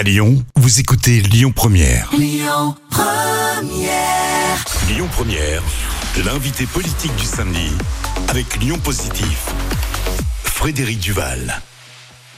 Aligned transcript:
À 0.00 0.02
Lyon, 0.02 0.42
vous 0.56 0.80
écoutez 0.80 1.20
Lyon 1.20 1.52
Première. 1.52 2.10
Lyon 2.16 2.74
Première. 2.88 4.64
Lyon 4.88 5.06
Première, 5.12 5.62
l'invité 6.24 6.64
politique 6.64 7.14
du 7.16 7.26
samedi 7.26 7.70
avec 8.28 8.56
Lyon 8.56 8.78
Positif. 8.78 9.50
Frédéric 10.42 11.00
Duval. 11.00 11.60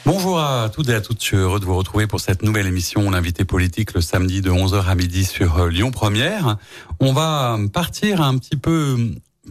Bonjour 0.04 0.40
à 0.40 0.70
toutes 0.70 0.88
et 0.88 0.94
à 0.94 1.00
toutes, 1.00 1.20
je 1.20 1.24
suis 1.24 1.36
heureux 1.36 1.60
de 1.60 1.64
vous 1.64 1.76
retrouver 1.76 2.08
pour 2.08 2.18
cette 2.18 2.42
nouvelle 2.42 2.66
émission, 2.66 3.08
l'invité 3.12 3.44
politique, 3.44 3.94
le 3.94 4.00
samedi 4.00 4.40
de 4.40 4.50
11h 4.50 4.84
à 4.84 4.96
midi 4.96 5.24
sur 5.24 5.58
euh, 5.58 5.68
Lyon 5.68 5.92
Première. 5.92 6.56
On 6.98 7.12
va 7.12 7.56
partir 7.72 8.22
un 8.22 8.38
petit 8.38 8.56
peu 8.56 8.96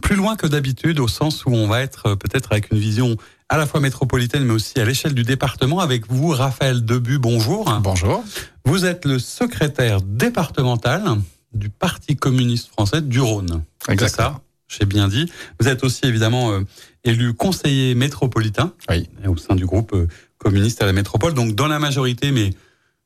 plus 0.02 0.16
loin 0.16 0.36
que 0.36 0.46
d'habitude, 0.46 1.00
au 1.00 1.08
sens 1.08 1.46
où 1.46 1.54
on 1.54 1.66
va 1.66 1.80
être 1.80 2.08
euh, 2.08 2.16
peut-être 2.16 2.52
avec 2.52 2.72
une 2.72 2.78
vision 2.78 3.16
à 3.52 3.58
la 3.58 3.66
fois 3.66 3.80
métropolitaine, 3.80 4.44
mais 4.46 4.54
aussi 4.54 4.80
à 4.80 4.84
l'échelle 4.86 5.12
du 5.12 5.24
département. 5.24 5.80
Avec 5.80 6.10
vous, 6.10 6.28
Raphaël 6.28 6.82
Debu, 6.82 7.18
bonjour. 7.18 7.70
Bonjour. 7.82 8.24
Vous 8.64 8.86
êtes 8.86 9.04
le 9.04 9.18
secrétaire 9.18 10.00
départemental 10.00 11.04
du 11.52 11.68
Parti 11.68 12.16
communiste 12.16 12.68
français 12.68 13.02
du 13.02 13.20
Rhône. 13.20 13.62
Exactement. 13.90 14.06
C'est 14.06 14.16
ça 14.16 14.40
j'ai 14.68 14.86
bien 14.86 15.06
dit. 15.06 15.30
Vous 15.60 15.68
êtes 15.68 15.84
aussi 15.84 16.06
évidemment 16.06 16.50
euh, 16.52 16.60
élu 17.04 17.34
conseiller 17.34 17.94
métropolitain 17.94 18.72
Oui. 18.88 19.06
au 19.26 19.36
sein 19.36 19.54
du 19.54 19.66
groupe 19.66 19.92
euh, 19.92 20.08
communiste 20.38 20.82
à 20.82 20.86
la 20.86 20.94
métropole, 20.94 21.34
donc 21.34 21.54
dans 21.54 21.68
la 21.68 21.78
majorité, 21.78 22.30
mais 22.32 22.54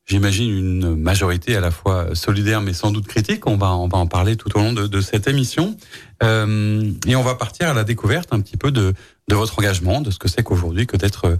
j'imagine 0.04 0.48
une 0.48 0.94
majorité 0.94 1.56
à 1.56 1.60
la 1.60 1.72
fois 1.72 2.14
solidaire 2.14 2.60
mais 2.60 2.72
sans 2.72 2.92
doute 2.92 3.08
critique. 3.08 3.48
On 3.48 3.56
va, 3.56 3.74
on 3.74 3.88
va 3.88 3.98
en 3.98 4.06
parler 4.06 4.36
tout 4.36 4.56
au 4.56 4.60
long 4.60 4.72
de, 4.72 4.86
de 4.86 5.00
cette 5.00 5.26
émission. 5.26 5.76
Euh, 6.22 6.88
et 7.04 7.16
on 7.16 7.24
va 7.24 7.34
partir 7.34 7.68
à 7.68 7.74
la 7.74 7.82
découverte 7.82 8.28
un 8.30 8.40
petit 8.40 8.56
peu 8.56 8.70
de, 8.70 8.94
de 9.28 9.34
votre 9.34 9.58
engagement, 9.58 10.00
de 10.00 10.10
ce 10.10 10.18
que 10.18 10.28
c'est 10.28 10.42
qu'aujourd'hui 10.42 10.86
que 10.86 10.96
d'être 10.96 11.26
euh, 11.26 11.36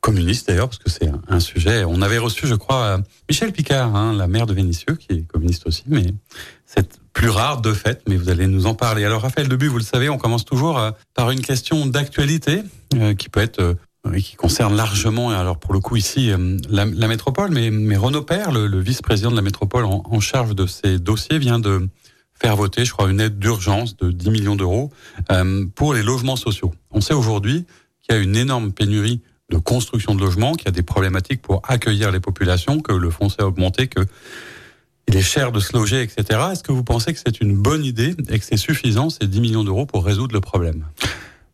communiste 0.00 0.48
d'ailleurs, 0.48 0.68
parce 0.68 0.78
que 0.78 0.90
c'est 0.90 1.10
un, 1.28 1.40
sujet. 1.40 1.84
On 1.84 2.02
avait 2.02 2.18
reçu, 2.18 2.46
je 2.46 2.54
crois, 2.54 2.82
euh, 2.82 2.98
Michel 3.28 3.52
Picard, 3.52 3.94
hein, 3.94 4.12
la 4.14 4.26
maire 4.26 4.46
de 4.46 4.54
Vénissieux, 4.54 4.94
qui 4.94 5.12
est 5.12 5.22
communiste 5.22 5.66
aussi, 5.66 5.84
mais 5.86 6.06
c'est 6.66 6.98
plus 7.12 7.30
rare 7.30 7.60
de 7.60 7.72
fait, 7.72 8.02
mais 8.08 8.16
vous 8.16 8.28
allez 8.28 8.46
nous 8.46 8.66
en 8.66 8.74
parler. 8.74 9.04
Alors 9.04 9.22
Raphaël 9.22 9.48
Debu, 9.48 9.66
vous 9.66 9.78
le 9.78 9.84
savez, 9.84 10.08
on 10.08 10.18
commence 10.18 10.44
toujours 10.44 10.78
euh, 10.78 10.92
par 11.14 11.30
une 11.30 11.40
question 11.40 11.86
d'actualité 11.86 12.62
euh, 12.94 13.14
qui 13.14 13.28
peut 13.28 13.40
être 13.40 13.60
euh, 13.60 13.74
et 14.14 14.22
qui 14.22 14.36
concerne 14.36 14.76
largement, 14.76 15.30
alors 15.30 15.58
pour 15.58 15.74
le 15.74 15.80
coup 15.80 15.96
ici, 15.96 16.30
la, 16.70 16.86
métropole, 16.86 17.50
mais, 17.50 17.70
mais 17.70 17.96
Renaud 17.96 18.22
Père, 18.22 18.52
le, 18.52 18.80
vice-président 18.80 19.30
de 19.30 19.36
la 19.36 19.42
métropole 19.42 19.84
en 19.84 20.20
charge 20.20 20.54
de 20.54 20.66
ces 20.66 20.98
dossiers, 20.98 21.38
vient 21.38 21.58
de 21.58 21.88
faire 22.40 22.56
voter, 22.56 22.84
je 22.84 22.92
crois, 22.92 23.10
une 23.10 23.20
aide 23.20 23.38
d'urgence 23.38 23.96
de 23.96 24.10
10 24.10 24.30
millions 24.30 24.56
d'euros 24.56 24.90
euh, 25.30 25.66
pour 25.74 25.94
les 25.94 26.02
logements 26.02 26.36
sociaux. 26.36 26.72
On 26.90 27.00
sait 27.00 27.14
aujourd'hui 27.14 27.66
qu'il 28.02 28.14
y 28.14 28.18
a 28.18 28.22
une 28.22 28.36
énorme 28.36 28.72
pénurie 28.72 29.20
de 29.50 29.56
construction 29.58 30.14
de 30.14 30.20
logements, 30.20 30.54
qu'il 30.54 30.66
y 30.66 30.68
a 30.68 30.72
des 30.72 30.82
problématiques 30.82 31.42
pour 31.42 31.62
accueillir 31.66 32.10
les 32.10 32.20
populations, 32.20 32.80
que 32.80 32.92
le 32.92 33.10
foncier 33.10 33.42
a 33.42 33.46
augmenté, 33.46 33.88
que 33.88 34.00
il 35.08 35.16
est 35.16 35.22
cher 35.22 35.52
de 35.52 35.60
se 35.60 35.74
loger, 35.74 36.02
etc. 36.02 36.40
Est-ce 36.52 36.62
que 36.62 36.70
vous 36.70 36.84
pensez 36.84 37.14
que 37.14 37.18
c'est 37.18 37.40
une 37.40 37.56
bonne 37.56 37.82
idée 37.82 38.14
et 38.28 38.38
que 38.38 38.44
c'est 38.44 38.58
suffisant, 38.58 39.08
ces 39.08 39.26
10 39.26 39.40
millions 39.40 39.64
d'euros, 39.64 39.86
pour 39.86 40.04
résoudre 40.04 40.34
le 40.34 40.42
problème? 40.42 40.84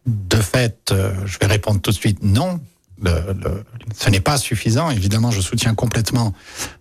De 0.06 0.36
fait, 0.36 0.90
euh, 0.90 1.14
je 1.24 1.38
vais 1.38 1.46
répondre 1.46 1.80
tout 1.80 1.92
de 1.92 1.96
suite 1.96 2.18
non. 2.20 2.60
Le, 3.02 3.10
le, 3.10 3.64
ce 3.96 4.08
n'est 4.08 4.20
pas 4.20 4.38
suffisant. 4.38 4.90
Évidemment, 4.90 5.30
je 5.32 5.40
soutiens 5.40 5.74
complètement 5.74 6.32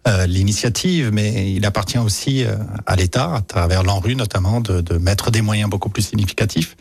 euh, 0.07 0.27
l'initiative, 0.27 1.09
mais 1.11 1.53
il 1.53 1.65
appartient 1.65 1.97
aussi 1.97 2.43
euh, 2.43 2.55
à 2.85 2.95
l'État, 2.95 3.33
à 3.33 3.41
travers 3.41 3.83
l'ANRU 3.83 4.15
notamment, 4.15 4.61
de, 4.61 4.81
de, 4.81 4.97
mettre 4.97 5.31
des 5.31 5.41
moyens 5.41 5.69
beaucoup 5.69 5.89
plus 5.89 6.03
significatifs. 6.03 6.77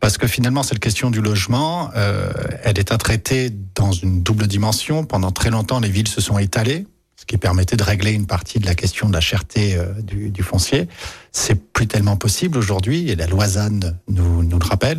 Parce 0.00 0.18
que 0.18 0.26
finalement, 0.26 0.64
cette 0.64 0.80
question 0.80 1.10
du 1.10 1.20
logement, 1.20 1.90
euh, 1.94 2.32
elle 2.64 2.78
est 2.78 2.90
à 2.90 2.98
traiter 2.98 3.50
dans 3.76 3.92
une 3.92 4.22
double 4.22 4.48
dimension. 4.48 5.04
Pendant 5.04 5.30
très 5.30 5.50
longtemps, 5.50 5.78
les 5.78 5.88
villes 5.88 6.08
se 6.08 6.20
sont 6.20 6.38
étalées, 6.38 6.86
ce 7.22 7.26
qui 7.26 7.38
permettait 7.38 7.76
de 7.76 7.84
régler 7.84 8.10
une 8.10 8.26
partie 8.26 8.58
de 8.58 8.66
la 8.66 8.74
question 8.74 9.08
de 9.08 9.12
la 9.14 9.20
cherté 9.20 9.76
euh, 9.76 9.92
du, 10.02 10.30
du, 10.30 10.42
foncier. 10.42 10.88
C'est 11.30 11.54
plus 11.54 11.86
tellement 11.86 12.16
possible 12.16 12.58
aujourd'hui, 12.58 13.10
et 13.10 13.14
la 13.14 13.28
loi 13.28 13.46
ZAN 13.46 13.78
nous, 14.08 14.42
nous 14.42 14.58
le 14.58 14.64
rappelle. 14.64 14.98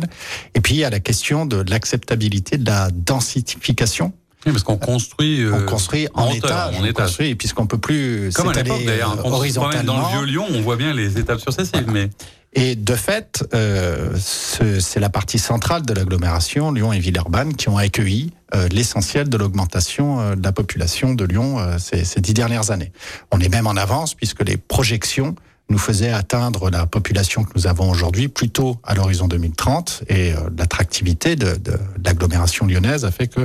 Et 0.54 0.62
puis, 0.62 0.76
il 0.76 0.78
y 0.78 0.84
a 0.84 0.90
la 0.90 1.00
question 1.00 1.44
de 1.44 1.62
l'acceptabilité 1.68 2.56
de 2.56 2.64
la 2.64 2.88
densification. 2.90 4.14
Oui, 4.46 4.52
parce 4.52 4.62
qu'on 4.62 4.78
construit, 4.78 5.42
euh, 5.42 5.52
on 5.54 5.66
construit 5.66 6.08
en, 6.14 6.28
en 6.28 6.32
étage, 6.32 6.76
étage. 6.76 6.94
Construit, 6.94 7.34
puisqu'on 7.34 7.66
peut 7.66 7.76
plus 7.76 8.30
Comme 8.34 8.48
à 8.48 8.54
l'époque 8.54 8.84
d'ailleurs, 8.86 9.18
euh, 9.18 9.30
horizontalement. 9.30 10.00
Dans 10.00 10.10
le 10.10 10.16
vieux 10.16 10.24
Lyon, 10.24 10.46
on 10.48 10.62
voit 10.62 10.76
bien 10.76 10.94
les 10.94 11.18
étapes 11.18 11.40
successives, 11.40 11.90
mais 11.92 12.08
et 12.54 12.76
de 12.76 12.94
fait, 12.94 13.44
euh, 13.54 14.10
c'est 14.16 15.00
la 15.00 15.08
partie 15.08 15.38
centrale 15.38 15.82
de 15.82 15.92
l'agglomération, 15.92 16.72
Lyon 16.72 16.92
et 16.92 16.98
Villeurbanne, 16.98 17.54
qui 17.54 17.68
ont 17.68 17.78
accueilli 17.78 18.32
euh, 18.54 18.68
l'essentiel 18.68 19.28
de 19.28 19.36
l'augmentation 19.36 20.20
euh, 20.20 20.34
de 20.36 20.42
la 20.42 20.52
population 20.52 21.14
de 21.14 21.24
Lyon 21.24 21.58
euh, 21.58 21.78
ces, 21.78 22.04
ces, 22.04 22.20
dix 22.20 22.34
dernières 22.34 22.70
années. 22.70 22.92
On 23.32 23.40
est 23.40 23.48
même 23.48 23.66
en 23.66 23.76
avance 23.76 24.14
puisque 24.14 24.44
les 24.44 24.56
projections 24.56 25.34
nous 25.70 25.78
faisaient 25.78 26.12
atteindre 26.12 26.70
la 26.70 26.86
population 26.86 27.44
que 27.44 27.50
nous 27.56 27.66
avons 27.66 27.90
aujourd'hui 27.90 28.28
plutôt 28.28 28.78
à 28.84 28.94
l'horizon 28.94 29.28
2030 29.28 30.04
et 30.08 30.32
euh, 30.32 30.36
l'attractivité 30.56 31.36
de, 31.36 31.56
de, 31.56 31.78
l'agglomération 32.04 32.66
lyonnaise 32.66 33.04
a 33.04 33.10
fait 33.10 33.28
que 33.28 33.40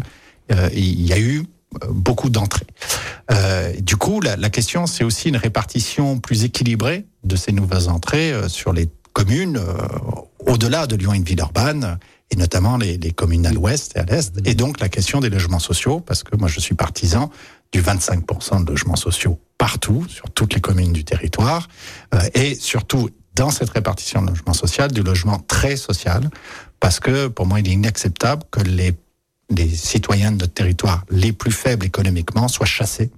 euh, 0.51 0.69
il 0.73 1.01
y 1.01 1.13
a 1.13 1.19
eu 1.19 1.45
beaucoup 1.89 2.29
d'entrées. 2.29 2.65
Euh, 3.31 3.73
du 3.79 3.95
coup, 3.95 4.21
la, 4.21 4.35
la 4.35 4.49
question, 4.49 4.87
c'est 4.87 5.03
aussi 5.03 5.29
une 5.29 5.37
répartition 5.37 6.19
plus 6.19 6.43
équilibrée 6.43 7.05
de 7.23 7.35
ces 7.35 7.51
nouvelles 7.51 7.89
entrées 7.89 8.31
euh, 8.31 8.49
sur 8.49 8.73
les 8.73 8.89
communes 9.13 9.57
euh, 9.57 9.87
au-delà 10.45 10.87
de 10.87 10.95
Lyon 10.95 11.13
et 11.13 11.19
de 11.19 11.25
Villeurbanne, 11.25 11.99
et 12.31 12.35
notamment 12.35 12.77
les, 12.77 12.97
les 12.97 13.11
communes 13.11 13.45
à 13.45 13.51
l'ouest 13.51 13.95
et 13.95 13.99
à 13.99 14.03
l'est, 14.03 14.35
et 14.45 14.53
donc 14.55 14.79
la 14.79 14.89
question 14.89 15.19
des 15.19 15.29
logements 15.29 15.59
sociaux, 15.59 15.99
parce 15.99 16.23
que 16.23 16.35
moi 16.35 16.47
je 16.47 16.59
suis 16.59 16.75
partisan 16.75 17.31
du 17.71 17.81
25% 17.81 18.63
de 18.63 18.69
logements 18.69 18.95
sociaux 18.95 19.39
partout, 19.57 20.05
sur 20.07 20.29
toutes 20.31 20.53
les 20.53 20.61
communes 20.61 20.93
du 20.93 21.03
territoire, 21.03 21.67
euh, 22.13 22.19
et 22.33 22.55
surtout 22.55 23.09
dans 23.35 23.51
cette 23.51 23.69
répartition 23.69 24.21
de 24.21 24.29
logement 24.29 24.53
social, 24.53 24.91
du 24.91 25.01
logement 25.01 25.39
très 25.39 25.75
social, 25.75 26.29
parce 26.79 26.99
que 26.99 27.27
pour 27.27 27.45
moi 27.45 27.59
il 27.59 27.67
est 27.67 27.73
inacceptable 27.73 28.43
que 28.51 28.61
les, 28.61 28.93
les 29.49 29.69
citoyens 29.69 30.31
de 30.31 30.37
notre 30.37 30.53
territoire 30.53 31.05
les 31.09 31.31
plus 31.31 31.51
faibles 31.51 31.85
économiquement 31.85 32.47
soient 32.47 32.65
chassés 32.65 33.11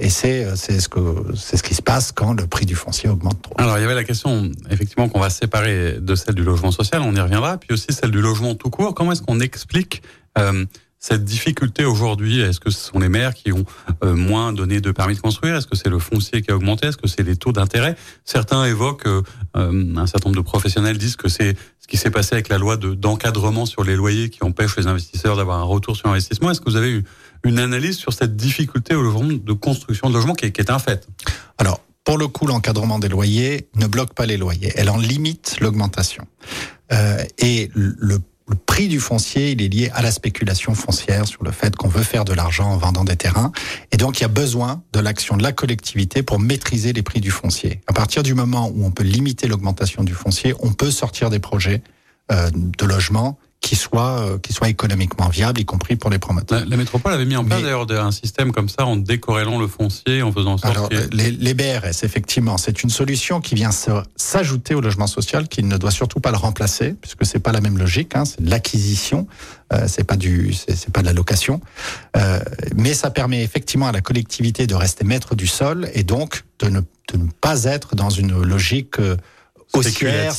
et 0.00 0.10
c'est 0.10 0.56
c'est 0.56 0.80
ce 0.80 0.88
que 0.88 1.00
c'est 1.36 1.56
ce 1.56 1.62
qui 1.62 1.74
se 1.74 1.82
passe 1.82 2.12
quand 2.12 2.32
le 2.32 2.46
prix 2.46 2.66
du 2.66 2.74
foncier 2.74 3.08
augmente 3.08 3.42
trop. 3.42 3.54
Alors 3.58 3.78
il 3.78 3.82
y 3.82 3.84
avait 3.84 3.94
la 3.94 4.04
question 4.04 4.50
effectivement 4.70 5.08
qu'on 5.08 5.20
va 5.20 5.30
séparer 5.30 5.98
de 6.00 6.14
celle 6.14 6.34
du 6.34 6.42
logement 6.44 6.72
social, 6.72 7.02
on 7.02 7.14
y 7.14 7.20
reviendra, 7.20 7.58
puis 7.58 7.72
aussi 7.72 7.88
celle 7.90 8.10
du 8.10 8.20
logement 8.20 8.54
tout 8.54 8.70
court. 8.70 8.94
Comment 8.94 9.12
est-ce 9.12 9.22
qu'on 9.22 9.40
explique 9.40 10.02
euh, 10.36 10.64
cette 10.98 11.24
difficulté 11.24 11.84
aujourd'hui? 11.84 12.40
Est-ce 12.40 12.58
que 12.58 12.70
ce 12.70 12.80
sont 12.80 12.98
les 12.98 13.08
maires 13.08 13.34
qui 13.34 13.52
ont 13.52 13.64
euh, 14.02 14.14
moins 14.14 14.52
donné 14.52 14.80
de 14.80 14.90
permis 14.90 15.14
de 15.14 15.20
construire? 15.20 15.54
Est-ce 15.56 15.66
que 15.68 15.76
c'est 15.76 15.88
le 15.88 16.00
foncier 16.00 16.42
qui 16.42 16.50
a 16.50 16.56
augmenté? 16.56 16.88
Est-ce 16.88 16.96
que 16.96 17.06
c'est 17.06 17.22
les 17.22 17.36
taux 17.36 17.52
d'intérêt? 17.52 17.94
Certains 18.24 18.64
évoquent, 18.64 19.06
euh, 19.06 19.22
un 19.54 20.06
certain 20.06 20.30
nombre 20.30 20.42
de 20.42 20.44
professionnels 20.44 20.98
disent 20.98 21.16
que 21.16 21.28
c'est 21.28 21.56
ce 21.78 21.86
qui 21.86 21.96
s'est 21.96 22.10
passé 22.10 22.34
avec 22.34 22.48
la 22.48 22.58
loi 22.58 22.76
d'encadrement 22.76 23.62
de, 23.62 23.68
sur 23.68 23.84
les 23.84 23.94
loyers 23.94 24.28
qui 24.28 24.42
empêche 24.42 24.76
les 24.76 24.88
investisseurs 24.88 25.36
d'avoir 25.36 25.58
un 25.60 25.64
retour 25.64 25.96
sur 25.96 26.08
investissement. 26.08 26.50
Est-ce 26.50 26.60
que 26.60 26.68
vous 26.68 26.76
avez 26.76 26.90
eu 26.90 27.04
une 27.44 27.58
analyse 27.58 27.96
sur 27.96 28.12
cette 28.12 28.36
difficulté 28.36 28.94
au 28.94 29.02
logement 29.02 29.28
de 29.32 29.52
construction 29.52 30.08
de 30.08 30.14
logement 30.14 30.34
qui 30.34 30.46
est, 30.46 30.52
qui 30.52 30.60
est 30.60 30.70
un 30.70 30.78
fait 30.78 31.06
Alors, 31.58 31.80
pour 32.04 32.16
le 32.16 32.26
coup, 32.26 32.46
l'encadrement 32.46 32.98
des 32.98 33.08
loyers 33.08 33.68
ne 33.76 33.86
bloque 33.86 34.14
pas 34.14 34.24
les 34.24 34.38
loyers. 34.38 34.72
Elle 34.76 34.88
en 34.88 34.96
limite 34.96 35.58
l'augmentation. 35.60 36.26
Euh, 36.90 37.22
et 37.36 37.70
le, 37.74 37.94
le, 37.98 38.18
prix 38.64 38.88
du 38.88 38.98
foncier, 38.98 39.50
il 39.50 39.60
est 39.60 39.68
lié 39.68 39.90
à 39.92 40.00
la 40.00 40.10
spéculation 40.10 40.74
foncière 40.74 41.26
sur 41.26 41.44
le 41.44 41.50
fait 41.50 41.76
qu'on 41.76 41.88
veut 41.88 42.02
faire 42.02 42.24
de 42.24 42.32
l'argent 42.32 42.70
en 42.70 42.78
vendant 42.78 43.04
des 43.04 43.16
terrains. 43.16 43.52
Et 43.92 43.98
donc, 43.98 44.20
il 44.20 44.22
y 44.22 44.24
a 44.24 44.28
besoin 44.28 44.82
de 44.94 45.00
l'action 45.00 45.36
de 45.36 45.42
la 45.42 45.52
collectivité 45.52 46.22
pour 46.22 46.38
maîtriser 46.38 46.94
les 46.94 47.02
prix 47.02 47.20
du 47.20 47.30
foncier. 47.30 47.82
À 47.88 47.92
partir 47.92 48.22
du 48.22 48.32
moment 48.32 48.72
où 48.74 48.86
on 48.86 48.90
peut 48.90 49.04
limiter 49.04 49.46
l'augmentation 49.46 50.02
du 50.02 50.14
foncier, 50.14 50.54
on 50.60 50.72
peut 50.72 50.90
sortir 50.90 51.28
des 51.28 51.40
projets 51.40 51.82
euh, 52.32 52.50
de 52.54 52.86
logement 52.86 53.38
qui 53.60 53.74
soit 53.74 54.20
euh, 54.20 54.38
qui 54.38 54.52
soit 54.52 54.68
économiquement 54.68 55.28
viable, 55.28 55.60
y 55.60 55.64
compris 55.64 55.96
pour 55.96 56.10
les 56.10 56.18
promoteurs. 56.18 56.60
La, 56.60 56.66
la 56.66 56.76
métropole 56.76 57.12
avait 57.12 57.24
mis 57.24 57.36
en 57.36 57.44
place 57.44 57.62
d'ailleurs 57.62 57.90
un 57.90 58.12
système 58.12 58.52
comme 58.52 58.68
ça 58.68 58.86
en 58.86 58.96
décorrélant 58.96 59.58
le 59.58 59.66
foncier, 59.66 60.22
en 60.22 60.32
faisant 60.32 60.52
en 60.52 60.58
sorte 60.58 60.76
alors, 60.76 60.88
que... 60.88 61.08
les, 61.12 61.32
les 61.32 61.54
BRS, 61.54 62.04
effectivement, 62.04 62.56
c'est 62.56 62.82
une 62.82 62.90
solution 62.90 63.40
qui 63.40 63.54
vient 63.54 63.70
s'ajouter 64.16 64.74
au 64.74 64.80
logement 64.80 65.08
social, 65.08 65.48
qui 65.48 65.62
ne 65.64 65.76
doit 65.76 65.90
surtout 65.90 66.20
pas 66.20 66.30
le 66.30 66.36
remplacer, 66.36 66.94
puisque 67.00 67.26
c'est 67.26 67.40
pas 67.40 67.52
la 67.52 67.60
même 67.60 67.78
logique, 67.78 68.14
hein, 68.14 68.24
c'est 68.24 68.40
l'acquisition, 68.40 69.26
euh, 69.72 69.86
c'est 69.88 70.04
pas 70.04 70.16
du, 70.16 70.52
c'est 70.52 70.92
pas 70.92 71.00
de 71.00 71.06
la 71.06 71.12
location, 71.12 71.60
euh, 72.16 72.40
mais 72.76 72.94
ça 72.94 73.10
permet 73.10 73.42
effectivement 73.42 73.88
à 73.88 73.92
la 73.92 74.00
collectivité 74.00 74.66
de 74.66 74.74
rester 74.74 75.04
maître 75.04 75.34
du 75.34 75.46
sol 75.46 75.90
et 75.94 76.04
donc 76.04 76.44
de 76.60 76.68
ne, 76.68 76.80
de 76.80 77.18
ne 77.18 77.28
pas 77.40 77.64
être 77.64 77.96
dans 77.96 78.10
une 78.10 78.40
logique 78.40 79.00
euh, 79.00 79.16
haussière, 79.74 80.34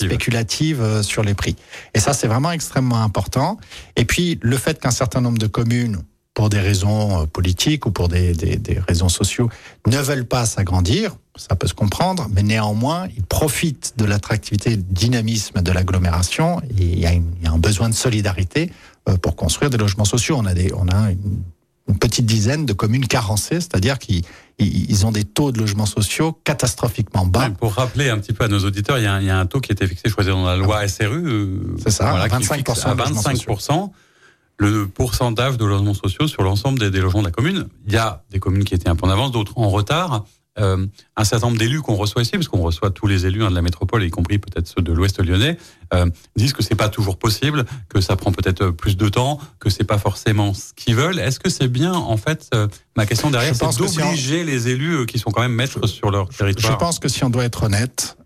euh, 0.80 1.04
sur 1.04 1.24
les 1.24 1.34
prix. 1.34 1.56
Et 1.94 2.00
ça, 2.00 2.14
c'est 2.14 2.28
vraiment 2.28 2.52
extrêmement 2.52 3.02
important. 3.04 3.58
Et 3.96 4.06
puis, 4.06 4.40
le 4.42 4.58
fait 4.58 4.80
qu'un 4.80 4.92
certain 4.92 5.22
nombre 5.22 5.38
de 5.38 5.48
communes, 5.48 6.04
pour 6.34 6.50
des 6.50 6.60
raisons 6.60 7.24
euh, 7.24 7.26
politiques 7.26 7.86
ou 7.86 7.92
pour 7.92 8.08
des, 8.08 8.34
des, 8.34 8.80
raisons 8.88 9.10
sociaux, 9.10 9.50
ne 9.88 9.98
veulent 9.98 10.26
pas 10.26 10.46
s'agrandir, 10.46 11.16
ça 11.36 11.56
peut 11.56 11.68
se 11.68 11.74
comprendre, 11.74 12.28
mais 12.32 12.44
néanmoins, 12.44 13.08
ils 13.16 13.24
profitent 13.24 13.94
de 13.98 14.06
l'attractivité, 14.06 14.78
du 14.78 14.84
dynamisme 14.84 15.62
de 15.62 15.72
l'agglomération. 15.72 16.62
Il 16.78 17.00
y, 17.00 17.06
a 17.06 17.12
un 17.52 17.58
besoin 17.58 17.90
de 17.90 17.94
solidarité 17.94 18.72
euh, 19.08 19.18
pour 19.18 19.36
construire 19.36 19.70
des 19.70 19.78
logements 19.78 20.06
sociaux. 20.06 20.36
On 20.38 20.46
a, 20.46 20.54
des, 20.54 20.72
on 20.74 20.88
a 20.88 21.12
une 21.12 21.98
petite 21.98 22.26
dizaine 22.26 22.66
de 22.66 22.74
communes 22.74 23.08
carencées, 23.08 23.60
c'est-à-dire 23.60 24.00
qui 24.00 24.24
ils 24.66 25.06
ont 25.06 25.12
des 25.12 25.24
taux 25.24 25.52
de 25.52 25.60
logements 25.60 25.86
sociaux 25.86 26.34
catastrophiquement 26.44 27.26
bas. 27.26 27.50
pour 27.50 27.74
rappeler 27.74 28.10
un 28.10 28.18
petit 28.20 28.34
peu 28.34 28.44
à 28.44 28.48
nos 28.48 28.60
auditeurs, 28.60 28.98
il 28.98 29.04
y 29.04 29.08
a, 29.08 29.22
il 29.22 29.28
y 29.28 29.30
a 29.30 29.40
un 29.40 29.46
taux 29.46 29.62
qui 29.62 29.72
était 29.72 29.88
fixé, 29.88 30.04
je 30.06 30.12
crois, 30.12 30.24
dans 30.24 30.46
la 30.46 30.58
loi 30.58 30.88
SRU. 30.88 31.06
Euh, 31.26 31.76
C'est 31.82 31.92
ça, 31.92 32.12
voilà, 32.12 32.28
25%. 32.28 32.86
À 32.86 32.96
25% 32.96 33.92
le 34.60 34.88
pourcentage 34.88 35.58
de 35.58 35.66
logements 35.66 35.94
sociaux 35.94 36.28
sur 36.28 36.44
l'ensemble 36.44 36.80
des, 36.80 36.92
des, 36.92 37.00
logements 37.00 37.22
de 37.22 37.28
la 37.28 37.32
commune. 37.32 37.68
Il 37.88 37.94
y 37.94 37.98
a 37.98 38.24
des 38.30 38.40
communes 38.40 38.66
qui 38.66 38.74
étaient 38.74 38.90
un 38.90 38.96
peu 38.96 39.08
en 39.08 39.10
avance, 39.10 39.32
d'autres 39.32 39.54
en 39.56 39.70
retard. 39.70 40.26
Euh, 40.60 40.86
un 41.16 41.24
certain 41.24 41.48
nombre 41.48 41.60
d'élus 41.60 41.82
qu'on 41.82 41.96
reçoit 41.96 42.22
ici, 42.22 42.32
parce 42.32 42.48
qu'on 42.48 42.62
reçoit 42.62 42.90
tous 42.90 43.08
les 43.08 43.26
élus 43.26 43.44
hein, 43.44 43.50
de 43.50 43.56
la 43.56 43.62
métropole, 43.62 44.04
y 44.04 44.10
compris 44.10 44.40
peut-être 44.40 44.68
ceux 44.68 44.82
de 44.82 44.92
l'Ouest 44.92 45.24
lyonnais, 45.24 45.58
euh, 45.94 46.10
disent 46.36 46.54
que 46.54 46.64
c'est 46.64 46.76
pas 46.76 46.90
toujours 46.90 47.18
possible, 47.18 47.66
que 47.88 48.02
ça 48.02 48.16
prend 48.16 48.32
peut-être 48.32 48.72
plus 48.72 48.98
de 48.98 49.08
temps, 49.10 49.40
que 49.60 49.70
c'est 49.70 49.84
pas 49.84 49.98
forcément 49.98 50.54
ce 50.54 50.74
qu'ils 50.76 50.96
veulent. 50.96 51.20
Est-ce 51.20 51.40
que 51.40 51.50
c'est 51.50 51.68
bien, 51.68 51.94
en 51.94 52.18
fait, 52.18 52.48
euh, 52.54 52.68
ma 52.98 53.06
question 53.06 53.30
derrière, 53.30 53.56
c'est 53.56 53.78
d'obliger 53.78 54.44
les 54.44 54.68
élus 54.68 55.06
qui 55.06 55.20
sont 55.20 55.32
quand 55.32 55.42
même 55.42 55.54
maîtres 55.54 55.88
sur 55.88 56.12
leur 56.12 56.30
territoire 56.30 56.74
Je 56.74 56.78
pense 56.78 57.00
que 57.00 57.08
si 57.08 57.24
on 57.24 57.30
doit 57.30 57.46
être 57.46 57.64
honnête, 57.64 58.18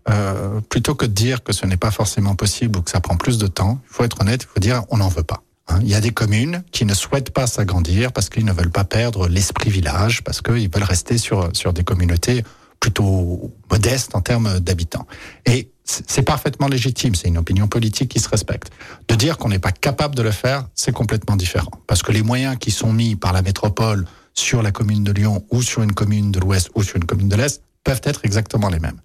plutôt 0.68 0.94
que 0.94 1.06
de 1.06 1.12
dire 1.12 1.42
que 1.42 1.52
ce 1.52 1.66
n'est 1.66 1.78
pas 1.78 1.90
forcément 1.90 2.34
possible 2.34 2.78
ou 2.78 2.82
que 2.82 2.90
ça 2.90 3.00
prend 3.00 3.16
plus 3.16 3.38
de 3.38 3.46
temps, 3.46 3.80
il 3.90 3.94
faut 3.94 4.04
être 4.04 4.20
honnête, 4.20 4.42
il 4.42 4.52
faut 4.52 4.60
dire 4.60 4.82
on 4.90 4.98
n'en 4.98 5.08
veut 5.08 5.22
pas. 5.22 5.42
Hein, 5.68 5.78
il 5.82 5.88
y 5.88 5.94
a 5.94 6.00
des 6.00 6.10
communes 6.10 6.62
qui 6.72 6.84
ne 6.84 6.94
souhaitent 6.94 7.30
pas 7.30 7.46
s'agrandir 7.46 8.12
parce 8.12 8.28
qu'ils 8.28 8.44
ne 8.44 8.52
veulent 8.52 8.70
pas 8.70 8.84
perdre 8.84 9.28
l'esprit 9.28 9.70
village, 9.70 10.22
parce 10.22 10.42
qu'ils 10.42 10.70
veulent 10.70 10.82
rester 10.82 11.18
sur, 11.18 11.48
sur 11.54 11.72
des 11.72 11.84
communautés 11.84 12.44
plutôt 12.80 13.50
modestes 13.70 14.14
en 14.14 14.20
termes 14.20 14.60
d'habitants. 14.60 15.06
Et 15.46 15.70
c'est 15.84 16.22
parfaitement 16.22 16.68
légitime, 16.68 17.14
c'est 17.14 17.28
une 17.28 17.38
opinion 17.38 17.68
politique 17.68 18.10
qui 18.10 18.18
se 18.18 18.28
respecte. 18.28 18.70
De 19.08 19.14
dire 19.14 19.36
qu'on 19.38 19.48
n'est 19.48 19.58
pas 19.58 19.72
capable 19.72 20.14
de 20.14 20.22
le 20.22 20.30
faire, 20.30 20.66
c'est 20.74 20.92
complètement 20.92 21.36
différent. 21.36 21.70
Parce 21.86 22.02
que 22.02 22.12
les 22.12 22.22
moyens 22.22 22.56
qui 22.58 22.70
sont 22.70 22.92
mis 22.92 23.16
par 23.16 23.32
la 23.32 23.42
métropole 23.42 24.06
sur 24.34 24.62
la 24.62 24.72
commune 24.72 25.04
de 25.04 25.12
Lyon 25.12 25.44
ou 25.50 25.62
sur 25.62 25.82
une 25.82 25.92
commune 25.92 26.32
de 26.32 26.40
l'Ouest 26.40 26.70
ou 26.74 26.82
sur 26.82 26.96
une 26.96 27.04
commune 27.04 27.28
de 27.28 27.36
l'Est 27.36 27.62
peuvent 27.84 28.00
être 28.04 28.24
exactement 28.24 28.68
les 28.68 28.80
mêmes. 28.80 28.98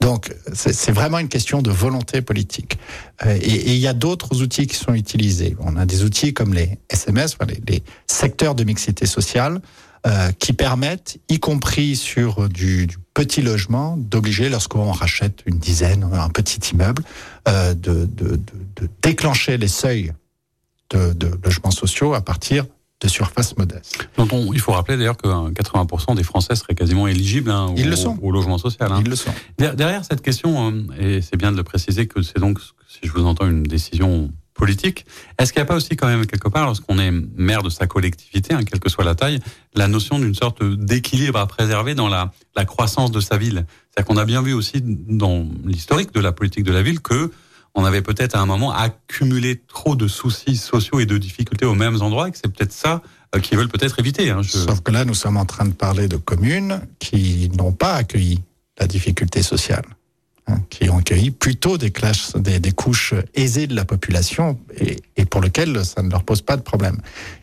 Donc 0.00 0.32
c'est 0.54 0.92
vraiment 0.92 1.18
une 1.18 1.28
question 1.28 1.60
de 1.62 1.70
volonté 1.70 2.22
politique. 2.22 2.78
Euh, 3.26 3.36
et, 3.40 3.74
il 3.74 3.78
y 3.78 3.88
a 3.88 3.92
d'autres 3.92 4.40
outils 4.40 4.66
qui 4.66 4.76
sont 4.76 4.94
utilisés. 4.94 5.56
On 5.60 5.76
a 5.76 5.84
des 5.84 6.04
outils 6.04 6.32
comme 6.32 6.54
les 6.54 6.78
SMS, 6.88 7.36
les, 7.68 7.82
secteurs 8.06 8.54
de 8.54 8.64
mixité 8.64 9.06
sociale, 9.06 9.60
euh, 10.06 10.30
qui 10.38 10.54
permettent, 10.54 11.18
y 11.28 11.38
compris 11.38 11.96
sur 11.96 12.48
du, 12.48 12.88
petit 13.12 13.42
logement, 13.42 13.96
d'obliger, 13.98 14.48
lorsqu'on 14.48 14.92
rachète 14.92 15.42
une 15.44 15.58
dizaine, 15.58 16.08
un 16.10 16.30
petit 16.30 16.60
immeuble, 16.72 17.02
euh, 17.48 17.74
de, 17.74 18.08
déclencher 19.02 19.58
les 19.58 19.68
seuils 19.68 20.12
de 20.90 21.30
logements 21.44 21.70
sociaux 21.70 22.14
à 22.14 22.20
partir 22.20 22.66
de 23.00 23.08
surface 23.08 23.56
modeste. 23.56 24.08
Donc 24.16 24.32
on, 24.32 24.52
il 24.52 24.60
faut 24.60 24.72
rappeler 24.72 24.96
d'ailleurs 24.96 25.16
que 25.16 25.26
80% 25.26 26.14
des 26.16 26.22
Français 26.22 26.54
seraient 26.54 26.74
quasiment 26.74 27.06
éligibles 27.06 27.50
hein, 27.50 27.72
Ils 27.76 27.86
au, 27.86 27.90
le 27.90 27.96
sont. 27.96 28.18
au, 28.20 28.30
logement 28.30 28.58
social. 28.58 28.92
Hein. 28.92 29.00
Ils 29.04 29.10
le 29.10 29.16
sont. 29.16 29.32
Derrière 29.58 30.04
cette 30.04 30.20
question, 30.20 30.70
euh, 30.70 30.82
et 30.98 31.22
c'est 31.22 31.36
bien 31.36 31.50
de 31.50 31.56
le 31.56 31.62
préciser 31.62 32.06
que 32.06 32.22
c'est 32.22 32.38
donc, 32.38 32.58
si 32.88 33.00
je 33.02 33.12
vous 33.12 33.24
entends, 33.24 33.46
une 33.46 33.62
décision 33.62 34.30
politique, 34.52 35.06
est-ce 35.38 35.54
qu'il 35.54 35.60
n'y 35.60 35.64
a 35.64 35.66
pas 35.66 35.76
aussi 35.76 35.96
quand 35.96 36.06
même 36.06 36.26
quelque 36.26 36.48
part, 36.48 36.66
lorsqu'on 36.66 36.98
est 36.98 37.10
maire 37.10 37.62
de 37.62 37.70
sa 37.70 37.86
collectivité, 37.86 38.52
hein, 38.52 38.62
quelle 38.64 38.80
que 38.80 38.90
soit 38.90 39.04
la 39.04 39.14
taille, 39.14 39.40
la 39.74 39.88
notion 39.88 40.18
d'une 40.18 40.34
sorte 40.34 40.62
d'équilibre 40.62 41.38
à 41.38 41.46
préserver 41.46 41.94
dans 41.94 42.08
la, 42.08 42.32
la 42.54 42.66
croissance 42.66 43.10
de 43.10 43.20
sa 43.20 43.38
ville? 43.38 43.64
C'est-à-dire 43.88 44.06
qu'on 44.06 44.20
a 44.20 44.26
bien 44.26 44.42
vu 44.42 44.52
aussi 44.52 44.82
dans 44.82 45.46
l'historique 45.64 46.12
de 46.12 46.20
la 46.20 46.32
politique 46.32 46.64
de 46.64 46.72
la 46.72 46.82
ville 46.82 47.00
que 47.00 47.30
on 47.74 47.84
avait 47.84 48.02
peut-être 48.02 48.34
à 48.34 48.40
un 48.40 48.46
moment 48.46 48.72
accumulé 48.72 49.60
trop 49.68 49.96
de 49.96 50.08
soucis 50.08 50.56
sociaux 50.56 51.00
et 51.00 51.06
de 51.06 51.18
difficultés 51.18 51.66
aux 51.66 51.74
mêmes 51.74 52.00
endroits 52.02 52.28
et 52.28 52.30
que 52.32 52.38
c'est 52.38 52.52
peut-être 52.52 52.72
ça 52.72 53.02
euh, 53.34 53.40
qu'ils 53.40 53.58
veulent 53.58 53.68
peut-être 53.68 53.98
éviter. 53.98 54.30
Hein, 54.30 54.42
je... 54.42 54.58
Sauf 54.58 54.80
que 54.80 54.90
là, 54.90 55.04
nous 55.04 55.14
sommes 55.14 55.36
en 55.36 55.44
train 55.44 55.64
de 55.64 55.72
parler 55.72 56.08
de 56.08 56.16
communes 56.16 56.80
qui 56.98 57.50
n'ont 57.56 57.72
pas 57.72 57.94
accueilli 57.94 58.40
la 58.78 58.86
difficulté 58.86 59.42
sociale, 59.42 59.84
hein, 60.46 60.60
qui 60.70 60.88
ont 60.90 60.98
accueilli 60.98 61.30
plutôt 61.30 61.78
des, 61.78 61.90
classes, 61.90 62.34
des, 62.36 62.72
couches 62.72 63.14
aisées 63.34 63.66
de 63.66 63.76
la 63.76 63.84
population 63.84 64.58
et, 64.78 64.96
et 65.16 65.24
pour 65.24 65.40
lesquelles 65.40 65.84
ça 65.84 66.02
ne 66.02 66.10
leur 66.10 66.24
pose 66.24 66.42
pas 66.42 66.56
de 66.56 66.62
problème. 66.62 67.00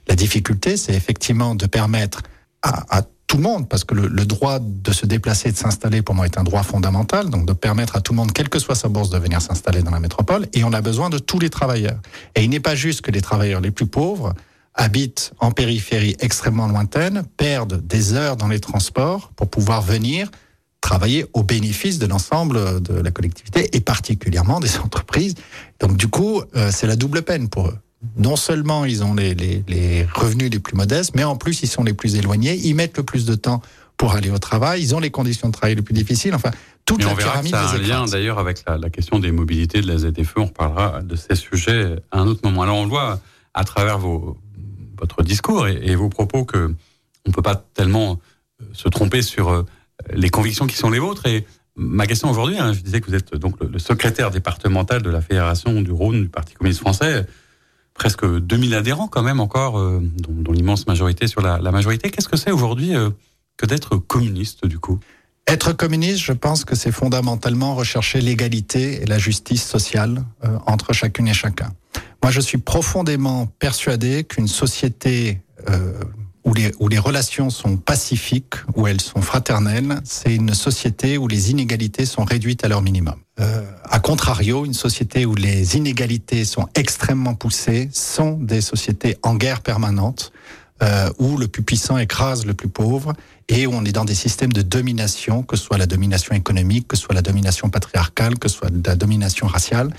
La 0.07 0.15
difficulté, 0.15 0.77
c'est 0.77 0.94
effectivement 0.94 1.56
de 1.56 1.68
permettre 1.68 2.21
à, 2.63 2.97
à 2.97 3.01
tout 3.27 3.38
le 3.38 3.44
monde, 3.44 3.68
parce 3.68 3.83
que 3.83 3.94
le, 3.94 4.07
le, 4.07 4.25
droit 4.25 4.59
de 4.59 4.91
se 4.94 5.06
déplacer 5.06 5.50
et 5.50 5.51
de 5.51 5.57
s'installer, 5.57 6.01
pour 6.01 6.15
moi, 6.15 6.25
est 6.25 6.38
un 6.38 6.44
droit 6.44 6.63
fondamental, 6.63 7.29
donc 7.29 7.45
de 7.45 7.53
permettre 7.53 7.97
à 7.97 8.01
tout 8.01 8.13
le 8.13 8.18
monde, 8.18 8.31
quelle 8.31 8.47
que 8.47 8.57
soit 8.57 8.75
sa 8.75 8.88
bourse, 8.88 9.09
de 9.09 9.18
venir 9.18 9.41
s'installer 9.41 9.83
dans 9.83 9.91
la 9.91 10.00
métropole, 10.00 10.47
et 10.53 10.63
on 10.63 10.71
a 10.71 10.81
besoin 10.81 11.09
de 11.09 11.18
tous 11.18 11.38
les 11.38 11.50
travailleurs. 11.50 12.00
Et 12.35 12.44
il 12.44 12.50
n'est 12.50 12.62
pas 12.62 12.75
juste 12.75 13.01
que 13.01 13.12
les 13.12 13.21
travailleurs 13.21 13.59
les 13.59 13.71
plus 13.71 13.85
pauvres 13.85 14.33
habitent 14.74 15.33
en 15.39 15.51
périphérie 15.51 16.15
extrêmement 16.19 16.68
lointaine, 16.68 17.24
perdent 17.35 17.85
des 17.85 18.13
heures 18.13 18.38
dans 18.38 18.47
les 18.47 18.59
transports 18.59 19.31
pour 19.35 19.50
pouvoir 19.50 19.81
venir 19.81 20.31
travailler 20.80 21.25
au 21.33 21.44
bénéfice 21.44 22.00
de 22.00 22.06
l'ensemble 22.06 22.81
de 22.81 22.94
la 22.94 23.12
collectivité 23.12 23.75
et 23.75 23.81
particulièrement 23.81 24.59
des 24.62 24.77
entreprises. 24.77 25.33
Donc 25.80 25.97
du 25.97 26.07
coup, 26.07 26.41
euh, 26.56 26.69
c'est 26.71 26.88
la 26.88 26.95
double 26.95 27.23
peine 27.23 27.50
pour 27.50 27.68
eux 27.68 27.77
non 28.15 28.35
seulement 28.35 28.85
ils 28.85 29.03
ont 29.03 29.13
les, 29.13 29.33
les, 29.33 29.63
les, 29.67 30.07
revenus 30.13 30.51
les 30.51 30.59
plus 30.59 30.75
modestes, 30.75 31.15
mais 31.15 31.23
en 31.23 31.35
plus 31.35 31.63
ils 31.63 31.67
sont 31.67 31.83
les 31.83 31.94
plus 31.94 32.15
éloignés, 32.15 32.55
ils 32.55 32.75
mettent 32.75 32.97
le 32.97 33.03
plus 33.03 33.25
de 33.25 33.35
temps 33.35 33.61
pour 33.97 34.13
aller 34.13 34.29
au 34.29 34.38
travail, 34.38 34.81
ils 34.81 34.94
ont 34.95 34.99
les 34.99 35.09
conditions 35.09 35.47
de 35.47 35.53
travail 35.53 35.75
les 35.75 35.81
plus 35.81 35.94
difficiles. 35.94 36.35
Enfin, 36.35 36.51
toute 36.85 36.99
mais 36.99 37.05
la 37.05 37.11
on 37.11 37.15
verra 37.15 37.31
pyramide. 37.31 37.51
Que 37.53 37.57
ça 37.57 37.69
a 37.69 37.75
un 37.75 37.77
lien 37.79 38.05
d'ailleurs 38.05 38.38
avec 38.38 38.63
la, 38.67 38.77
la, 38.77 38.89
question 38.91 39.17
des 39.17 39.31
mobilités 39.31 39.81
de 39.81 39.88
la 39.88 39.97
ZFE. 39.97 40.38
On 40.38 40.45
reparlera 40.45 41.01
de 41.01 41.15
ces 41.15 41.35
sujets 41.35 41.95
à 42.11 42.19
un 42.19 42.27
autre 42.27 42.41
moment. 42.44 42.61
Alors 42.61 42.77
on 42.77 42.83
le 42.83 42.89
voit 42.89 43.19
à 43.55 43.63
travers 43.63 43.97
vos, 43.97 44.38
votre 44.99 45.23
discours 45.23 45.67
et, 45.67 45.79
et 45.83 45.95
vos 45.95 46.09
propos 46.09 46.45
que 46.45 46.73
on 47.27 47.31
peut 47.31 47.41
pas 47.41 47.55
tellement 47.73 48.19
se 48.73 48.88
tromper 48.88 49.21
sur 49.23 49.65
les 50.13 50.29
convictions 50.29 50.67
qui 50.67 50.77
sont 50.77 50.89
les 50.89 50.99
vôtres 50.99 51.25
et 51.25 51.45
Ma 51.79 52.07
question 52.07 52.31
aujourd'hui, 52.31 52.57
hein, 52.57 52.73
je 52.73 52.79
disais 52.79 53.01
que 53.01 53.05
vous 53.05 53.13
êtes 53.13 53.35
donc 53.35 53.61
le, 53.61 53.67
le 53.67 53.77
secrétaire 53.77 54.31
départemental 54.31 55.03
de 55.03 55.11
la 55.11 55.21
Fédération 55.21 55.79
du 55.79 55.91
Rhône 55.91 56.23
du 56.23 56.27
Parti 56.27 56.55
communiste 56.55 56.81
français 56.81 57.27
presque 57.97 58.25
2000 58.25 58.75
adhérents 58.75 59.07
quand 59.07 59.23
même 59.23 59.39
encore, 59.39 59.79
euh, 59.79 60.01
dont, 60.19 60.51
l'immense 60.51 60.88
majorité 60.88 61.27
sur 61.27 61.41
la, 61.41 61.59
majorité. 61.71 62.09
Qu'est-ce 62.09 62.29
que 62.29 62.38
c'est 62.38 62.51
aujourd'hui 62.51 62.95
euh, 62.95 63.09
que 63.57 63.65
d'être 63.65 63.97
communiste 63.97 64.65
du 64.65 64.79
coup? 64.79 64.99
Être 65.47 65.73
communiste, 65.73 66.19
je 66.19 66.33
pense 66.33 66.65
que 66.65 66.75
c'est 66.75 66.91
fondamentalement 66.91 67.75
rechercher 67.75 68.21
l'égalité 68.21 69.01
et 69.01 69.05
la 69.05 69.17
justice 69.17 69.65
sociale 69.65 70.23
euh, 70.44 70.57
entre 70.65 70.94
chacune 70.94 71.27
et 71.27 71.33
chacun. 71.33 71.73
Moi, 72.23 72.31
je 72.31 72.41
suis 72.41 72.57
profondément 72.57 73.47
persuadé 73.59 74.23
qu'une 74.23 74.47
société 74.47 75.41
où, 76.47 76.88
les, 76.88 76.99
relations 76.99 77.49
sont 77.49 77.75
pacifiques, 77.75 78.55
où 78.75 78.88
elles 78.88 79.01
sont 79.01 79.21
fraternelles, 79.21 79.99
c'est 80.05 80.33
une 80.33 80.53
société 80.53 81.17
où 81.17 81.27
les 81.27 81.51
inégalités 81.51 82.06
sont 82.06 82.23
réduites 82.23 82.63
à 82.63 82.69
leur 82.69 82.81
minimum. 82.81 83.16
Euh, 83.42 83.69
a 83.83 83.99
contrario, 83.99 84.66
une 84.66 84.73
société 84.73 85.25
où 85.25 85.35
les 85.35 85.75
inégalités 85.75 86.45
sont 86.45 86.68
extrêmement 86.73 87.35
poussées 87.35 87.89
sont 87.92 88.31
des 88.31 88.61
sociétés 88.61 89.18
en 89.23 89.35
guerre 89.35 89.61
permanente, 89.61 90.31
euh, 90.81 91.09
où 91.19 91.37
le 91.37 91.47
plus 91.47 91.63
puissant 91.63 91.97
écrase 91.97 92.45
le 92.45 92.54
plus 92.54 92.69
pauvre 92.69 93.13
et 93.49 93.68
où 93.68 93.73
on 93.73 93.83
est 93.83 93.92
dans 93.92 94.06
des 94.06 94.16
systèmes 94.16 94.54
de 94.54 94.61
domination, 94.61 95.44
que 95.44 95.57
ce 95.57 95.66
soit 95.66 95.77
la 95.77 95.85
domination 95.85 96.33
économique, 96.33 96.87
que 96.87 96.95
ce 96.95 97.04
soit 97.04 97.16
la 97.16 97.21
domination 97.21 97.69
patriarcale, 97.69 98.39
que 98.39 98.47
ce 98.47 98.57
soit 98.57 98.69
la 98.85 98.95
domination 98.95 99.47
raciale, 99.47 99.94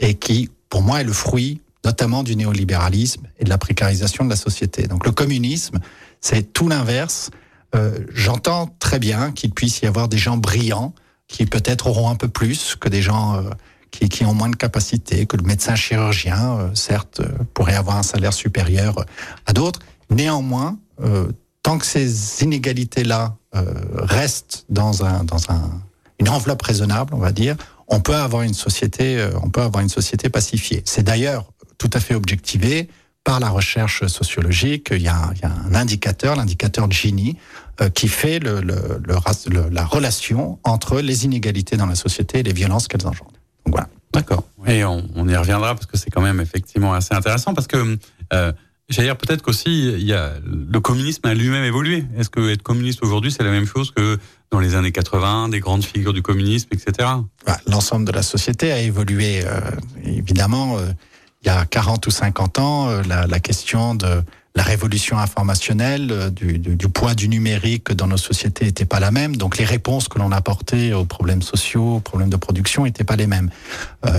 et 0.00 0.14
qui, 0.14 0.50
pour 0.68 0.82
moi, 0.82 1.00
est 1.00 1.04
le 1.04 1.12
fruit 1.12 1.60
notamment 1.84 2.22
du 2.22 2.36
néolibéralisme 2.36 3.26
et 3.38 3.44
de 3.44 3.48
la 3.48 3.58
précarisation 3.58 4.24
de 4.24 4.30
la 4.30 4.36
société. 4.36 4.86
Donc 4.86 5.04
le 5.04 5.12
communisme, 5.12 5.78
c'est 6.20 6.52
tout 6.52 6.68
l'inverse. 6.68 7.30
Euh, 7.74 7.98
J'entends 8.14 8.74
très 8.78 8.98
bien 8.98 9.32
qu'il 9.32 9.50
puisse 9.50 9.80
y 9.80 9.86
avoir 9.86 10.08
des 10.08 10.18
gens 10.18 10.36
brillants 10.36 10.94
qui 11.28 11.46
peut-être 11.46 11.86
auront 11.86 12.10
un 12.10 12.16
peu 12.16 12.28
plus 12.28 12.76
que 12.76 12.88
des 12.88 13.02
gens 13.02 13.36
euh, 13.36 13.42
qui, 13.90 14.08
qui, 14.08 14.24
ont 14.24 14.34
moins 14.34 14.50
de 14.50 14.56
capacité, 14.56 15.26
que 15.26 15.36
le 15.36 15.44
médecin 15.44 15.74
chirurgien, 15.74 16.58
euh, 16.58 16.74
certes, 16.74 17.22
pourrait 17.54 17.74
avoir 17.74 17.96
un 17.96 18.02
salaire 18.02 18.32
supérieur 18.32 19.04
à 19.46 19.52
d'autres. 19.52 19.80
Néanmoins, 20.10 20.78
euh, 21.02 21.32
tant 21.62 21.78
que 21.78 21.86
ces 21.86 22.42
inégalités-là 22.42 23.36
euh, 23.54 23.64
restent 23.94 24.64
dans, 24.68 25.04
un, 25.04 25.24
dans 25.24 25.50
un, 25.50 25.70
une 26.18 26.28
enveloppe 26.28 26.62
raisonnable, 26.62 27.14
on 27.14 27.18
va 27.18 27.32
dire, 27.32 27.56
on 27.88 28.00
peut 28.00 28.14
avoir 28.14 28.42
une 28.42 28.54
société, 28.54 29.18
euh, 29.18 29.30
on 29.42 29.50
peut 29.50 29.62
avoir 29.62 29.82
une 29.82 29.88
société 29.88 30.28
pacifiée. 30.28 30.82
C'est 30.84 31.02
d'ailleurs 31.02 31.46
tout 31.82 31.90
à 31.92 32.00
fait 32.00 32.14
objectivé 32.14 32.88
par 33.24 33.40
la 33.40 33.48
recherche 33.48 34.06
sociologique. 34.06 34.88
Il 34.92 35.02
y 35.02 35.08
a, 35.08 35.32
il 35.34 35.40
y 35.40 35.44
a 35.44 35.50
un 35.50 35.74
indicateur, 35.74 36.36
l'indicateur 36.36 36.88
Gini, 36.90 37.36
euh, 37.80 37.88
qui 37.88 38.06
fait 38.06 38.38
le, 38.38 38.60
le, 38.60 39.00
le, 39.04 39.68
la 39.70 39.84
relation 39.84 40.60
entre 40.62 41.00
les 41.00 41.24
inégalités 41.24 41.76
dans 41.76 41.86
la 41.86 41.96
société 41.96 42.38
et 42.38 42.42
les 42.44 42.52
violences 42.52 42.86
qu'elles 42.86 43.06
engendrent. 43.06 43.32
Donc 43.66 43.74
voilà. 43.74 43.88
D'accord. 44.12 44.44
Et 44.66 44.84
on, 44.84 45.04
on, 45.16 45.28
y 45.28 45.34
reviendra 45.34 45.74
parce 45.74 45.86
que 45.86 45.96
c'est 45.96 46.10
quand 46.10 46.20
même 46.20 46.40
effectivement 46.40 46.92
assez 46.94 47.14
intéressant 47.14 47.54
parce 47.54 47.66
que 47.66 47.98
euh, 48.32 48.52
J'allais 48.88 49.08
dire 49.08 49.16
peut-être 49.16 49.42
qu'aussi 49.42 49.92
il 49.92 50.04
y 50.04 50.12
a 50.12 50.32
le 50.44 50.80
communisme 50.80 51.26
a 51.26 51.32
lui-même 51.32 51.64
évolué. 51.64 52.04
Est-ce 52.18 52.28
que 52.28 52.50
être 52.50 52.62
communiste 52.62 53.02
aujourd'hui 53.02 53.32
c'est 53.32 53.44
la 53.44 53.50
même 53.50 53.64
chose 53.64 53.90
que 53.90 54.18
dans 54.50 54.60
les 54.60 54.74
années 54.74 54.92
80, 54.92 55.48
des 55.48 55.60
grandes 55.60 55.84
figures 55.84 56.12
du 56.12 56.20
communisme, 56.20 56.68
etc. 56.72 57.08
Bah, 57.46 57.56
L'ensemble 57.66 58.04
de 58.04 58.12
la 58.12 58.22
société 58.22 58.70
a 58.70 58.80
évolué. 58.80 59.42
Euh, 59.46 59.60
évidemment, 60.04 60.76
euh, 60.76 60.92
il 61.42 61.48
y 61.48 61.50
a 61.50 61.64
40 61.64 62.06
ou 62.06 62.10
50 62.10 62.58
ans, 62.58 62.88
euh, 62.88 63.02
la, 63.08 63.26
la, 63.26 63.40
question 63.40 63.94
de 63.94 64.22
la 64.54 64.62
révolution 64.62 65.18
informationnelle, 65.18 66.30
du, 66.30 66.58
du, 66.58 66.88
poids 66.88 67.14
du 67.14 67.28
numérique 67.28 67.92
dans 67.92 68.06
nos 68.06 68.16
sociétés 68.16 68.66
n'était 68.66 68.84
pas 68.84 69.00
la 69.00 69.10
même. 69.10 69.36
Donc 69.36 69.56
les 69.58 69.64
réponses 69.64 70.08
que 70.08 70.18
l'on 70.18 70.30
apportait 70.30 70.92
aux 70.92 71.04
problèmes 71.04 71.42
sociaux, 71.42 71.96
aux 71.96 72.00
problèmes 72.00 72.30
de 72.30 72.36
production 72.36 72.84
n'étaient 72.84 73.04
pas 73.04 73.16
les 73.16 73.26
mêmes. 73.26 73.50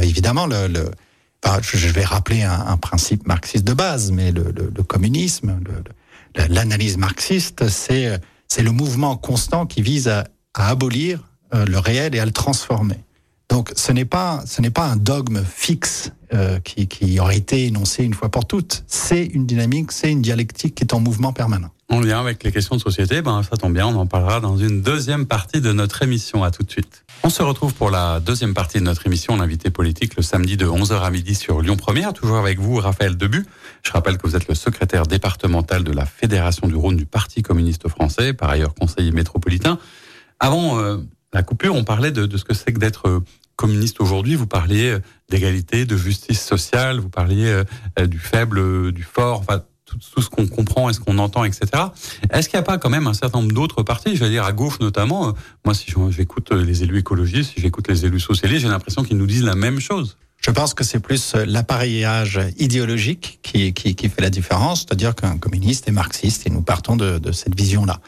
évidemment, 0.02 0.48
le, 0.48 0.68
le 0.68 0.92
je 1.62 1.88
vais 1.88 2.06
rappeler 2.06 2.42
un, 2.42 2.68
un, 2.68 2.78
principe 2.78 3.28
marxiste 3.28 3.66
de 3.66 3.74
base, 3.74 4.12
mais 4.12 4.32
le, 4.32 4.44
le, 4.44 4.72
le 4.76 4.84
communisme, 4.84 5.60
l'analyse 6.50 6.98
marxiste, 6.98 7.68
c'est 7.68 8.20
le 8.58 8.72
mouvement 8.72 9.18
constant 9.18 9.66
qui 9.68 9.82
vise 9.82 10.08
à, 10.08 10.24
à 10.56 10.70
abolir 10.70 11.20
le 11.52 11.78
réel 11.78 12.16
et 12.16 12.20
à 12.20 12.26
le 12.26 12.32
transformer. 12.32 12.98
Donc 13.54 13.72
ce 13.76 13.92
n'est 13.92 14.04
pas 14.04 14.42
ce 14.48 14.64
n'est 14.64 14.72
pas 14.72 14.88
un 14.88 14.96
dogme 14.96 15.44
fixe 15.46 16.12
euh, 16.34 16.58
qui, 16.60 17.20
aurait 17.20 17.38
été 17.38 17.68
énoncé 17.68 18.04
une 18.04 18.16
fois 18.16 18.30
pour 18.30 18.48
toutes. 18.48 18.84
C'est 18.88 19.24
une 19.26 19.46
dynamique, 19.46 19.92
c'est 19.92 20.12
une 20.12 20.24
dialectique 20.24 20.74
qui 20.74 20.84
est 20.84 20.92
en 20.96 21.00
mouvement 21.00 21.34
permanent. 21.34 21.70
En 21.88 22.00
lien 22.00 22.20
avec 22.20 22.44
les 22.44 22.52
questions 22.52 22.76
de 22.78 22.82
société, 22.82 23.22
ben 23.22 23.44
ça 23.44 23.56
tombe 23.56 23.76
bien, 23.76 23.86
on 23.86 23.96
en 23.96 24.08
parlera 24.08 24.40
dans 24.40 24.58
une 24.58 24.82
deuxième 24.82 25.28
partie 25.28 25.62
de 25.62 25.72
notre 25.72 26.02
émission. 26.02 26.44
À 26.44 26.50
tout 26.50 26.64
de 26.64 26.72
suite. 26.72 27.06
On 27.22 27.30
se 27.30 27.44
retrouve 27.44 27.76
pour 27.76 27.92
la 27.92 28.20
deuxième 28.20 28.56
partie 28.56 28.80
de 28.80 28.86
notre 28.86 29.06
émission, 29.06 29.36
l'invité 29.36 29.70
politique, 29.70 30.16
le 30.18 30.24
samedi 30.24 30.58
de 30.58 30.66
11h 30.66 31.04
à 31.04 31.12
midi 31.12 31.36
sur 31.36 31.62
Lyon 31.62 31.78
Première. 31.78 32.14
Toujours 32.14 32.38
avec 32.38 32.58
vous, 32.60 32.78
Raphaël 32.78 33.16
Debu. 33.18 33.46
Je 33.84 33.92
rappelle 33.92 34.18
que 34.18 34.26
vous 34.26 34.36
êtes 34.36 34.48
le 34.48 34.56
secrétaire 34.56 35.06
départemental 35.06 35.84
de 35.84 35.92
la 35.92 36.08
Fédération 36.08 36.68
du 36.68 36.76
Rhône 36.76 36.98
du 36.98 37.06
Parti 37.06 37.44
communiste 37.44 37.88
français, 37.88 38.34
par 38.34 38.50
ailleurs 38.50 38.74
conseiller 38.74 39.12
métropolitain. 39.12 39.78
Avant 40.40 40.80
euh, 40.80 40.98
la 41.34 41.44
coupure, 41.44 41.76
on 41.76 41.84
parlait 41.84 42.12
de, 42.12 42.26
de 42.26 42.38
ce 42.38 42.46
que 42.46 42.56
c'est 42.56 42.74
que 42.74 42.80
d'être 42.80 43.08
euh, 43.08 43.20
communiste 43.56 44.02
aujourd'hui. 44.02 44.36
Vous 44.36 44.48
parliez 44.48 44.92
euh, 44.92 45.00
d'égalité, 45.30 45.86
de 45.86 45.98
justice 45.98 46.44
sociale, 46.44 47.00
vous 47.00 47.10
parliez 47.10 47.64
euh, 48.00 48.06
du 48.08 48.20
faible, 48.20 48.92
du 48.92 49.04
fort, 49.04 49.40
enfin 49.40 49.64
tout, 49.86 49.98
tout 50.14 50.22
ce 50.22 50.30
qu'on 50.30 50.48
comprend 50.48 50.90
et 50.90 50.94
ce 50.94 51.00
qu'on 51.00 51.18
entend, 51.18 51.44
etc. 51.44 51.68
Est-ce 52.32 52.50
qu'il 52.50 52.58
n'y 52.58 52.62
a 52.62 52.66
pas 52.66 52.78
quand 52.78 52.90
même 52.90 53.08
un 53.08 53.14
certain 53.14 53.42
nombre 53.42 53.54
d'autres 53.54 53.84
partis, 53.84 54.16
je 54.16 54.24
veux 54.24 54.30
dire 54.30 54.46
à 54.46 54.54
gauche 54.54 54.80
notamment 54.80 55.34
Moi, 55.66 55.74
si 55.74 55.94
j'écoute 56.10 56.52
les 56.52 56.84
élus 56.84 57.00
écologistes, 57.00 57.54
si 57.54 57.62
j'écoute 57.62 57.88
les 57.88 58.06
élus 58.06 58.20
socialistes, 58.20 58.62
j'ai 58.62 58.70
l'impression 58.70 59.04
qu'ils 59.04 59.18
nous 59.18 59.28
disent 59.28 59.44
la 59.44 59.56
même 59.56 59.80
chose. 59.80 60.18
Je 60.46 60.52
pense 60.52 60.74
que 60.74 60.84
c'est 60.84 61.00
plus 61.00 61.36
euh, 61.36 61.46
l'appareillage 61.46 62.38
idéologique 62.58 63.40
qui, 63.44 63.72
qui, 63.74 63.96
qui, 63.96 64.10
fait 64.10 64.22
la 64.22 64.30
différence, 64.30 64.82
c'est-à-dire 64.82 65.16
qu'un 65.16 65.38
communiste 65.38 65.88
est 65.88 65.94
marxiste 65.94 66.46
et 66.46 66.50
nous 66.50 66.62
partons 66.62 66.98
de, 66.98 67.18
de 67.18 67.32
cette 67.32 67.56
vision-là. 67.56 68.02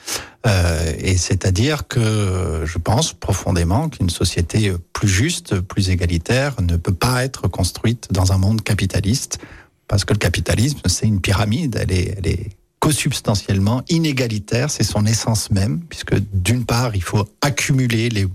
Euh, 0.46 0.94
et 1.00 1.16
c'est-à-dire 1.16 1.88
que 1.88 2.64
je 2.66 2.78
pense 2.78 3.14
profondément 3.14 3.88
qu'une 3.88 4.10
société 4.10 4.74
plus 4.92 5.08
juste, 5.08 5.62
plus 5.62 5.90
égalitaire 5.90 6.62
ne 6.62 6.76
peut 6.76 6.94
pas 6.94 7.24
être 7.24 7.48
construite 7.48 8.10
dans 8.12 8.34
un 8.34 8.38
monde 8.38 8.62
capitaliste, 8.62 9.40
parce 9.88 10.04
que 10.04 10.12
le 10.12 10.20
capitalisme, 10.20 10.82
c'est 10.88 11.08
une 11.08 11.22
pyramide, 11.22 11.80
elle 11.82 11.92
est, 11.94 12.16
elle 12.18 12.28
est 12.28 12.50
co-substantiellement 12.80 13.82
inégalitaire, 13.88 14.70
c'est 14.70 14.84
son 14.84 15.06
essence 15.06 15.52
même, 15.52 15.80
puisque 15.90 16.16
d'une 16.34 16.66
part, 16.66 16.96
il 16.96 17.04
faut 17.04 17.30
accumuler 17.42 18.10
les, 18.10 18.28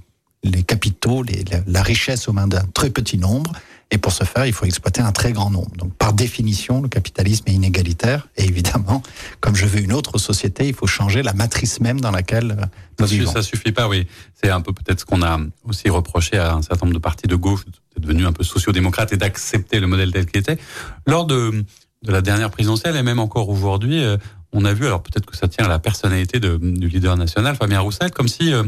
les 0.42 0.62
capitaux, 0.62 1.23
les, 1.23 1.45
la, 1.50 1.61
la 1.66 1.83
richesse 1.83 2.28
aux 2.28 2.33
mains 2.33 2.49
d'un 2.49 2.64
très 2.73 2.88
petit 2.88 3.19
nombre, 3.19 3.52
et 3.92 3.99
pour 3.99 4.12
ce 4.12 4.23
faire, 4.25 4.47
il 4.47 4.52
faut 4.52 4.66
exploiter 4.66 5.00
un 5.00 5.11
très 5.11 5.32
grand 5.32 5.50
nombre. 5.50 5.75
Donc, 5.76 5.92
par 5.94 6.12
définition, 6.12 6.80
le 6.80 6.88
capitalisme 6.88 7.44
est 7.49 7.52
inégalitaire. 7.52 8.28
Et 8.37 8.44
évidemment, 8.44 9.02
comme 9.40 9.56
je 9.56 9.66
veux 9.66 9.80
une 9.80 9.92
autre 9.92 10.16
société, 10.18 10.68
il 10.68 10.75
faut 10.75 10.87
changer 10.87 11.23
la 11.23 11.32
matrice 11.32 11.80
même 11.80 12.00
dans 12.00 12.12
laquelle 12.12 12.52
euh, 12.52 12.64
nous 13.00 13.06
ça, 13.06 13.14
vivons. 13.14 13.32
Ça 13.32 13.42
suffit 13.42 13.73
pas, 13.73 13.88
oui. 13.88 14.06
C'est 14.40 14.50
un 14.50 14.61
peu 14.61 14.73
peut-être 14.73 15.00
ce 15.00 15.04
qu'on 15.04 15.23
a 15.23 15.40
aussi 15.64 15.88
reproché 15.88 16.38
à 16.38 16.54
un 16.54 16.62
certain 16.62 16.87
nombre 16.87 16.94
de 16.94 17.02
partis 17.02 17.26
de 17.26 17.35
gauche, 17.35 17.64
d'être 17.64 18.00
devenus 18.00 18.26
un 18.26 18.32
peu 18.32 18.44
sociodémocrates 18.44 19.12
et 19.12 19.16
d'accepter 19.16 19.80
le 19.80 19.88
modèle 19.88 20.12
tel 20.12 20.26
qu'il 20.26 20.40
était. 20.40 20.59
Lors 21.06 21.26
de, 21.26 21.64
de 22.02 22.12
la 22.12 22.23
dernière 22.23 22.50
présidentielle 22.50 22.94
et 22.94 23.02
même 23.02 23.18
encore 23.18 23.49
aujourd'hui, 23.49 24.04
euh, 24.04 24.16
on 24.52 24.64
a 24.64 24.73
vu, 24.73 24.87
alors 24.87 25.02
peut-être 25.02 25.26
que 25.26 25.37
ça 25.37 25.49
tient 25.49 25.64
à 25.64 25.68
la 25.68 25.80
personnalité 25.80 26.38
de, 26.38 26.56
du 26.56 26.88
leader 26.88 27.16
national, 27.16 27.56
Fabien 27.56 27.80
Roussel, 27.80 28.12
comme 28.12 28.28
si 28.28 28.52
euh, 28.52 28.62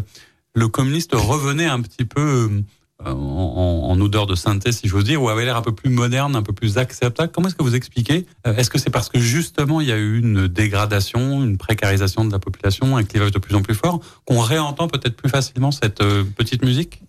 le 0.54 0.66
communiste 0.66 1.12
revenait 1.14 1.66
un 1.66 1.80
petit 1.80 2.04
peu 2.04 2.50
en, 3.06 4.00
odeur 4.00 4.26
de 4.26 4.34
sainteté, 4.34 4.72
si 4.72 4.88
j'ose 4.88 5.04
dire, 5.04 5.22
ou 5.22 5.28
avait 5.28 5.44
l'air 5.44 5.56
un 5.56 5.62
peu 5.62 5.72
plus 5.72 5.90
moderne, 5.90 6.34
un 6.36 6.42
peu 6.42 6.52
plus 6.52 6.78
acceptable. 6.78 7.30
Comment 7.32 7.48
est-ce 7.48 7.54
que 7.54 7.62
vous 7.62 7.74
expliquez 7.74 8.26
Est-ce 8.44 8.70
que 8.70 8.78
c'est 8.78 8.90
parce 8.90 9.08
que 9.08 9.18
justement 9.18 9.80
il 9.80 9.88
y 9.88 9.92
a 9.92 9.96
eu 9.96 10.18
une 10.18 10.48
dégradation, 10.48 11.44
une 11.44 11.58
précarisation 11.58 12.24
de 12.24 12.32
la 12.32 12.38
population, 12.38 12.96
un 12.96 13.04
clivage 13.04 13.30
de 13.30 13.38
plus 13.38 13.54
en 13.54 13.62
plus 13.62 13.74
fort, 13.74 14.00
qu'on 14.24 14.40
réentend 14.40 14.88
peut-être 14.88 15.16
plus 15.16 15.28
facilement 15.28 15.70
cette 15.70 16.00
euh, 16.00 16.24
petite 16.24 16.64
musique? 16.64 17.02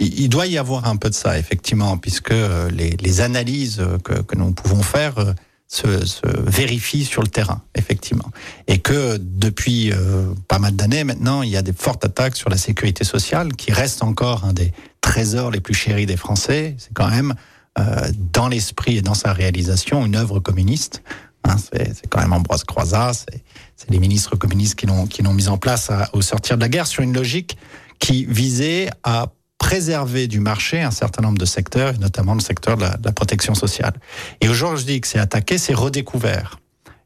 Il 0.00 0.28
doit 0.28 0.46
y 0.46 0.58
avoir 0.58 0.86
un 0.86 0.96
peu 0.96 1.10
de 1.10 1.14
ça, 1.14 1.38
effectivement, 1.38 1.98
puisque 1.98 2.32
les, 2.70 2.90
les 2.90 3.20
analyses 3.20 3.84
que, 4.04 4.36
nous 4.36 4.52
pouvons 4.52 4.82
faire 4.82 5.34
se, 5.68 6.06
se, 6.06 6.20
vérifient 6.26 7.04
sur 7.04 7.22
le 7.22 7.28
terrain, 7.28 7.62
effectivement. 7.74 8.30
Et 8.66 8.78
que 8.78 9.18
depuis 9.20 9.92
euh, 9.92 10.32
pas 10.48 10.58
mal 10.58 10.74
d'années 10.74 11.04
maintenant, 11.04 11.42
il 11.42 11.50
y 11.50 11.56
a 11.56 11.62
des 11.62 11.74
fortes 11.74 12.04
attaques 12.04 12.36
sur 12.36 12.48
la 12.48 12.56
sécurité 12.56 13.04
sociale, 13.04 13.54
qui 13.54 13.70
reste 13.70 14.02
encore 14.02 14.44
un 14.44 14.54
des 14.54 14.72
trésors 15.02 15.50
les 15.50 15.60
plus 15.60 15.74
chéris 15.74 16.06
des 16.06 16.16
Français. 16.16 16.74
C'est 16.78 16.94
quand 16.94 17.08
même, 17.08 17.34
euh, 17.78 18.10
dans 18.32 18.48
l'esprit 18.48 18.96
et 18.96 19.02
dans 19.02 19.14
sa 19.14 19.32
réalisation, 19.32 20.04
une 20.06 20.16
œuvre 20.16 20.40
communiste. 20.40 21.02
Hein, 21.44 21.56
c'est 21.58 22.08
quand 22.08 22.20
même 22.20 22.32
Ambroise 22.32 22.64
Croizat, 22.64 23.12
c'est 23.12 23.90
les 23.90 24.00
ministres 24.00 24.36
communistes 24.36 24.74
qui 24.74 24.86
l'ont 24.86 25.34
mis 25.34 25.48
en 25.48 25.56
place 25.56 25.90
à, 25.90 26.08
au 26.12 26.20
sortir 26.20 26.56
de 26.56 26.62
la 26.62 26.68
guerre 26.68 26.86
sur 26.86 27.02
une 27.02 27.14
logique 27.14 27.56
qui 28.00 28.24
visait 28.24 28.90
à 29.04 29.28
préserver 29.58 30.28
du 30.28 30.40
marché 30.40 30.80
un 30.80 30.90
certain 30.90 31.22
nombre 31.22 31.38
de 31.38 31.44
secteurs, 31.44 31.94
et 31.94 31.98
notamment 31.98 32.34
le 32.34 32.40
secteur 32.40 32.76
de 32.76 32.82
la, 32.82 33.12
protection 33.12 33.54
sociale. 33.54 33.94
Et 34.40 34.48
aujourd'hui, 34.48 34.80
je 34.80 34.86
dis 34.86 35.00
que 35.00 35.06
c'est 35.06 35.18
attaqué, 35.18 35.58
c'est 35.58 35.74
redécouvert. 35.74 36.60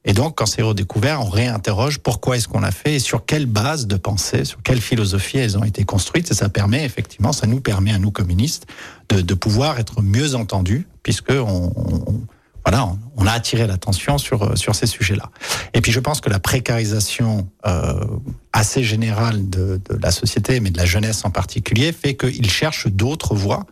Et 0.05 0.13
donc, 0.13 0.37
quand 0.37 0.47
c'est 0.47 0.63
redécouvert, 0.63 1.21
on 1.21 1.29
réinterroge 1.29 1.99
pourquoi 1.99 2.37
est-ce 2.37 2.49
qu'on 2.49 2.61
l'a 2.61 2.73
fait 2.73 2.97
et 2.97 2.99
sur 2.99 3.25
quelle 3.25 3.47
base 3.47 3.87
de 3.87 3.97
pensée, 3.97 4.45
sur 4.45 4.61
quelle 4.63 4.81
philosophie 4.81 5.39
elles 5.39 5.57
ont 5.57 5.65
été 5.65 5.85
construites. 5.85 6.31
Et 6.31 6.35
ça 6.35 6.49
permet, 6.49 6.85
effectivement, 6.85 7.33
ça 7.33 7.47
nous 7.47 7.61
permet 7.61 7.93
à 7.93 7.99
nous 7.99 8.11
communistes 8.11 8.67
de, 9.09 9.21
de 9.21 9.35
pouvoir 9.35 9.79
être 9.79 10.03
mieux 10.03 10.35
entendus, 10.35 10.87
puisque 11.05 11.31
on, 11.31 11.73
on 11.77 12.21
voilà, 12.65 12.89
on 13.17 13.27
a 13.27 13.33
attiré 13.33 13.67
l'attention 13.67 14.19
sur 14.19 14.57
sur 14.57 14.75
ces 14.75 14.87
sujets-là. 14.87 15.31
Et 15.75 15.81
puis 15.81 15.93
je 15.93 16.01
pense 16.01 16.21
que 16.21 16.31
la 16.31 16.39
précarisation 16.39 17.49
euh, 17.67 18.05
assez 18.53 18.85
générale 18.85 19.49
de, 19.49 19.81
de, 19.89 19.99
la 20.01 20.11
société, 20.11 20.61
mais 20.61 20.71
de 20.71 20.79
la 20.79 20.85
jeunesse 20.85 21.25
en 21.25 21.31
particulier, 21.31 21.93
fait 21.93 22.15
qu'ils 22.15 22.51
cherchent 22.51 22.87
d'autres 22.87 23.35
voies, 23.35 23.67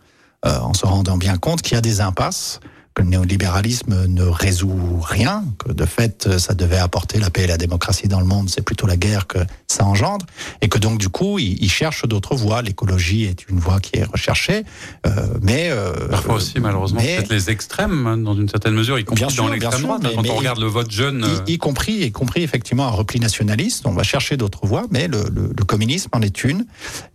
euh, 0.45 0.57
en 0.59 0.73
se 0.73 0.85
rendant 0.85 1.17
bien 1.17 1.37
compte 1.37 1.61
qu'il 1.61 1.75
y 1.75 1.77
a 1.77 1.81
des 1.81 2.01
impasses 2.01 2.59
que 2.93 3.03
le 3.03 3.09
néolibéralisme 3.09 4.07
ne 4.07 4.23
résout 4.23 4.99
rien, 5.01 5.45
que 5.57 5.71
de 5.71 5.85
fait 5.85 6.37
ça 6.37 6.53
devait 6.53 6.77
apporter 6.77 7.19
la 7.19 7.29
paix 7.29 7.43
et 7.43 7.47
la 7.47 7.57
démocratie 7.57 8.07
dans 8.07 8.19
le 8.19 8.25
monde, 8.25 8.49
c'est 8.49 8.61
plutôt 8.61 8.85
la 8.85 8.97
guerre 8.97 9.27
que 9.27 9.39
ça 9.67 9.85
engendre, 9.85 10.25
et 10.61 10.67
que 10.67 10.77
donc 10.77 10.97
du 10.97 11.09
coup 11.09 11.39
ils, 11.39 11.69
cherchent 11.69 12.05
d'autres 12.05 12.35
voies. 12.35 12.61
L'écologie 12.61 13.23
est 13.23 13.47
une 13.49 13.59
voie 13.59 13.79
qui 13.79 13.97
est 13.97 14.03
recherchée, 14.03 14.65
euh, 15.05 15.11
mais 15.41 15.69
euh, 15.71 16.09
parfois 16.09 16.35
aussi 16.35 16.59
malheureusement 16.59 16.99
mais, 17.01 17.15
peut-être 17.15 17.31
les 17.31 17.49
extrêmes 17.49 18.07
hein, 18.07 18.17
dans 18.17 18.33
une 18.33 18.49
certaine 18.49 18.73
mesure, 18.73 18.99
y 18.99 19.05
compris 19.05 19.31
sûr, 19.31 19.43
dans 19.43 19.49
l'extrême 19.49 19.83
droite. 19.83 20.01
Mais, 20.03 20.13
quand 20.13 20.21
mais, 20.21 20.29
on 20.29 20.35
regarde 20.35 20.59
le 20.59 20.67
vote 20.67 20.91
jeune, 20.91 21.25
y, 21.47 21.53
y, 21.53 21.57
compris 21.57 22.03
y 22.03 22.11
compris 22.11 22.43
effectivement 22.43 22.85
un 22.85 22.91
repli 22.91 23.19
nationaliste, 23.19 23.85
on 23.85 23.93
va 23.93 24.03
chercher 24.03 24.35
d'autres 24.35 24.65
voies, 24.65 24.85
mais 24.91 25.07
le, 25.07 25.23
le, 25.33 25.53
le, 25.57 25.63
communisme 25.63 26.09
en 26.11 26.21
est 26.21 26.43
une. 26.43 26.65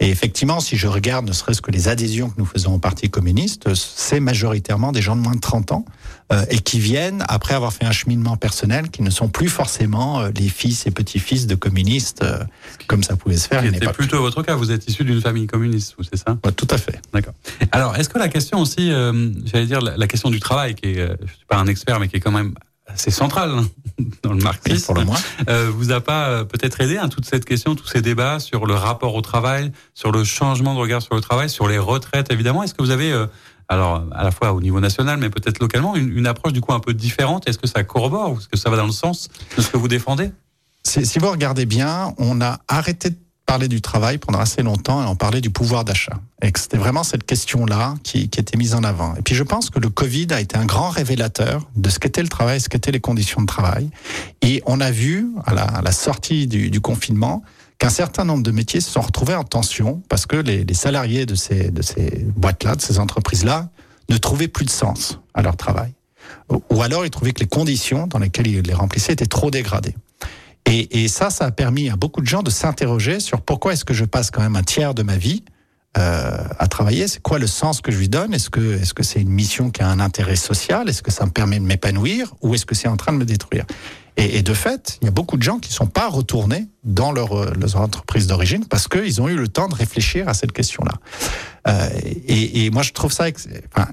Et 0.00 0.09
effectivement, 0.09 0.61
si 0.61 0.76
je 0.76 0.87
regarde 0.87 1.26
ne 1.28 1.33
serait-ce 1.33 1.61
que 1.61 1.71
les 1.71 1.88
adhésions 1.88 2.30
que 2.30 2.37
nous 2.38 2.47
faisons 2.47 2.75
au 2.75 2.78
Parti 2.78 3.11
communiste, 3.11 3.75
c'est 3.75 4.21
majoritairement 4.21 4.92
des 4.92 5.02
gens 5.02 5.16
de 5.16 5.21
moins 5.21 5.35
de 5.35 5.40
30 5.40 5.73
ans 5.73 5.75
euh, 6.33 6.45
et 6.50 6.59
qui 6.59 6.80
viennent 6.80 7.25
après 7.28 7.54
avoir 7.54 7.73
fait 7.73 7.85
un 7.85 7.92
cheminement 7.92 8.37
personnel, 8.37 8.90
qui 8.90 9.02
ne 9.02 9.11
sont 9.11 9.28
plus 9.28 9.49
forcément 9.49 10.21
euh, 10.21 10.30
les 10.35 10.49
fils 10.49 10.85
et 10.87 10.90
petits-fils 10.90 11.47
de 11.47 11.54
communistes 11.54 12.25
euh, 12.25 12.42
comme 12.88 13.04
ça 13.04 13.14
pouvait 13.14 13.37
se 13.37 13.47
faire. 13.47 13.62
C'était 13.62 13.92
plutôt 13.92 14.21
votre 14.21 14.42
cas. 14.42 14.56
Vous 14.56 14.73
êtes 14.73 14.88
issu 14.88 15.04
d'une 15.04 15.21
famille 15.21 15.47
communiste, 15.47 15.95
c'est 16.02 16.16
ça? 16.16 16.37
Ouais, 16.45 16.50
Tout 16.50 16.66
à 16.71 16.78
fait. 16.78 17.00
D'accord. 17.12 17.35
Alors, 17.71 17.95
est-ce 17.97 18.09
que 18.09 18.18
la 18.18 18.28
question 18.28 18.59
aussi, 18.59 18.90
j'allais 19.45 19.66
dire 19.66 19.80
la, 19.80 19.97
la, 19.97 20.06
question 20.09 20.30
du 20.30 20.40
travail, 20.40 20.75
qui 20.75 20.88
est, 20.88 20.97
je 20.97 21.33
suis 21.33 21.47
pas 21.47 21.59
un 21.59 21.66
expert, 21.68 22.00
mais 22.00 22.09
qui 22.09 22.16
est 22.16 22.21
quand 22.21 22.33
même 22.33 22.54
assez 22.88 23.12
centrale 23.12 23.50
hein, 23.50 23.66
dans 24.25 24.33
le 24.33 24.42
marxisme, 24.42 24.85
pour 24.85 24.95
le 24.97 25.04
moins, 25.04 25.18
vous 25.71 25.92
a 25.92 26.00
pas 26.00 26.45
peut-être 26.45 26.80
aidé 26.80 26.97
hein, 26.97 27.09
toute 27.09 27.25
cette 27.25 27.45
question, 27.45 27.76
tous 27.76 27.87
ces 27.87 28.02
débats 28.02 28.40
sur 28.40 28.66
le 28.66 28.75
rapport 28.75 29.14
au 29.14 29.21
travail, 29.21 29.71
sur 29.95 30.11
le 30.11 30.25
changement 30.25 30.75
de 30.75 30.80
regard 30.80 31.02
sur 31.02 31.14
le 31.14 31.21
travail, 31.21 31.49
sur 31.49 31.68
les 31.68 31.78
retraites 31.78 32.33
évidemment? 32.33 32.64
Est-ce 32.64 32.75
que 32.75 32.83
vous 32.83 32.90
avez 32.90 33.12
alors 33.68 34.04
à 34.12 34.25
la 34.25 34.30
fois 34.30 34.52
au 34.52 34.61
niveau 34.61 34.80
national, 34.80 35.18
mais 35.18 35.30
peut-être 35.30 35.61
localement, 35.61 35.96
une, 35.96 36.16
une, 36.16 36.26
approche 36.26 36.52
du 36.52 36.61
coup 36.61 36.73
un 36.73 36.80
peu 36.80 36.94
différente. 36.94 37.49
Est-ce 37.49 37.58
que 37.58 37.66
ça 37.66 37.82
corrobore 37.85 38.32
ou 38.32 38.38
est-ce 38.38 38.49
que 38.49 38.56
ça 38.56 38.70
va 38.70 38.76
dans 38.76 38.87
le 38.87 38.92
sens 38.92 39.28
de 39.56 39.62
ce 39.62 39.70
que 39.70 39.76
vous 39.76 39.88
défendez? 39.88 40.30
Si 40.85 41.18
vous 41.18 41.30
regardez 41.30 41.66
bien, 41.66 42.14
on 42.18 42.40
a 42.40 42.61
arrêté 42.68 43.11
de 43.11 43.16
parler 43.46 43.68
du 43.68 43.80
travail 43.80 44.18
pendant 44.18 44.40
assez 44.40 44.62
longtemps 44.62 45.02
et 45.02 45.06
on 45.06 45.16
parlait 45.16 45.40
du 45.40 45.50
pouvoir 45.50 45.85
d'achat. 45.85 46.20
Et 46.42 46.52
que 46.52 46.61
c'était 46.61 46.76
vraiment 46.76 47.04
cette 47.04 47.25
question-là 47.25 47.94
qui, 48.02 48.28
qui, 48.28 48.40
était 48.40 48.56
mise 48.56 48.75
en 48.75 48.82
avant. 48.82 49.14
Et 49.14 49.23
puis 49.23 49.35
je 49.35 49.44
pense 49.44 49.70
que 49.70 49.78
le 49.78 49.88
Covid 49.88 50.26
a 50.30 50.40
été 50.40 50.56
un 50.56 50.66
grand 50.66 50.90
révélateur 50.90 51.66
de 51.76 51.88
ce 51.88 51.99
qu'était 51.99 52.23
le 52.23 52.28
travail, 52.28 52.61
ce 52.61 52.68
qu'étaient 52.68 52.90
les 52.90 53.00
conditions 53.00 53.40
de 53.40 53.46
travail. 53.46 53.90
Et 54.42 54.62
on 54.66 54.80
a 54.80 54.90
vu 54.90 55.28
à 55.46 55.54
la, 55.54 55.62
à 55.62 55.82
la 55.82 55.92
sortie 55.92 56.46
du, 56.46 56.70
du 56.70 56.80
confinement 56.80 57.42
qu'un 57.78 57.90
certain 57.90 58.25
nombre 58.25 58.42
de 58.42 58.50
métiers 58.50 58.80
se 58.80 58.90
sont 58.90 59.00
retrouvés 59.00 59.35
en 59.35 59.45
tension 59.45 60.02
parce 60.09 60.26
que 60.26 60.37
les, 60.37 60.64
salariés 60.75 61.26
de 61.26 61.35
ces, 61.35 61.71
de 61.71 61.83
ces 61.83 62.25
boîtes-là, 62.37 62.76
de 62.76 62.80
ces 62.80 62.99
entreprises-là, 62.99 63.68
ne 64.09 64.16
trouvaient 64.16 64.49
plus 64.49 64.64
de 64.64 64.71
sens 64.71 65.18
à 65.35 65.42
leur 65.42 65.56
travail. 65.56 65.92
Ou 66.49 66.83
alors 66.83 67.04
ils 67.04 67.11
trouvaient 67.11 67.33
que 67.33 67.40
les 67.40 67.49
conditions 67.49 68.06
dans 68.06 68.18
lesquelles 68.18 68.47
ils 68.47 68.61
les 68.61 68.75
remplissaient 68.75 69.12
étaient 69.12 69.26
trop 69.26 69.50
dégradées. 69.50 69.95
Et, 70.64 71.04
et 71.04 71.09
ça, 71.09 71.30
ça 71.30 71.45
a 71.47 71.50
permis 71.50 71.90
à 71.90 71.97
beaucoup 71.97 72.21
de 72.21 72.26
gens 72.26 72.42
de 72.42 72.50
s'interroger 72.50 73.21
sur 73.21 73.40
pourquoi 73.40 73.73
est-ce 73.73 73.85
que 73.85 73.95
je 73.95 74.04
passe 74.04 74.30
quand 74.30 74.42
même 74.42 74.56
un 74.56 74.62
tiers 74.62 74.95
de 74.95 75.02
ma 75.02 75.16
vie 75.16 75.45
euh, 75.99 76.37
à 76.59 76.67
travailler. 76.69 77.09
C'est 77.09 77.23
quoi 77.23 77.38
le 77.38 77.47
sens 77.47 77.81
que 77.81 77.91
je 77.91 77.99
lui 77.99 78.09
donne? 78.09 78.35
Est-ce 78.35 78.50
que 78.50 78.81
est-ce 78.81 78.95
que 78.95 79.03
c'est 79.03 79.21
une 79.21 79.31
mission 79.31 79.71
qui 79.71 79.83
a 79.83 79.88
un 79.88 80.00
intérêt 80.00 80.37
social? 80.37 80.88
Est-ce 80.88 81.03
que 81.03 81.11
ça 81.11 81.25
me 81.25 81.31
permet 81.31 81.59
de 81.59 81.65
m'épanouir? 81.65 82.35
Ou 82.43 82.55
est-ce 82.55 82.67
que 82.67 82.75
c'est 82.75 82.88
en 82.88 82.97
train 82.97 83.12
de 83.12 83.19
me 83.19 83.25
détruire? 83.25 83.65
Et, 84.19 84.41
de 84.41 84.55
fait, 84.55 84.99
il 85.03 85.05
y 85.05 85.09
a 85.09 85.11
beaucoup 85.11 85.37
de 85.37 85.43
gens 85.43 85.59
qui 85.59 85.71
sont 85.71 85.87
pas 85.87 86.09
retournés 86.09 86.69
dans 86.85 87.12
leur, 87.12 87.37
euh, 87.37 87.53
leur 87.61 87.76
entreprise 87.76 88.26
d'origine 88.26 88.65
parce 88.65 88.88
qu'ils 88.88 89.21
ont 89.21 89.29
eu 89.29 89.37
le 89.37 89.47
temps 89.47 89.69
de 89.69 89.75
réfléchir 89.75 90.26
à 90.26 90.33
cette 90.33 90.53
question-là. 90.53 90.95
Euh, 91.69 91.88
et, 92.26 92.71
moi, 92.71 92.83
je 92.83 92.93
trouve 92.93 93.12
ça 93.12 93.26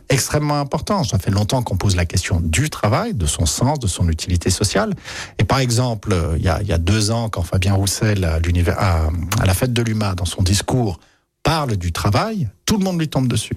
extrêmement 0.10 0.62
important. 0.62 1.04
Ça 1.04 1.20
fait 1.20 1.32
longtemps 1.32 1.62
qu'on 1.62 1.76
pose 1.76 1.98
la 1.98 2.06
question 2.06 2.40
du 2.40 2.70
travail, 2.70 3.14
de 3.14 3.26
son 3.26 3.46
sens, 3.46 3.80
de 3.80 3.88
son 3.88 4.08
utilité 4.08 4.50
sociale. 4.50 4.94
Et 5.40 5.44
par 5.44 5.60
exemple, 5.60 6.16
il 6.38 6.44
y 6.44 6.48
a, 6.48 6.78
deux 6.78 7.12
ans, 7.12 7.28
quand 7.28 7.44
Fabien 7.44 7.74
Roussel, 7.74 8.24
à 8.24 8.40
la 9.46 9.54
fête 9.54 9.74
de 9.74 9.82
l'UMA, 9.82 10.16
dans 10.16 10.26
son 10.26 10.42
discours, 10.42 11.00
parle 11.44 11.76
du 11.78 11.92
travail, 11.92 12.50
tout 12.66 12.78
le 12.78 12.84
monde 12.84 13.00
lui 13.00 13.10
tombe 13.10 13.28
dessus. 13.28 13.56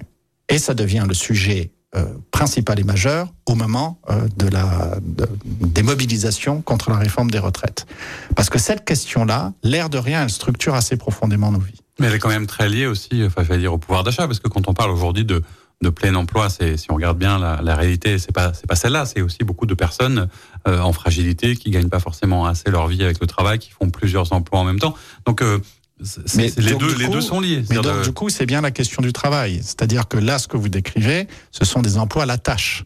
Et 0.49 0.59
ça 0.59 0.73
devient 0.73 1.05
le 1.07 1.13
sujet 1.13 1.71
euh, 1.95 2.05
principal 2.31 2.79
et 2.79 2.83
majeur 2.83 3.33
au 3.45 3.55
moment 3.55 3.99
euh, 4.09 4.27
de 4.37 4.47
la, 4.47 4.97
de, 5.01 5.27
des 5.43 5.83
mobilisations 5.83 6.61
contre 6.61 6.89
la 6.89 6.97
réforme 6.97 7.31
des 7.31 7.39
retraites. 7.39 7.85
Parce 8.35 8.49
que 8.49 8.59
cette 8.59 8.85
question-là, 8.85 9.53
l'air 9.63 9.89
de 9.89 9.97
rien, 9.97 10.23
elle 10.23 10.29
structure 10.29 10.75
assez 10.75 10.97
profondément 10.97 11.51
nos 11.51 11.59
vies. 11.59 11.81
Mais 11.99 12.07
elle 12.07 12.15
est 12.15 12.19
quand 12.19 12.29
même 12.29 12.45
très 12.45 12.69
liée 12.69 12.85
aussi, 12.85 13.23
enfin, 13.25 13.43
je 13.49 13.53
dire, 13.55 13.73
au 13.73 13.77
pouvoir 13.77 14.03
d'achat, 14.03 14.27
parce 14.27 14.39
que 14.39 14.49
quand 14.49 14.67
on 14.67 14.73
parle 14.73 14.91
aujourd'hui 14.91 15.25
de, 15.25 15.41
de 15.81 15.89
plein 15.89 16.13
emploi, 16.15 16.49
si 16.49 16.87
on 16.89 16.95
regarde 16.95 17.17
bien 17.17 17.37
la, 17.39 17.75
réalité, 17.75 18.17
c'est 18.17 18.31
pas 18.31 18.53
c'est 18.53 18.67
pas 18.67 18.75
celle-là, 18.75 19.05
c'est 19.05 19.21
aussi 19.21 19.43
beaucoup 19.43 19.65
de 19.65 19.75
personnes 19.75 20.27
euh, 20.67 20.79
en 20.79 20.91
fragilité 20.91 21.55
qui 21.55 21.69
gagnent 21.69 21.89
pas 21.89 21.99
forcément 21.99 22.45
assez 22.45 22.69
leur 22.71 22.87
vie 22.87 23.03
avec 23.03 23.19
le 23.19 23.27
travail, 23.27 23.59
qui 23.59 23.71
font 23.71 23.89
plusieurs 23.89 24.33
emplois 24.33 24.59
en 24.59 24.63
même 24.63 24.79
temps. 24.79 24.95
Donc 25.25 25.41
euh, 25.41 25.59
mais 26.35 26.51
les 26.57 26.73
deux, 26.73 26.93
coup, 26.93 26.99
les 26.99 27.07
deux 27.07 27.21
sont 27.21 27.39
liés. 27.39 27.63
Mais 27.69 27.77
donc, 27.77 27.85
de... 27.85 28.03
du 28.03 28.11
coup, 28.11 28.29
c'est 28.29 28.45
bien 28.45 28.61
la 28.61 28.71
question 28.71 29.01
du 29.01 29.13
travail. 29.13 29.59
C'est-à-dire 29.63 30.07
que 30.07 30.17
là, 30.17 30.37
ce 30.39 30.47
que 30.47 30.57
vous 30.57 30.69
décrivez, 30.69 31.27
ce 31.51 31.65
sont 31.65 31.81
des 31.81 31.97
emplois 31.97 32.23
à 32.23 32.25
la 32.27 32.37
tâche. 32.37 32.85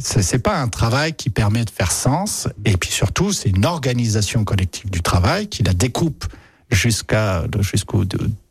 C'est 0.00 0.38
pas 0.38 0.58
un 0.58 0.68
travail 0.68 1.14
qui 1.14 1.28
permet 1.28 1.64
de 1.64 1.70
faire 1.70 1.90
sens. 1.90 2.48
Et 2.64 2.76
puis 2.76 2.90
surtout, 2.90 3.32
c'est 3.32 3.48
une 3.48 3.66
organisation 3.66 4.44
collective 4.44 4.90
du 4.90 5.02
travail 5.02 5.48
qui 5.48 5.62
la 5.62 5.74
découpe 5.74 6.24
jusqu'à 6.70 7.44
jusqu'au 7.60 8.04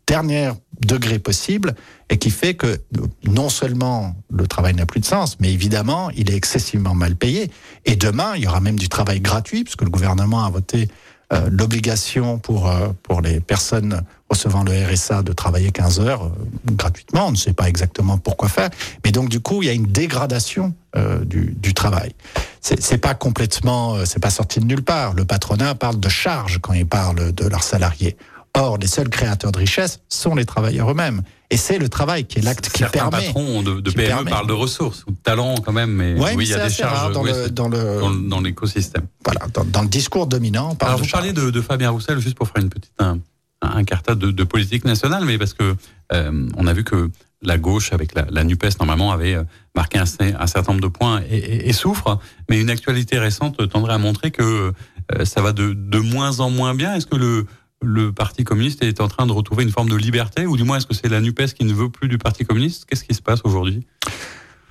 dernier 0.08 0.52
degré 0.86 1.20
possible 1.20 1.76
et 2.10 2.18
qui 2.18 2.30
fait 2.30 2.54
que 2.54 2.80
non 3.26 3.50
seulement 3.50 4.16
le 4.32 4.48
travail 4.48 4.74
n'a 4.74 4.86
plus 4.86 5.00
de 5.00 5.06
sens, 5.06 5.38
mais 5.40 5.52
évidemment, 5.52 6.10
il 6.12 6.32
est 6.32 6.36
excessivement 6.36 6.96
mal 6.96 7.16
payé. 7.16 7.52
Et 7.86 7.96
demain, 7.96 8.34
il 8.36 8.44
y 8.44 8.48
aura 8.48 8.62
même 8.62 8.80
du 8.80 8.90
travail 8.90 9.20
gratuit, 9.20 9.64
puisque 9.64 9.82
le 9.82 9.90
gouvernement 9.90 10.46
a 10.46 10.50
voté 10.50 10.88
euh, 11.34 11.50
l'obligation 11.52 12.40
pour, 12.40 12.70
euh, 12.70 12.90
pour 13.04 13.20
les 13.20 13.42
personnes 13.42 14.02
recevant 14.30 14.64
le 14.64 14.72
RSA 14.72 15.24
de 15.24 15.34
travailler 15.34 15.72
15 15.72 16.00
heures 16.00 16.24
euh, 16.24 16.30
gratuitement. 16.72 17.28
On 17.28 17.32
ne 17.32 17.36
sait 17.36 17.52
pas 17.52 17.68
exactement 17.68 18.18
pourquoi 18.18 18.48
faire. 18.48 18.70
Mais 19.04 19.12
donc, 19.12 19.28
du 19.28 19.42
coup, 19.42 19.62
il 19.62 19.66
y 19.66 19.70
a 19.70 19.74
une 19.74 19.88
dégradation 19.88 20.74
euh, 20.96 21.26
du, 21.26 21.54
du 21.58 21.74
travail. 21.74 22.14
C'est 22.62 22.98
pas 22.98 23.14
complètement, 23.14 24.06
c'est 24.06 24.22
pas 24.22 24.30
sorti 24.30 24.60
de 24.60 24.66
nulle 24.66 24.84
part. 24.84 25.14
Le 25.14 25.24
patronat 25.24 25.76
parle 25.76 26.00
de 26.00 26.10
charges 26.10 26.60
quand 26.60 26.74
il 26.74 26.86
parle 26.86 27.32
de 27.32 27.48
leurs 27.48 27.64
salariés. 27.64 28.18
Or, 28.54 28.78
les 28.78 28.88
seuls 28.88 29.10
créateurs 29.10 29.54
de 29.54 29.60
richesse 29.60 30.02
sont 30.10 30.36
les 30.36 30.44
travailleurs 30.44 30.92
eux-mêmes. 30.92 31.22
Et 31.50 31.56
c'est 31.58 31.78
le 31.78 31.88
travail 31.88 32.26
qui 32.26 32.40
est 32.40 32.42
l'acte 32.42 32.70
qui 32.70 32.80
Certains 32.80 33.10
permet. 33.10 33.28
patrons 33.28 33.62
de, 33.62 33.80
de 33.80 33.92
PME 33.92 34.08
permet. 34.08 34.30
parlent 34.30 34.48
de 34.48 34.54
ressources 34.54 35.06
ou 35.08 35.12
de 35.12 35.18
talents 35.18 35.56
quand 35.56 35.72
même, 35.72 35.92
mais 35.92 36.14
ouais, 36.20 36.34
oui, 36.36 36.46
il 36.46 36.50
y 36.50 36.54
a 36.54 36.68
des 36.68 36.74
charges 36.74 37.14
dans, 37.14 37.24
oui, 37.24 37.32
le, 37.34 37.50
dans, 37.50 37.70
le, 37.70 38.28
dans, 38.30 38.42
l'écosystème. 38.42 39.06
Voilà, 39.24 39.48
dans, 39.54 39.64
dans, 39.64 39.82
le 39.82 39.88
discours 39.88 40.28
dominant. 40.28 40.76
On 40.82 40.86
Alors, 40.86 41.00
vous 41.00 41.08
parlez 41.08 41.32
de, 41.32 41.50
de, 41.50 41.62
Fabien 41.62 41.92
Roussel, 41.92 42.20
juste 42.20 42.36
pour 42.36 42.50
faire 42.50 42.62
une 42.62 42.70
petite 42.70 42.92
un, 43.00 43.20
un 43.62 43.84
cartat 43.86 44.16
de, 44.16 44.32
de, 44.32 44.44
politique 44.44 44.84
nationale, 44.84 45.24
mais 45.26 45.38
parce 45.38 45.54
que 45.54 45.76
euh, 46.12 46.50
on 46.58 46.68
a 46.68 46.74
vu 46.74 46.84
que 46.84 47.10
la 47.42 47.58
gauche, 47.58 47.94
avec 47.94 48.14
la, 48.14 48.26
la 48.30 48.44
NUPES, 48.44 48.80
normalement, 48.80 49.12
avait 49.12 49.36
euh, 49.36 49.44
marqué 49.76 50.00
un, 50.00 50.06
un, 50.40 50.48
certain 50.48 50.74
nombre 50.74 50.84
de 50.84 50.88
points 50.92 51.22
et, 51.30 51.38
et, 51.38 51.70
et, 51.70 51.74
souffre. 51.74 52.20
Mais 52.50 52.60
une 52.60 52.70
actualité 52.70 53.20
récente 53.20 53.70
tendrait 53.70 53.94
à 53.94 54.00
montrer 54.00 54.32
que 54.32 54.74
euh, 55.16 55.26
ça 55.26 55.42
va 55.42 55.54
de, 55.54 55.74
de 55.74 56.00
moins 56.00 56.40
en 56.40 56.50
moins 56.50 56.74
bien. 56.76 56.96
Est-ce 56.96 57.06
que 57.06 57.16
le, 57.16 57.46
le 57.82 58.12
Parti 58.12 58.44
communiste 58.44 58.84
est 58.84 59.02
en 59.02 59.08
train 59.08 59.28
de 59.28 59.32
retrouver 59.32 59.64
une 59.64 59.72
forme 59.72 59.90
de 59.90 59.96
liberté, 59.96 60.46
ou 60.46 60.58
du 60.58 60.64
moins 60.64 60.78
est-ce 60.78 60.88
que 60.88 60.94
c'est 60.94 61.10
la 61.10 61.22
NUPES 61.22 61.54
qui 61.54 61.66
ne 61.66 61.74
veut 61.74 61.90
plus 61.90 62.08
du 62.08 62.18
Parti 62.18 62.46
communiste? 62.46 62.86
Qu'est-ce 62.86 63.04
qui 63.04 63.14
se 63.14 63.22
passe 63.22 63.42
aujourd'hui? 63.44 63.86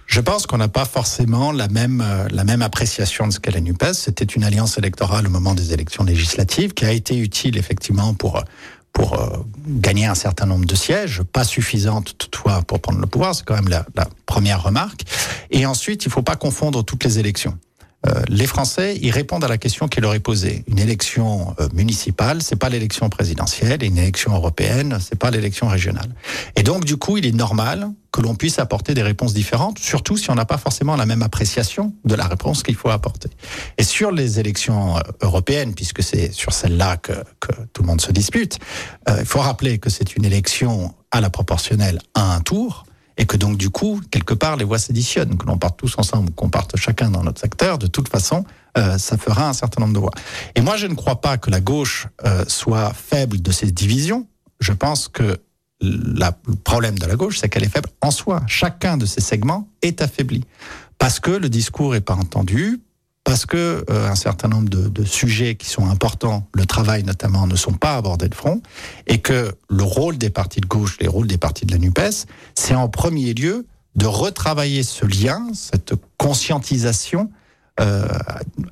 Je 0.07 0.21
pense 0.21 0.47
qu'on 0.47 0.59
n'a 0.59 0.69
pas 0.69 0.85
forcément 0.85 1.51
la 1.51 1.67
même, 1.69 2.05
la 2.31 2.45
même 2.45 2.63
appréciation 2.63 3.27
de 3.27 3.33
ce 3.33 3.41
qu'est 3.41 3.51
la 3.51 3.61
NUPES. 3.61 3.93
C'était 3.93 4.25
une 4.25 4.45
alliance 4.45 4.79
électorale 4.79 5.27
au 5.27 5.31
moment 5.31 5.55
des 5.55 5.73
élections 5.73 6.05
législatives 6.05 6.75
qui 6.75 6.85
a 6.85 6.93
été 6.93 7.19
utile 7.19 7.59
effectivement 7.59 8.15
pour, 8.15 8.43
pour 8.97 9.21
euh, 9.21 9.39
gagner 9.67 10.07
un 10.07 10.15
certain 10.15 10.47
nombre 10.47 10.65
de 10.65 10.75
sièges, 10.75 11.23
pas 11.23 11.45
suffisante 11.45 12.17
toutefois 12.17 12.63
pour 12.63 12.81
prendre 12.81 12.99
le 12.99 13.07
pouvoir, 13.07 13.35
c'est 13.35 13.45
quand 13.45 13.55
même 13.55 13.69
la, 13.69 13.85
la, 13.95 14.09
première 14.25 14.63
remarque. 14.63 15.03
Et 15.51 15.67
ensuite, 15.67 16.05
il 16.05 16.09
ne 16.09 16.13
faut 16.13 16.23
pas 16.23 16.37
confondre 16.37 16.83
toutes 16.83 17.05
les 17.05 17.19
élections. 17.19 17.59
Euh, 18.09 18.23
les 18.29 18.47
Français, 18.47 18.99
ils 19.01 19.11
répondent 19.11 19.45
à 19.45 19.49
la 19.49 19.59
question 19.59 19.89
qui 19.89 20.01
leur 20.01 20.15
est 20.15 20.21
posée. 20.21 20.65
Une 20.69 20.79
élection 20.79 21.55
euh, 21.61 21.69
municipale, 21.75 22.43
c'est 22.43 22.57
pas 22.57 22.69
l'élection 22.69 23.09
présidentielle, 23.09 23.83
et 23.83 23.87
une 23.87 23.99
élection 23.99 24.35
européenne, 24.35 24.99
c'est 25.01 25.19
pas 25.19 25.31
l'élection 25.31 25.69
régionale. 25.69 26.09
Et 26.57 26.63
donc, 26.63 26.85
du 26.85 26.97
coup, 26.97 27.17
il 27.17 27.27
est 27.27 27.33
normal 27.33 27.91
que 28.13 28.21
l'on 28.21 28.35
puisse 28.35 28.59
apporter 28.59 28.95
des 28.95 29.03
réponses 29.03 29.35
différentes, 29.35 29.79
surtout 29.79 30.17
si 30.17 30.31
on 30.31 30.35
n'a 30.35 30.45
pas 30.45 30.59
forcément 30.59 30.97
la 30.97 31.07
même 31.07 31.23
appréciation 31.23 31.93
de 32.05 32.15
la 32.15 32.27
réponse 32.27 32.63
qu'il 32.63 32.77
faut 32.77 32.91
apporter. 32.91 33.29
Et 33.79 33.83
sur 33.83 34.11
les 34.13 34.41
élections 34.41 34.97
euh, 34.97 35.01
européennes, 35.23 35.75
puisque 35.75 36.03
c'est 36.03 36.33
sur 36.33 36.53
celle-là 36.53 36.97
que, 36.97 37.13
tout 37.73 37.83
le 37.83 37.89
monde 37.89 38.01
se 38.01 38.13
dispute, 38.13 38.59
il 39.09 39.25
faut 39.25 39.41
rappeler 39.41 39.79
que 39.79 39.89
c'est 39.89 40.17
une 40.17 40.25
élection 40.25 40.95
à 41.11 41.21
la 41.21 41.31
proportionnelle 41.31 42.01
à 42.15 42.35
un 42.35 42.41
tour, 42.41 42.87
et 43.17 43.27
que 43.27 43.37
donc 43.37 43.57
du 43.57 43.71
coup, 43.71 44.01
quelque 44.11 44.35
part, 44.35 44.57
les 44.57 44.65
voix 44.65 44.79
s'additionnent, 44.79 45.37
que 45.37 45.47
l'on 45.47 45.59
parte 45.59 45.79
tous 45.79 45.95
ensemble, 45.99 46.31
qu'on 46.33 46.51
parte 46.51 46.77
chacun 46.77 47.11
dans 47.11 47.23
notre 47.23 47.41
secteur, 47.41 47.79
de 47.79 47.87
toute 47.87 48.09
façon, 48.09 48.45
euh, 48.77 48.99
ça 48.99 49.17
fera 49.17 49.49
un 49.49 49.53
certain 49.53 49.81
nombre 49.81 49.95
de 49.95 49.99
voix. 49.99 50.13
Et 50.55 50.61
moi, 50.61 50.77
je 50.77 50.87
ne 50.87 50.95
crois 50.95 51.21
pas 51.21 51.39
que 51.39 51.51
la 51.51 51.61
gauche 51.61 52.09
euh, 52.25 52.45
soit 52.47 52.93
faible 52.93 53.41
de 53.41 53.51
ces 53.51 53.71
divisions. 53.71 54.27
Je 54.61 54.73
pense 54.73 55.09
que 55.09 55.39
la, 55.81 56.37
le 56.47 56.57
problème 56.57 56.99
de 56.99 57.07
la 57.07 57.17
gauche, 57.17 57.39
c'est 57.39 57.49
qu'elle 57.49 57.65
est 57.65 57.69
faible 57.69 57.89
en 58.03 58.11
soi. 58.11 58.43
Chacun 58.47 58.97
de 58.97 59.07
ces 59.07 59.21
segments 59.21 59.69
est 59.83 60.03
affaibli. 60.03 60.45
Parce 60.99 61.21
que 61.21 61.31
le 61.31 61.49
discours 61.49 61.93
n'est 61.93 62.01
pas 62.01 62.15
entendu, 62.15 62.81
parce 63.27 63.45
que 63.45 63.85
euh, 63.91 64.09
un 64.09 64.15
certain 64.15 64.47
nombre 64.47 64.69
de, 64.69 64.89
de, 64.89 65.05
sujets 65.05 65.57
qui 65.57 65.69
sont 65.69 65.91
importants, 65.91 66.49
le 66.55 66.65
travail 66.65 67.03
notamment, 67.03 67.49
ne 67.49 67.57
sont 67.57 67.73
pas 67.73 67.97
abordés 67.97 68.29
de 68.29 68.35
front, 68.37 68.63
et 69.09 69.19
que 69.19 69.53
le 69.69 69.83
rôle 69.83 70.17
des 70.17 70.31
partis 70.31 70.61
de 70.61 70.67
gauche, 70.67 70.97
les 71.01 71.09
rôles 71.09 71.27
des 71.27 71.37
partis 71.37 71.67
de 71.67 71.73
la 71.73 71.79
NUPES, 71.79 72.27
c'est 72.55 72.77
en 72.77 72.89
premier 72.89 73.35
lieu 73.35 73.67
de 73.97 74.07
retravailler 74.07 74.85
ce 74.85 75.05
lien, 75.05 75.45
cette 75.55 75.95
conscientisation 76.19 77.29
euh, 77.81 78.07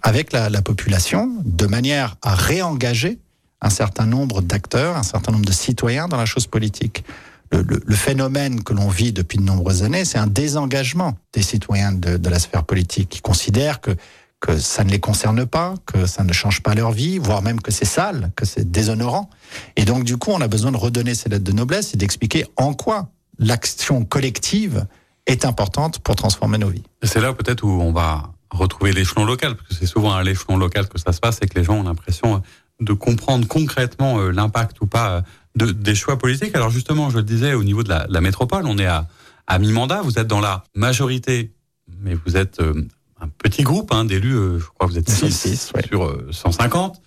avec 0.03 0.33
la, 0.33 0.49
la, 0.49 0.63
population, 0.63 1.33
de 1.45 1.67
manière 1.67 2.17
à 2.23 2.37
réengager 2.37 3.19
un 3.61 3.71
certain 3.71 4.07
nombre 4.07 4.41
d'acteurs, 4.41 4.97
un 4.97 5.03
certain 5.03 5.33
nombre 5.33 5.47
de 5.47 5.53
citoyens 5.53 6.07
dans 6.07 6.17
la 6.17 6.27
chose 6.27 6.47
politique. 6.47 7.05
Le, 7.51 7.63
le, 7.63 7.83
le 7.85 7.95
phénomène 7.97 8.63
que 8.63 8.73
l'on 8.73 8.89
vit 8.89 9.13
depuis 9.13 9.39
de 9.39 9.43
nombreuses 9.43 9.83
années, 9.83 10.05
c'est 10.05 10.19
un 10.19 10.29
désengagement 10.29 11.19
des 11.33 11.43
citoyens 11.43 11.91
de, 11.91 12.19
de 12.19 12.29
la 12.29 12.39
sphère 12.39 12.63
politique 12.63 13.09
qui 13.09 13.21
considèrent 13.21 13.81
que 13.81 13.97
que 14.45 14.59
ça 14.59 14.85
ne 14.85 14.91
les 14.91 15.01
concerne 15.01 15.47
pas, 15.47 15.75
que 15.87 16.05
ça 16.05 16.23
ne 16.23 16.33
change 16.35 16.63
pas 16.63 16.75
leur 16.75 16.93
vie, 16.93 17.17
voire 17.17 17.41
même 17.41 17.63
que 17.63 17.71
c'est 17.71 17.87
sale, 17.87 18.31
que 18.37 18.45
c'est 18.45 18.71
déshonorant. 18.71 19.31
Et 19.77 19.87
donc, 19.87 20.05
du 20.05 20.19
coup, 20.19 20.33
on 20.33 20.41
a 20.43 20.49
besoin 20.49 20.71
de 20.71 20.77
redonner 20.77 21.15
ces 21.15 21.31
lettres 21.31 21.45
de 21.45 21.53
noblesse 21.53 21.95
et 21.95 21.97
d'expliquer 21.97 22.45
en 22.57 22.75
quoi 22.75 23.09
l'action 23.39 24.05
collective 24.05 24.87
est 25.25 25.47
importante 25.47 26.01
pour 26.01 26.15
transformer 26.15 26.59
nos 26.59 26.69
vies. 26.69 26.83
C'est 27.03 27.23
là 27.23 27.33
peut-être 27.33 27.65
où 27.65 27.71
on 27.71 27.91
va 27.91 28.35
retrouver 28.51 28.93
l'échelon 28.93 29.25
local, 29.25 29.57
parce 29.57 29.67
que 29.67 29.75
c'est 29.77 29.87
souvent 29.87 30.13
à 30.13 30.23
l'échelon 30.23 30.59
local 30.59 30.89
que 30.89 30.99
ça 30.99 31.15
se 31.15 31.21
passe 31.21 31.39
et 31.41 31.47
que 31.47 31.59
les 31.59 31.65
gens 31.65 31.77
ont 31.77 31.85
l'impression 31.85 32.43
de 32.81 32.93
comprendre 32.93 33.49
concrètement 33.49 34.19
euh, 34.19 34.31
l'impact 34.31 34.79
ou 34.83 34.87
pas 34.87 35.11
euh, 35.11 35.23
de, 35.57 35.73
des 35.73 35.95
choix 35.95 36.19
politiques. 36.19 36.55
Alors 36.55 36.69
justement, 36.69 37.09
je 37.09 37.17
le 37.17 37.23
disais, 37.23 37.55
au 37.55 37.65
niveau 37.65 37.83
de 37.83 37.89
la, 37.89 38.21
métropole, 38.21 38.67
on 38.67 38.77
est 38.77 38.87
à, 38.87 39.09
à 39.47 39.59
mi-mandat, 39.59 40.03
vous 40.03 40.19
êtes 40.19 40.27
dans 40.27 40.41
la 40.41 40.65
majorité, 40.75 41.55
mais 42.03 42.15
vous 42.27 42.37
êtes 42.37 42.61
euh, 42.61 42.87
un 43.25 43.31
petit 43.39 43.63
groupe 43.63 43.93
hein, 43.93 44.05
d'élus, 44.05 44.35
euh, 44.35 44.59
je 44.59 44.67
crois 44.67 44.87
que 44.87 44.93
vous 44.93 44.99
êtes 44.99 45.09
6 45.09 45.73
ouais. 45.75 45.83
sur 45.87 46.05
euh, 46.05 46.29
150. 46.31 47.01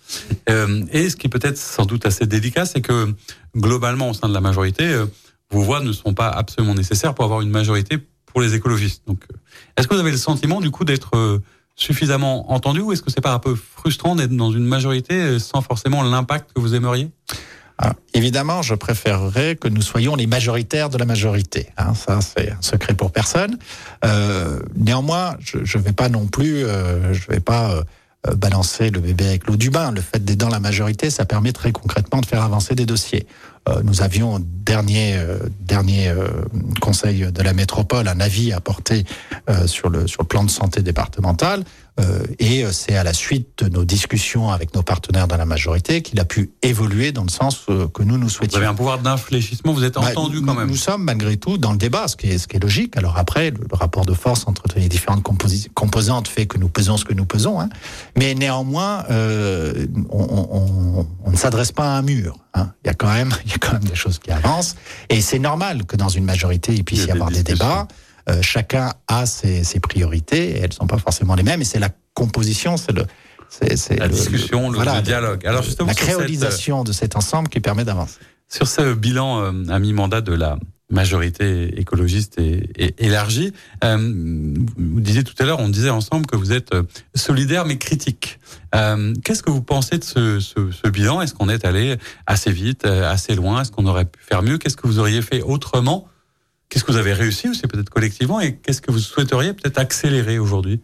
Euh, 0.50 0.84
et 0.92 1.08
ce 1.08 1.16
qui 1.16 1.28
peut 1.28 1.38
être 1.42 1.56
sans 1.56 1.86
doute 1.86 2.06
assez 2.06 2.26
délicat, 2.26 2.64
c'est 2.64 2.80
que 2.80 3.14
globalement, 3.56 4.10
au 4.10 4.14
sein 4.14 4.28
de 4.28 4.34
la 4.34 4.40
majorité, 4.40 4.84
euh, 4.84 5.06
vos 5.50 5.62
voix 5.62 5.80
ne 5.80 5.92
sont 5.92 6.14
pas 6.14 6.28
absolument 6.28 6.74
nécessaires 6.74 7.14
pour 7.14 7.24
avoir 7.24 7.40
une 7.40 7.50
majorité 7.50 7.98
pour 8.26 8.40
les 8.40 8.54
écologistes. 8.54 9.02
Donc, 9.06 9.22
euh, 9.30 9.36
est-ce 9.76 9.86
que 9.86 9.94
vous 9.94 10.00
avez 10.00 10.10
le 10.10 10.16
sentiment 10.16 10.60
du 10.60 10.70
coup 10.70 10.84
d'être 10.84 11.16
euh, 11.16 11.38
suffisamment 11.76 12.50
entendu 12.52 12.80
ou 12.80 12.92
est-ce 12.92 13.02
que 13.02 13.10
c'est 13.10 13.20
pas 13.20 13.32
un 13.32 13.38
peu 13.38 13.54
frustrant 13.54 14.16
d'être 14.16 14.34
dans 14.34 14.50
une 14.50 14.64
majorité 14.64 15.38
sans 15.38 15.62
forcément 15.62 16.02
l'impact 16.02 16.52
que 16.52 16.60
vous 16.60 16.74
aimeriez? 16.74 17.10
Évidemment, 18.14 18.62
je 18.62 18.74
préférerais 18.74 19.56
que 19.56 19.68
nous 19.68 19.82
soyons 19.82 20.16
les 20.16 20.26
majoritaires 20.26 20.90
de 20.90 20.98
la 20.98 21.04
majorité. 21.04 21.68
Hein, 21.76 21.94
ça, 21.94 22.18
c'est 22.20 22.50
un 22.50 22.62
secret 22.62 22.94
pour 22.94 23.12
personne. 23.12 23.56
Euh, 24.04 24.60
néanmoins, 24.74 25.36
je 25.40 25.58
ne 25.58 25.82
vais 25.82 25.92
pas 25.92 26.08
non 26.08 26.26
plus, 26.26 26.64
euh, 26.64 27.12
je 27.12 27.26
vais 27.28 27.40
pas 27.40 27.70
euh, 28.26 28.34
balancer 28.34 28.90
le 28.90 29.00
bébé 29.00 29.28
avec 29.28 29.46
l'eau 29.46 29.56
du 29.56 29.70
bain. 29.70 29.92
Le 29.92 30.00
fait 30.00 30.24
d'être 30.24 30.38
dans 30.38 30.48
la 30.48 30.60
majorité, 30.60 31.10
ça 31.10 31.24
permet 31.24 31.52
très 31.52 31.72
concrètement 31.72 32.20
de 32.20 32.26
faire 32.26 32.42
avancer 32.42 32.74
des 32.74 32.86
dossiers. 32.86 33.26
Nous 33.84 34.00
avions 34.00 34.38
dernier 34.40 35.20
dernier 35.60 36.10
conseil 36.80 37.30
de 37.30 37.42
la 37.42 37.52
métropole 37.52 38.08
un 38.08 38.18
avis 38.18 38.54
apporté 38.54 39.04
sur 39.66 39.90
le 39.90 40.06
sur 40.06 40.22
le 40.22 40.26
plan 40.26 40.42
de 40.42 40.48
santé 40.48 40.80
départemental 40.80 41.64
et 42.38 42.64
euh, 42.64 42.72
c'est 42.72 42.96
à 42.96 43.02
la 43.02 43.12
suite 43.12 43.64
de 43.64 43.68
nos 43.68 43.84
discussions 43.84 44.50
avec 44.50 44.74
nos 44.74 44.82
partenaires 44.82 45.26
dans 45.26 45.36
la 45.36 45.44
majorité 45.44 46.02
qu'il 46.02 46.20
a 46.20 46.24
pu 46.24 46.50
évoluer 46.62 47.12
dans 47.12 47.24
le 47.24 47.30
sens 47.30 47.66
euh, 47.68 47.88
que 47.88 48.02
nous 48.02 48.18
nous 48.18 48.28
souhaitions. 48.28 48.58
Vous 48.58 48.64
avez 48.64 48.66
un 48.66 48.74
pouvoir 48.74 48.98
d'infléchissement, 48.98 49.72
vous 49.72 49.84
êtes 49.84 49.94
bah, 49.94 50.02
entendu 50.10 50.40
quand 50.42 50.54
même. 50.54 50.68
Nous 50.68 50.76
sommes 50.76 51.02
malgré 51.02 51.36
tout 51.36 51.58
dans 51.58 51.72
le 51.72 51.78
débat, 51.78 52.06
ce 52.08 52.16
qui 52.16 52.28
est, 52.28 52.38
ce 52.38 52.46
qui 52.46 52.56
est 52.56 52.60
logique. 52.60 52.96
Alors 52.96 53.18
après, 53.18 53.50
le, 53.50 53.58
rapport 53.72 54.06
de 54.06 54.14
force 54.14 54.46
entre 54.46 54.64
les 54.76 54.88
différentes 54.88 55.22
composantes 55.74 56.28
fait 56.28 56.46
que 56.46 56.58
nous 56.58 56.68
pesons 56.68 56.96
ce 56.96 57.04
que 57.04 57.14
nous 57.14 57.26
pesons. 57.26 57.60
Hein. 57.60 57.68
Mais 58.16 58.34
néanmoins, 58.34 59.04
euh, 59.10 59.86
on, 60.10 60.22
on, 60.22 61.06
on, 61.24 61.30
ne 61.30 61.36
s'adresse 61.36 61.72
pas 61.72 61.94
à 61.94 61.98
un 61.98 62.02
mur. 62.02 62.38
Hein. 62.54 62.72
Il, 62.84 62.88
y 62.88 62.90
a 62.90 62.94
quand 62.94 63.12
même, 63.12 63.32
il 63.44 63.50
y 63.50 63.54
a 63.54 63.58
quand 63.58 63.72
même 63.72 63.84
des 63.84 63.96
choses 63.96 64.18
qui 64.18 64.30
avancent. 64.30 64.76
Et 65.08 65.20
c'est 65.20 65.38
normal 65.38 65.84
que 65.84 65.96
dans 65.96 66.08
une 66.08 66.24
majorité, 66.24 66.72
il 66.72 66.84
puisse 66.84 67.06
y, 67.06 67.10
avoir 67.10 67.30
des, 67.30 67.42
des 67.42 67.54
débats. 67.54 67.88
Euh, 68.28 68.42
chacun 68.42 68.92
a 69.06 69.26
ses, 69.26 69.62
priorités 69.80 70.50
et 70.50 70.60
elles 70.60 70.72
sont 70.72 70.86
pas 70.86 70.98
forcément 70.98 71.34
les 71.34 71.42
mêmes. 71.42 71.62
Et 71.62 71.64
c'est 71.64 71.78
la 71.78 71.90
composition, 72.14 72.76
c'est 72.76 72.92
le 72.92 73.04
c'est 73.48 73.98
la 73.98 74.08
discussion, 74.08 74.68
le, 74.68 75.02
dialogue. 75.02 75.46
Alors 75.46 75.62
justement, 75.62 75.88
la 75.88 75.94
créolisation 75.94 76.84
de 76.84 76.92
cet 76.92 77.16
ensemble 77.16 77.48
qui 77.48 77.60
permet 77.60 77.82
d'avancer. 77.82 78.18
Sur 78.46 78.68
ce 78.68 78.92
bilan 78.92 79.40
euh, 79.40 79.52
à 79.70 79.78
mi-mandat 79.78 80.20
de 80.20 80.34
la 80.34 80.58
majorité 80.90 81.80
écologiste 81.80 82.38
et, 82.38 82.94
élargie, 82.98 83.54
euh, 83.84 83.96
vous 83.96 85.00
disiez 85.00 85.24
tout 85.24 85.34
à 85.38 85.44
l'heure, 85.44 85.60
on 85.60 85.70
disait 85.70 85.88
ensemble 85.88 86.26
que 86.26 86.36
vous 86.36 86.52
êtes 86.52 86.74
solidaire 87.14 87.64
mais 87.64 87.78
critique. 87.78 88.38
Qu'est-ce 89.24 89.42
que 89.42 89.50
vous 89.50 89.62
pensez 89.62 89.96
de 89.96 90.04
ce, 90.04 90.40
ce, 90.40 90.70
ce 90.70 90.88
bilan? 90.88 91.22
Est-ce 91.22 91.32
qu'on 91.32 91.48
est 91.48 91.64
allé 91.64 91.96
assez 92.26 92.52
vite, 92.52 92.84
assez 92.84 93.34
loin? 93.34 93.62
Est-ce 93.62 93.70
qu'on 93.70 93.86
aurait 93.86 94.04
pu 94.04 94.20
faire 94.22 94.42
mieux? 94.42 94.58
Qu'est-ce 94.58 94.76
que 94.76 94.86
vous 94.86 94.98
auriez 94.98 95.22
fait 95.22 95.40
autrement 95.40 96.06
Qu'est-ce 96.68 96.84
que 96.84 96.92
vous 96.92 96.98
avez 96.98 97.14
réussi 97.14 97.48
aussi 97.48 97.62
peut-être 97.62 97.90
collectivement 97.90 98.40
et 98.40 98.56
qu'est-ce 98.56 98.82
que 98.82 98.90
vous 98.90 98.98
souhaiteriez 98.98 99.54
peut-être 99.54 99.78
accélérer 99.78 100.38
aujourd'hui? 100.38 100.80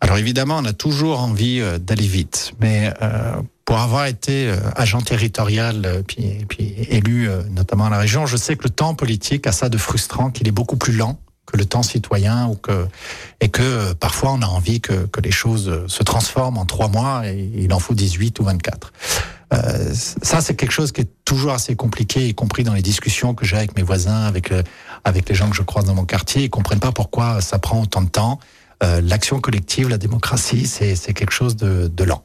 Alors 0.00 0.16
évidemment, 0.16 0.58
on 0.58 0.64
a 0.64 0.72
toujours 0.72 1.20
envie 1.20 1.60
euh, 1.60 1.78
d'aller 1.78 2.06
vite, 2.06 2.52
mais 2.60 2.94
euh, 3.02 3.42
pour 3.64 3.78
avoir 3.78 4.06
été 4.06 4.48
euh, 4.48 4.56
agent 4.76 5.00
territorial 5.00 5.82
euh, 5.84 6.02
puis, 6.06 6.46
puis 6.48 6.74
élu 6.88 7.28
notamment 7.50 7.86
à 7.86 7.90
la 7.90 7.98
région, 7.98 8.24
je 8.26 8.36
sais 8.36 8.56
que 8.56 8.64
le 8.64 8.70
temps 8.70 8.94
politique 8.94 9.46
a 9.46 9.52
ça 9.52 9.68
de 9.68 9.76
frustrant, 9.76 10.30
qu'il 10.30 10.48
est 10.48 10.52
beaucoup 10.52 10.76
plus 10.76 10.92
lent 10.92 11.18
que 11.46 11.56
le 11.56 11.64
temps 11.64 11.82
citoyen 11.82 12.46
ou 12.48 12.56
que 12.56 12.86
et 13.40 13.48
que 13.48 13.94
parfois 13.94 14.32
on 14.32 14.42
a 14.42 14.46
envie 14.46 14.82
que, 14.82 15.06
que 15.06 15.20
les 15.22 15.30
choses 15.30 15.86
se 15.86 16.02
transforment 16.02 16.58
en 16.58 16.66
trois 16.66 16.88
mois 16.88 17.26
et 17.26 17.50
il 17.54 17.72
en 17.72 17.78
faut 17.78 17.94
18 17.94 18.38
ou 18.40 18.44
24. 18.44 18.92
Euh, 19.52 19.94
ça, 19.94 20.40
c'est 20.40 20.54
quelque 20.54 20.72
chose 20.72 20.92
qui 20.92 21.02
est 21.02 21.10
toujours 21.24 21.52
assez 21.52 21.74
compliqué, 21.74 22.28
y 22.28 22.34
compris 22.34 22.64
dans 22.64 22.74
les 22.74 22.82
discussions 22.82 23.34
que 23.34 23.44
j'ai 23.44 23.56
avec 23.56 23.76
mes 23.76 23.82
voisins, 23.82 24.24
avec, 24.24 24.52
euh, 24.52 24.62
avec 25.04 25.28
les 25.28 25.34
gens 25.34 25.48
que 25.48 25.56
je 25.56 25.62
croise 25.62 25.84
dans 25.84 25.94
mon 25.94 26.04
quartier. 26.04 26.44
Ils 26.44 26.50
comprennent 26.50 26.80
pas 26.80 26.92
pourquoi 26.92 27.40
ça 27.40 27.58
prend 27.58 27.80
autant 27.82 28.02
de 28.02 28.10
temps. 28.10 28.38
Euh, 28.82 29.00
L'action 29.00 29.40
collective, 29.40 29.88
la 29.88 29.98
démocratie, 29.98 30.66
c'est 30.66 31.14
quelque 31.14 31.32
chose 31.32 31.56
de, 31.56 31.88
de 31.88 32.04
lent. 32.04 32.22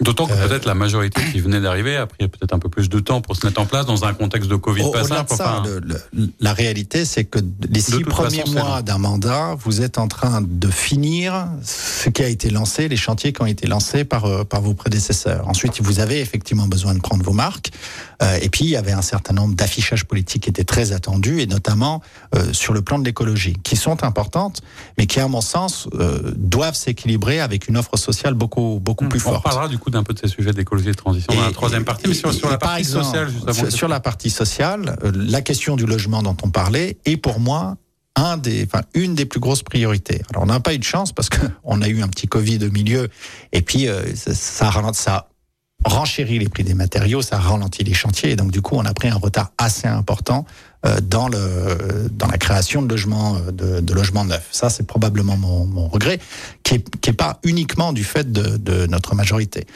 D'autant 0.00 0.26
que 0.26 0.32
euh, 0.32 0.48
peut-être 0.48 0.64
la 0.64 0.74
majorité 0.74 1.20
qui 1.32 1.40
venait 1.40 1.60
d'arriver 1.60 1.96
a 1.96 2.06
pris 2.06 2.28
peut-être 2.28 2.52
un 2.52 2.58
peu 2.58 2.68
plus 2.68 2.88
de 2.88 3.00
temps 3.00 3.20
pour 3.20 3.36
se 3.36 3.46
mettre 3.46 3.60
en 3.60 3.66
place 3.66 3.86
dans 3.86 4.04
un 4.04 4.14
contexte 4.14 4.48
de 4.48 4.56
Covid 4.56 4.82
au, 4.82 4.90
passant. 4.90 5.26
ça, 5.26 5.62
la 6.38 6.52
réalité, 6.52 7.04
c'est 7.04 7.24
que 7.24 7.38
les 7.68 7.80
six 7.80 8.04
premiers 8.04 8.44
mois 8.44 8.82
d'un 8.82 8.98
mandat, 8.98 9.56
vous 9.58 9.82
êtes 9.82 9.98
en 9.98 10.08
train 10.08 10.42
de 10.42 10.68
finir 10.68 11.48
ce 11.64 12.08
qui 12.10 12.22
a 12.22 12.28
été 12.28 12.50
lancé, 12.50 12.88
les 12.88 12.96
chantiers 12.96 13.32
qui 13.32 13.42
ont 13.42 13.46
été 13.46 13.66
lancés 13.66 14.04
par, 14.04 14.24
euh, 14.26 14.44
par 14.44 14.60
vos 14.60 14.74
prédécesseurs. 14.74 15.48
Ensuite, 15.48 15.80
vous 15.80 15.98
avez 15.98 16.20
effectivement 16.20 16.68
besoin 16.68 16.94
de 16.94 17.00
prendre 17.00 17.24
vos 17.24 17.32
marques. 17.32 17.70
Euh, 18.22 18.38
et 18.40 18.48
puis, 18.50 18.64
il 18.64 18.70
y 18.70 18.76
avait 18.76 18.92
un 18.92 19.02
certain 19.02 19.34
nombre 19.34 19.54
d'affichages 19.54 20.04
politiques 20.04 20.44
qui 20.44 20.50
étaient 20.50 20.64
très 20.64 20.92
attendus, 20.92 21.40
et 21.40 21.46
notamment 21.46 22.02
sur 22.52 22.72
le 22.72 22.82
plan 22.82 22.98
de 22.98 23.04
l'écologie, 23.04 23.56
qui 23.64 23.76
sont 23.76 24.04
importantes, 24.04 24.62
mais 24.98 25.06
qui, 25.06 25.20
à 25.20 25.28
mon 25.28 25.40
sens, 25.40 25.88
doivent 26.36 26.74
s'équilibrer 26.74 27.40
avec 27.40 27.68
une 27.68 27.76
offre 27.76 27.96
sociale 27.96 28.34
beaucoup, 28.34 28.78
beaucoup 28.80 29.08
plus 29.08 29.20
forte. 29.20 29.39
On 29.40 29.48
parlera 29.48 29.68
du 29.68 29.78
coup 29.78 29.90
d'un 29.90 30.02
peu 30.02 30.12
de 30.12 30.18
ces 30.18 30.28
sujets 30.28 30.52
d'écologie 30.52 30.88
et 30.88 30.92
de 30.92 30.96
transition 30.96 31.34
dans 31.34 31.42
la 31.42 31.50
troisième 31.50 31.84
partie, 31.84 32.08
mais 32.08 32.14
sur, 32.14 32.32
sur 32.32 32.50
la 32.50 32.58
partie 32.58 32.84
sociale, 32.84 33.30
justement. 33.30 33.70
Sur, 33.70 33.88
la 33.88 34.00
partie 34.00 34.30
sociale, 34.30 34.98
euh, 35.02 35.12
la 35.14 35.40
question 35.40 35.76
du 35.76 35.86
logement 35.86 36.22
dont 36.22 36.36
on 36.42 36.50
parlait 36.50 36.98
est 37.06 37.16
pour 37.16 37.40
moi 37.40 37.76
un 38.16 38.36
des, 38.36 38.64
enfin, 38.64 38.84
une 38.92 39.14
des 39.14 39.24
plus 39.24 39.40
grosses 39.40 39.62
priorités. 39.62 40.22
Alors, 40.30 40.42
on 40.42 40.46
n'a 40.46 40.60
pas 40.60 40.74
eu 40.74 40.78
de 40.78 40.84
chance 40.84 41.12
parce 41.12 41.30
qu'on 41.30 41.80
a 41.82 41.88
eu 41.88 42.02
un 42.02 42.08
petit 42.08 42.26
Covid 42.26 42.64
au 42.66 42.70
milieu, 42.70 43.08
et 43.52 43.62
puis 43.62 43.88
euh, 43.88 44.14
ça, 44.14 44.34
ça, 44.34 44.92
ça 44.92 45.28
renchérit 45.84 46.38
les 46.38 46.48
prix 46.48 46.64
des 46.64 46.74
matériaux, 46.74 47.22
ça 47.22 47.38
ralentit 47.38 47.84
les 47.84 47.94
chantiers, 47.94 48.32
et 48.32 48.36
donc 48.36 48.50
du 48.50 48.60
coup, 48.60 48.76
on 48.76 48.84
a 48.84 48.92
pris 48.92 49.08
un 49.08 49.16
retard 49.16 49.52
assez 49.56 49.88
important 49.88 50.44
dans 51.02 51.28
le 51.28 52.08
dans 52.10 52.26
la 52.26 52.38
création 52.38 52.82
de 52.82 52.88
logements 52.88 53.36
euh, 53.36 53.50
de, 53.50 53.80
de 53.80 53.94
logements 53.94 54.24
neufs. 54.24 54.48
Ça, 54.50 54.70
c'est 54.70 54.86
probablement 54.86 55.36
mon, 55.36 55.66
mon, 55.66 55.88
regret, 55.88 56.20
qui 56.62 56.74
est, 56.74 57.00
qui 57.00 57.10
est 57.10 57.14
pas 57.14 57.38
uniquement 57.42 57.92
du 57.92 58.04
fait 58.04 58.30
de, 58.30 58.56
de 58.56 58.86
notre 58.86 59.14
majorité. 59.14 59.66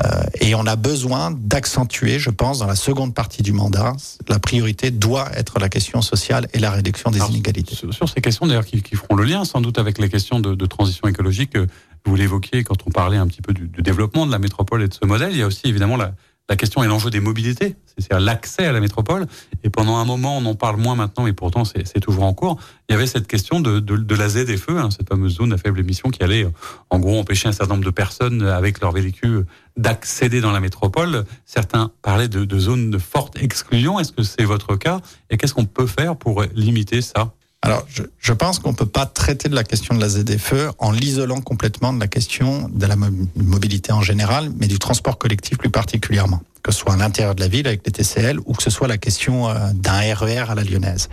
Euh, 0.00 0.24
et 0.40 0.54
on 0.54 0.66
a 0.66 0.76
besoin 0.76 1.30
d'accentuer, 1.30 2.18
je 2.18 2.30
pense, 2.30 2.60
dans 2.60 2.66
la 2.66 2.76
seconde 2.76 3.14
partie 3.14 3.42
du 3.42 3.52
mandat, 3.52 3.94
la 4.28 4.38
priorité 4.38 4.90
doit 4.90 5.30
être 5.36 5.58
la 5.58 5.68
question 5.68 6.02
sociale 6.02 6.48
et 6.52 6.58
la 6.58 6.70
réduction 6.70 7.10
des 7.10 7.20
inégalités. 7.20 7.74
Sur, 7.74 8.08
ces 8.08 8.20
questions, 8.20 8.46
d'ailleurs, 8.46 8.66
qui, 8.66 8.82
qui, 8.82 8.96
feront 8.96 9.14
le 9.14 9.24
lien 9.24 9.44
sans 9.44 9.60
doute 9.60 9.78
avec 9.78 9.98
les 9.98 10.08
questions 10.08 10.40
de, 10.40 10.54
de 10.54 10.66
transition 10.66 11.08
écologique, 11.08 11.56
euh, 11.56 11.66
vous 12.04 12.16
l'évoquiez 12.16 12.64
quand 12.64 12.86
on 12.86 12.90
parlait 12.90 13.16
un 13.18 13.28
petit 13.28 13.42
peu 13.42 13.52
du, 13.52 13.68
du 13.68 13.82
développement 13.82 14.26
de 14.26 14.32
la 14.32 14.38
métropole 14.38 14.82
et 14.82 14.88
de 14.88 14.94
ce 14.94 15.06
modèle. 15.06 15.30
Il 15.32 15.38
y 15.38 15.42
a 15.42 15.46
aussi 15.46 15.66
évidemment 15.66 15.96
la 15.96 16.14
la 16.48 16.56
question 16.56 16.82
est 16.82 16.86
l'enjeu 16.86 17.10
des 17.10 17.20
mobilités, 17.20 17.76
c'est-à-dire 17.86 18.20
l'accès 18.20 18.66
à 18.66 18.72
la 18.72 18.80
métropole. 18.80 19.26
Et 19.64 19.70
pendant 19.70 19.96
un 19.96 20.04
moment, 20.04 20.38
on 20.38 20.44
en 20.44 20.54
parle 20.54 20.76
moins 20.76 20.94
maintenant, 20.94 21.26
et 21.26 21.32
pourtant 21.32 21.64
c'est 21.64 22.00
toujours 22.00 22.24
en 22.24 22.34
cours. 22.34 22.58
Il 22.88 22.92
y 22.92 22.94
avait 22.96 23.06
cette 23.06 23.26
question 23.26 23.60
de, 23.60 23.78
de, 23.80 24.14
la 24.14 24.28
ZFE, 24.28 24.70
hein, 24.70 24.90
cette 24.90 25.08
fameuse 25.08 25.36
zone 25.36 25.52
à 25.52 25.58
faible 25.58 25.80
émission 25.80 26.10
qui 26.10 26.22
allait, 26.22 26.46
en 26.90 26.98
gros, 26.98 27.18
empêcher 27.18 27.48
un 27.48 27.52
certain 27.52 27.74
nombre 27.74 27.86
de 27.86 27.90
personnes 27.90 28.42
avec 28.42 28.80
leur 28.80 28.92
véhicule 28.92 29.46
d'accéder 29.76 30.40
dans 30.40 30.52
la 30.52 30.60
métropole. 30.60 31.24
Certains 31.46 31.92
parlaient 32.02 32.28
de, 32.28 32.44
de 32.44 32.58
zones 32.58 32.90
de 32.90 32.98
forte 32.98 33.40
exclusion. 33.40 33.98
Est-ce 34.00 34.12
que 34.12 34.22
c'est 34.22 34.44
votre 34.44 34.76
cas? 34.76 35.00
Et 35.30 35.36
qu'est-ce 35.36 35.54
qu'on 35.54 35.64
peut 35.64 35.86
faire 35.86 36.16
pour 36.16 36.42
limiter 36.54 37.00
ça? 37.02 37.32
Alors, 37.64 37.86
je, 37.88 38.02
je 38.18 38.32
pense 38.32 38.58
qu'on 38.58 38.74
peut 38.74 38.86
pas 38.86 39.06
traiter 39.06 39.48
de 39.48 39.54
la 39.54 39.62
question 39.62 39.94
de 39.94 40.00
la 40.00 40.08
ZFE 40.08 40.72
en 40.78 40.90
l'isolant 40.90 41.40
complètement 41.40 41.92
de 41.92 42.00
la 42.00 42.08
question 42.08 42.68
de 42.68 42.86
la 42.86 42.96
mobilité 42.96 43.92
en 43.92 44.02
général, 44.02 44.50
mais 44.58 44.66
du 44.66 44.80
transport 44.80 45.16
collectif 45.16 45.58
plus 45.58 45.70
particulièrement, 45.70 46.42
que 46.64 46.72
ce 46.72 46.80
soit 46.80 46.94
à 46.94 46.96
l'intérieur 46.96 47.36
de 47.36 47.40
la 47.40 47.46
ville 47.46 47.68
avec 47.68 47.82
les 47.86 47.92
TCL 47.92 48.40
ou 48.46 48.52
que 48.54 48.64
ce 48.64 48.70
soit 48.70 48.88
la 48.88 48.98
question 48.98 49.48
euh, 49.48 49.54
d'un 49.74 50.00
RER 50.12 50.46
e 50.46 50.50
à 50.50 50.54
la 50.56 50.64
lyonnaise. 50.64 51.08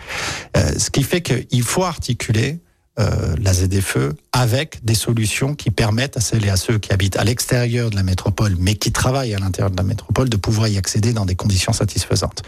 Euh, 0.57 0.71
ce 0.79 0.89
qui 0.89 1.03
fait 1.03 1.21
qu'il 1.21 1.61
faut 1.61 1.83
articuler 1.83 2.59
euh, 2.99 3.35
la 3.41 3.53
ZFE 3.53 4.13
avec 4.33 4.83
des 4.83 4.93
solutions 4.93 5.55
qui 5.55 5.71
permettent 5.71 6.17
à 6.17 6.21
celles 6.21 6.45
et 6.45 6.49
à 6.49 6.57
ceux 6.57 6.79
qui 6.79 6.91
habitent 6.91 7.17
à 7.17 7.23
l'extérieur 7.23 7.89
de 7.89 7.95
la 7.95 8.03
métropole, 8.03 8.55
mais 8.59 8.75
qui 8.75 8.91
travaillent 8.91 9.33
à 9.33 9.39
l'intérieur 9.39 9.71
de 9.71 9.77
la 9.77 9.83
métropole, 9.83 10.27
de 10.27 10.37
pouvoir 10.37 10.67
y 10.67 10.77
accéder 10.77 11.13
dans 11.13 11.25
des 11.25 11.35
conditions 11.35 11.71
satisfaisantes. 11.71 12.43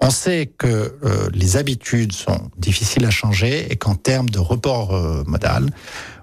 On 0.00 0.10
sait 0.10 0.52
que 0.56 0.94
euh, 1.04 1.28
les 1.32 1.56
habitudes 1.56 2.12
sont 2.12 2.50
difficiles 2.58 3.04
à 3.06 3.10
changer 3.10 3.72
et 3.72 3.76
qu'en 3.76 3.96
termes 3.96 4.30
de 4.30 4.38
report 4.38 4.94
euh, 4.94 5.24
modal, 5.26 5.70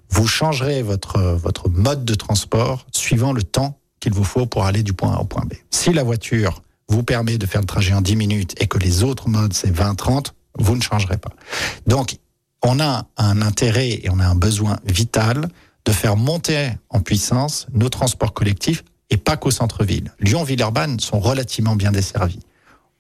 vous 0.10 0.28
changerez 0.28 0.82
votre, 0.82 1.20
votre 1.20 1.70
mode 1.70 2.06
de 2.06 2.16
transport 2.16 2.86
suivant 2.94 3.34
le 3.34 3.44
temps 3.44 3.78
qu'il 4.00 4.14
vous 4.14 4.24
faut 4.24 4.46
pour 4.46 4.66
aller 4.66 4.84
du 4.84 4.94
point 4.94 5.14
A 5.14 5.20
au 5.20 5.26
point 5.26 5.44
B. 5.44 5.54
Si 5.72 5.92
la 5.92 6.04
voiture 6.04 6.62
vous 6.88 7.04
permet 7.04 7.38
de 7.38 7.46
faire 7.46 7.62
le 7.62 7.68
trajet 7.68 7.94
en 7.94 8.02
10 8.02 8.16
minutes 8.16 8.56
et 8.62 8.68
que 8.68 8.78
les 8.78 9.04
autres 9.04 9.28
modes 9.28 9.54
c'est 9.54 9.72
20-30, 9.72 10.28
vous 10.58 10.76
ne 10.76 10.82
changerez 10.82 11.18
pas. 11.18 11.32
Donc, 11.88 12.18
on 12.66 12.80
a 12.80 13.06
un 13.18 13.42
intérêt 13.44 14.00
et 14.04 14.10
on 14.10 14.20
a 14.20 14.26
un 14.26 14.36
besoin 14.36 14.78
vital 14.86 15.48
de 15.86 15.92
faire 15.92 16.18
monter 16.18 16.72
en 16.90 17.00
puissance 17.00 17.68
nos 17.74 17.90
transports 17.90 18.34
collectifs 18.34 18.84
et 19.12 19.18
pas 19.18 19.38
qu'au 19.38 19.52
centre-ville. 19.52 20.12
Lyon, 20.20 20.44
Villeurbanne 20.44 21.00
sont 21.00 21.20
relativement 21.20 21.76
bien 21.76 21.92
desservis. 21.92 22.40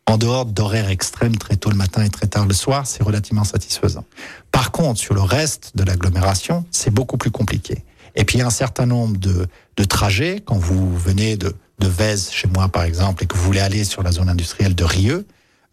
En 0.05 0.17
dehors 0.17 0.45
d'horaires 0.45 0.91
extrêmes 0.91 1.35
très 1.35 1.55
tôt 1.55 1.71
le 1.71 1.75
matin 1.75 2.03
et 2.03 2.09
très 2.09 2.27
tard 2.27 2.45
le 2.45 2.53
soir, 2.53 2.85
c'est 2.85 3.01
relativement 3.01 3.43
satisfaisant. 3.43 4.05
Par 4.51 4.71
contre, 4.71 4.99
sur 4.99 5.15
le 5.15 5.21
reste 5.21 5.71
de 5.75 5.83
l'agglomération, 5.83 6.63
c'est 6.69 6.91
beaucoup 6.91 7.17
plus 7.17 7.31
compliqué. 7.31 7.83
Et 8.13 8.23
puis, 8.23 8.37
il 8.37 8.41
y 8.41 8.43
a 8.43 8.47
un 8.47 8.51
certain 8.51 8.85
nombre 8.85 9.17
de, 9.17 9.47
trajets, 9.85 10.43
quand 10.45 10.59
vous 10.59 10.95
venez 10.95 11.37
de, 11.37 11.55
de 11.79 11.87
Vèze, 11.87 12.29
chez 12.29 12.47
moi 12.47 12.69
par 12.69 12.83
exemple, 12.83 13.23
et 13.23 13.25
que 13.25 13.35
vous 13.35 13.43
voulez 13.43 13.61
aller 13.61 13.83
sur 13.83 14.03
la 14.03 14.11
zone 14.11 14.29
industrielle 14.29 14.75
de 14.75 14.83
Rieux, 14.83 15.25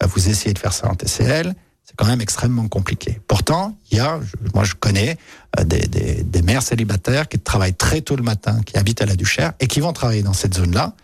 euh, 0.02 0.06
vous 0.06 0.30
essayez 0.30 0.54
de 0.54 0.58
faire 0.58 0.72
ça 0.72 0.88
en 0.88 0.94
TCL, 0.94 1.54
c'est 1.92 1.96
quand 1.96 2.06
même 2.06 2.22
extrêmement 2.22 2.68
compliqué. 2.68 3.20
Pourtant, 3.28 3.76
il 3.90 3.98
y 3.98 4.00
a, 4.00 4.18
moi 4.54 4.64
je 4.64 4.72
connais 4.74 5.18
euh, 5.60 5.64
des, 5.64 5.86
des, 5.86 6.22
des, 6.22 6.42
mères 6.42 6.62
célibataires 6.62 7.28
qui 7.28 7.38
travaillent 7.38 7.74
très 7.74 8.00
tôt 8.00 8.16
le 8.16 8.22
matin, 8.22 8.60
qui 8.64 8.78
habitent 8.78 9.02
à 9.02 9.06
la 9.06 9.14
Duchère 9.14 9.52
et 9.60 9.66
qui 9.66 9.80
vont 9.80 9.92
travailler 9.92 10.22
dans 10.22 10.32
cette 10.32 10.54
zone-là 10.54 10.94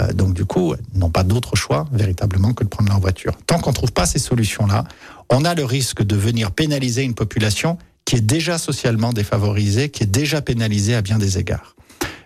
Euh, 0.00 0.12
donc 0.12 0.34
du 0.34 0.44
coup, 0.44 0.74
n'ont 0.94 1.10
pas 1.10 1.24
d'autre 1.24 1.56
choix 1.56 1.86
véritablement 1.92 2.52
que 2.54 2.64
de 2.64 2.68
prendre 2.68 2.88
leur 2.88 3.00
voiture. 3.00 3.34
Tant 3.46 3.58
qu'on 3.58 3.72
trouve 3.72 3.92
pas 3.92 4.06
ces 4.06 4.18
solutions-là, 4.18 4.84
on 5.28 5.44
a 5.44 5.54
le 5.54 5.64
risque 5.64 6.02
de 6.02 6.16
venir 6.16 6.52
pénaliser 6.52 7.02
une 7.02 7.14
population 7.14 7.78
qui 8.04 8.16
est 8.16 8.20
déjà 8.20 8.58
socialement 8.58 9.12
défavorisée, 9.12 9.90
qui 9.90 10.04
est 10.04 10.12
déjà 10.22 10.40
pénalisée 10.40 10.94
à 10.94 11.02
bien 11.02 11.18
des 11.18 11.38
égards. 11.38 11.74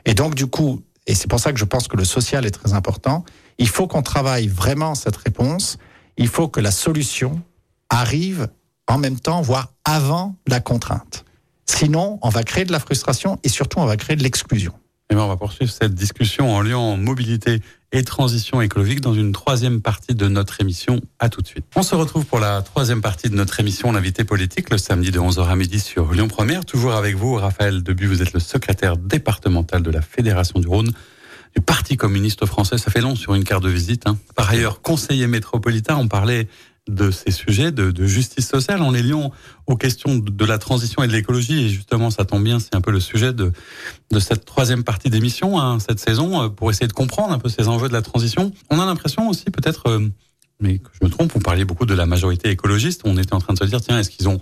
Et 0.04 0.14
donc 0.14 0.34
du 0.34 0.46
coup, 0.46 0.82
et 1.06 1.14
c'est 1.14 1.28
pour 1.28 1.40
ça 1.40 1.52
que 1.52 1.58
je 1.58 1.64
pense 1.64 1.88
que 1.88 1.96
le 1.96 2.04
social 2.04 2.44
est 2.46 2.52
très 2.52 2.72
important, 2.74 3.24
il 3.58 3.68
faut 3.68 3.86
qu'on 3.88 4.02
travaille 4.02 4.48
vraiment 4.48 4.94
cette 4.94 5.16
réponse, 5.16 5.78
il 6.16 6.28
faut 6.28 6.48
que 6.48 6.60
la 6.60 6.70
solution 6.70 7.40
arrive 7.92 8.48
en 8.88 8.98
même 8.98 9.20
temps, 9.20 9.40
voire 9.42 9.72
avant 9.84 10.36
la 10.48 10.60
contrainte. 10.60 11.24
Sinon, 11.66 12.18
on 12.22 12.28
va 12.28 12.42
créer 12.42 12.64
de 12.64 12.72
la 12.72 12.80
frustration 12.80 13.38
et 13.44 13.48
surtout, 13.48 13.78
on 13.78 13.86
va 13.86 13.96
créer 13.96 14.16
de 14.16 14.22
l'exclusion. 14.22 14.72
Et 15.10 15.14
bien, 15.14 15.24
on 15.24 15.28
va 15.28 15.36
poursuivre 15.36 15.70
cette 15.70 15.94
discussion 15.94 16.54
en 16.54 16.62
liant 16.62 16.96
mobilité 16.96 17.60
et 17.92 18.02
transition 18.02 18.62
écologique 18.62 19.02
dans 19.02 19.14
une 19.14 19.32
troisième 19.32 19.82
partie 19.82 20.14
de 20.14 20.26
notre 20.26 20.60
émission. 20.60 21.00
À 21.18 21.28
tout 21.28 21.42
de 21.42 21.46
suite. 21.46 21.66
On 21.76 21.82
se 21.82 21.94
retrouve 21.94 22.24
pour 22.24 22.40
la 22.40 22.62
troisième 22.62 23.02
partie 23.02 23.28
de 23.28 23.34
notre 23.34 23.60
émission 23.60 23.92
L'invité 23.92 24.24
politique 24.24 24.70
le 24.70 24.78
samedi 24.78 25.10
de 25.10 25.20
11h 25.20 25.46
à 25.46 25.56
midi 25.56 25.78
sur 25.78 26.12
Lyon 26.12 26.28
Première. 26.28 26.64
Toujours 26.64 26.92
avec 26.92 27.16
vous, 27.16 27.34
Raphaël 27.34 27.82
Debu, 27.82 28.06
vous 28.06 28.22
êtes 28.22 28.32
le 28.32 28.40
secrétaire 28.40 28.96
départemental 28.96 29.82
de 29.82 29.90
la 29.90 30.00
Fédération 30.00 30.58
du 30.58 30.66
Rhône 30.66 30.92
du 31.54 31.60
Parti 31.60 31.98
communiste 31.98 32.46
français. 32.46 32.78
Ça 32.78 32.90
fait 32.90 33.02
long 33.02 33.14
sur 33.14 33.34
une 33.34 33.44
carte 33.44 33.62
de 33.62 33.68
visite. 33.68 34.06
Hein. 34.06 34.16
Par 34.34 34.48
ailleurs, 34.48 34.80
conseiller 34.80 35.26
métropolitain, 35.26 35.96
on 35.96 36.08
parlait 36.08 36.48
de 36.88 37.10
ces 37.10 37.30
sujets 37.30 37.70
de, 37.70 38.04
justice 38.04 38.48
sociale 38.48 38.82
en 38.82 38.90
les 38.90 39.02
liant 39.02 39.30
aux 39.66 39.76
questions 39.76 40.16
de, 40.16 40.44
la 40.44 40.58
transition 40.58 41.02
et 41.02 41.06
de 41.06 41.12
l'écologie. 41.12 41.66
Et 41.66 41.68
justement, 41.68 42.10
ça 42.10 42.24
tombe 42.24 42.42
bien, 42.42 42.58
c'est 42.58 42.74
un 42.74 42.80
peu 42.80 42.90
le 42.90 43.00
sujet 43.00 43.32
de, 43.32 43.52
de 44.10 44.18
cette 44.18 44.44
troisième 44.44 44.82
partie 44.82 45.08
d'émission, 45.08 45.60
hein, 45.60 45.78
cette 45.78 46.00
saison, 46.00 46.42
euh, 46.42 46.48
pour 46.48 46.70
essayer 46.70 46.88
de 46.88 46.92
comprendre 46.92 47.32
un 47.32 47.38
peu 47.38 47.48
ces 47.48 47.68
enjeux 47.68 47.88
de 47.88 47.92
la 47.92 48.02
transition. 48.02 48.52
On 48.70 48.80
a 48.80 48.86
l'impression 48.86 49.28
aussi, 49.28 49.44
peut-être, 49.44 49.88
euh, 49.88 50.08
mais 50.60 50.78
que 50.78 50.88
je 51.00 51.04
me 51.06 51.10
trompe, 51.10 51.32
on 51.36 51.40
parlait 51.40 51.64
beaucoup 51.64 51.86
de 51.86 51.94
la 51.94 52.06
majorité 52.06 52.50
écologiste. 52.50 53.02
On 53.04 53.16
était 53.16 53.34
en 53.34 53.40
train 53.40 53.54
de 53.54 53.58
se 53.58 53.64
dire, 53.64 53.80
tiens, 53.80 54.00
est-ce 54.00 54.10
qu'ils 54.10 54.28
ont 54.28 54.40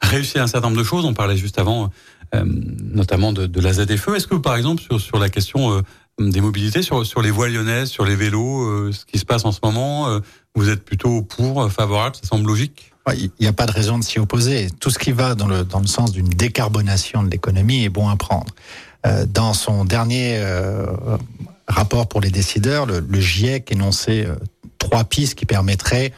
réussi 0.00 0.38
un 0.38 0.46
certain 0.46 0.68
nombre 0.68 0.80
de 0.80 0.86
choses? 0.86 1.06
On 1.06 1.14
parlait 1.14 1.38
juste 1.38 1.58
avant, 1.58 1.90
euh, 2.34 2.44
notamment 2.44 3.32
de, 3.32 3.46
de, 3.46 3.60
la 3.60 3.72
ZFE. 3.72 4.08
Est-ce 4.14 4.26
que, 4.26 4.36
par 4.36 4.56
exemple, 4.56 4.82
sur, 4.82 5.00
sur 5.00 5.18
la 5.18 5.30
question 5.30 5.82
des 6.18 6.40
mobilités, 6.40 6.82
sur, 6.82 7.06
sur 7.06 7.22
les 7.22 7.30
voies 7.30 7.48
lyonnaises, 7.48 7.88
sur 7.88 8.04
les 8.04 8.16
vélos, 8.16 8.92
ce 8.92 9.04
qui 9.06 9.18
se 9.18 9.24
passe 9.24 9.44
en 9.44 9.52
ce 9.52 9.60
moment, 9.62 10.20
vous 10.58 10.70
êtes 10.70 10.84
plutôt 10.84 11.22
pour, 11.22 11.62
euh, 11.62 11.68
favorable, 11.68 12.16
ça 12.16 12.28
semble 12.28 12.46
logique 12.46 12.92
il 13.16 13.30
n'y 13.40 13.46
a 13.46 13.54
pas 13.54 13.64
de 13.64 13.72
raison 13.72 13.98
de 13.98 14.04
s'y 14.04 14.18
opposer. 14.18 14.68
Tout 14.80 14.90
ce 14.90 14.98
qui 14.98 15.12
va 15.12 15.34
dans 15.34 15.46
le, 15.46 15.64
dans 15.64 15.80
le 15.80 15.86
sens 15.86 16.12
d'une 16.12 16.28
décarbonation 16.28 17.22
de 17.22 17.30
l'économie 17.30 17.82
est 17.82 17.88
bon 17.88 18.06
à 18.06 18.16
prendre. 18.16 18.54
Euh, 19.06 19.24
dans 19.24 19.54
son 19.54 19.86
dernier 19.86 20.36
euh, 20.36 20.84
rapport 21.66 22.06
pour 22.06 22.20
les 22.20 22.28
décideurs, 22.28 22.84
le, 22.84 23.02
GIEC 23.18 23.72
énonçait 23.72 24.28
trois 24.76 25.04
pistes 25.04 25.36
qui 25.36 25.46
permettraient 25.46 26.12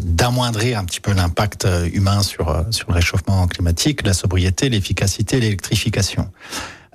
d'amoindrir 0.00 0.78
un 0.78 0.86
petit 0.86 1.02
peu 1.02 1.12
l'impact 1.12 1.68
humain 1.92 2.22
sur, 2.22 2.64
sur 2.70 2.88
le 2.88 2.94
réchauffement 2.94 3.46
climatique, 3.46 4.06
la 4.06 4.14
sobriété, 4.14 4.70
l'efficacité, 4.70 5.40
l'électrification. 5.40 6.30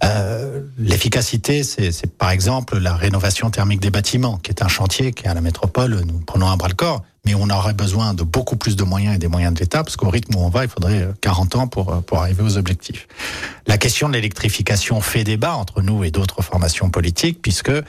Euh, 0.03 0.61
l'efficacité, 0.77 1.63
c'est 1.63 2.17
par 2.17 2.31
exemple 2.31 2.77
la 2.77 2.95
rénovation 2.95 3.49
thermique 3.49 3.79
des 3.79 3.91
bâtiments, 3.91 4.37
qui 4.37 4.51
est 4.51 4.61
un 4.63 4.67
chantier 4.67 5.13
qui 5.13 5.25
est 5.25 5.29
à 5.29 5.33
la 5.33 5.41
métropole, 5.41 6.01
nous 6.05 6.19
prenons 6.19 6.49
un 6.49 6.57
bras-le-corps, 6.57 7.03
mais 7.25 7.35
on 7.35 7.49
aurait 7.49 7.73
besoin 7.73 8.13
de 8.13 8.23
beaucoup 8.23 8.57
plus 8.57 8.75
de 8.75 8.83
moyens 8.83 9.15
et 9.15 9.17
des 9.17 9.29
moyens 9.29 9.53
de 9.53 9.59
l'État, 9.59 9.83
parce 9.83 9.95
qu'au 9.95 10.09
rythme 10.09 10.35
où 10.35 10.39
on 10.39 10.49
va, 10.49 10.65
il 10.65 10.69
faudrait 10.69 11.07
40 11.21 11.55
ans 11.55 11.67
pour, 11.67 12.03
pour 12.03 12.17
arriver 12.19 12.43
aux 12.43 12.57
objectifs. 12.57 13.07
La 13.65 13.77
question 13.77 14.09
de 14.09 14.13
l'électrification 14.13 14.99
fait 14.99 15.23
débat 15.23 15.55
entre 15.55 15.81
nous 15.81 16.03
et 16.03 16.11
d'autres 16.11 16.41
formations 16.41 16.89
politiques, 16.89 17.41
puisque 17.41 17.69
euh, 17.69 17.83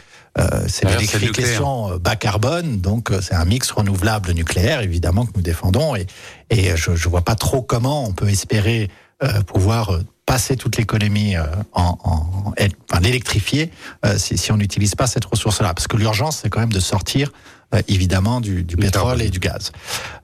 c'est 0.69 0.85
l'électrification 0.89 1.93
euh, 1.93 1.99
bas 1.99 2.17
carbone, 2.17 2.81
donc 2.81 3.11
c'est 3.23 3.35
un 3.35 3.45
mix 3.45 3.71
renouvelable 3.73 4.33
nucléaire, 4.33 4.83
évidemment, 4.83 5.27
que 5.27 5.33
nous 5.35 5.43
défendons, 5.43 5.97
et, 5.97 6.07
et 6.51 6.77
je 6.77 6.93
ne 6.93 6.97
vois 6.97 7.23
pas 7.23 7.35
trop 7.35 7.63
comment 7.63 8.07
on 8.07 8.13
peut 8.13 8.29
espérer 8.29 8.89
pouvoir 9.47 10.01
passer 10.27 10.57
toute 10.57 10.77
l'économie 10.77 11.37
euh, 11.37 11.45
en, 11.73 11.99
en 12.03 12.53
enfin, 12.53 13.01
l'électrifier 13.01 13.71
euh, 14.05 14.17
si, 14.19 14.39
si, 14.39 14.53
on 14.53 14.57
n'utilise 14.57 14.95
pas 14.95 15.07
cette 15.07 15.25
ressource-là. 15.25 15.75
Parce 15.75 15.87
que 15.87 15.97
l'urgence, 15.97 16.41
c'est 16.43 16.51
quand 16.51 16.61
même 16.61 16.73
de 16.73 16.81
sortir 16.81 17.31
euh, 17.75 17.83
évidemment 17.89 18.41
du, 18.41 18.63
du 18.63 18.77
pétrole 18.77 19.23
et 19.23 19.31
du 19.31 19.39
gaz. 19.39 19.73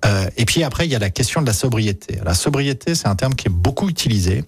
Euh, 0.05 0.29
et 0.37 0.45
puis 0.45 0.63
après, 0.63 0.87
il 0.87 0.91
y 0.91 0.95
a 0.95 0.99
la 0.99 1.11
question 1.11 1.41
de 1.41 1.47
la 1.47 1.53
sobriété. 1.53 2.19
La 2.25 2.35
sobriété, 2.35 2.95
c'est 2.95 3.09
un 3.09 3.17
terme 3.17 3.35
qui 3.35 3.49
est 3.49 3.53
beaucoup 3.53 3.89
utilisé 3.89 4.45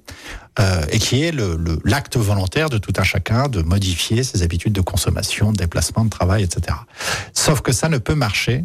euh, 0.59 0.85
et 0.91 0.99
qui 0.99 1.23
est 1.23 1.33
l'acte 1.33 1.59
le, 1.59 1.81
l'acte 1.85 2.17
volontaire 2.17 2.69
de 2.69 2.79
tout 2.79 2.93
un 2.99 3.03
chacun 3.03 3.49
de 3.49 3.63
modifier 3.63 4.23
ses 4.23 4.43
habitudes 4.43 4.73
de 4.73 4.81
consommation, 4.83 5.53
de 5.53 5.57
déplacement, 5.57 6.05
de 6.05 6.11
travail, 6.11 6.45
etc. 6.45 6.77
Sauf 7.33 7.61
que 7.61 7.73
ça 7.73 7.89
ne 7.89 7.99
peut 7.99 8.15
marcher, 8.15 8.65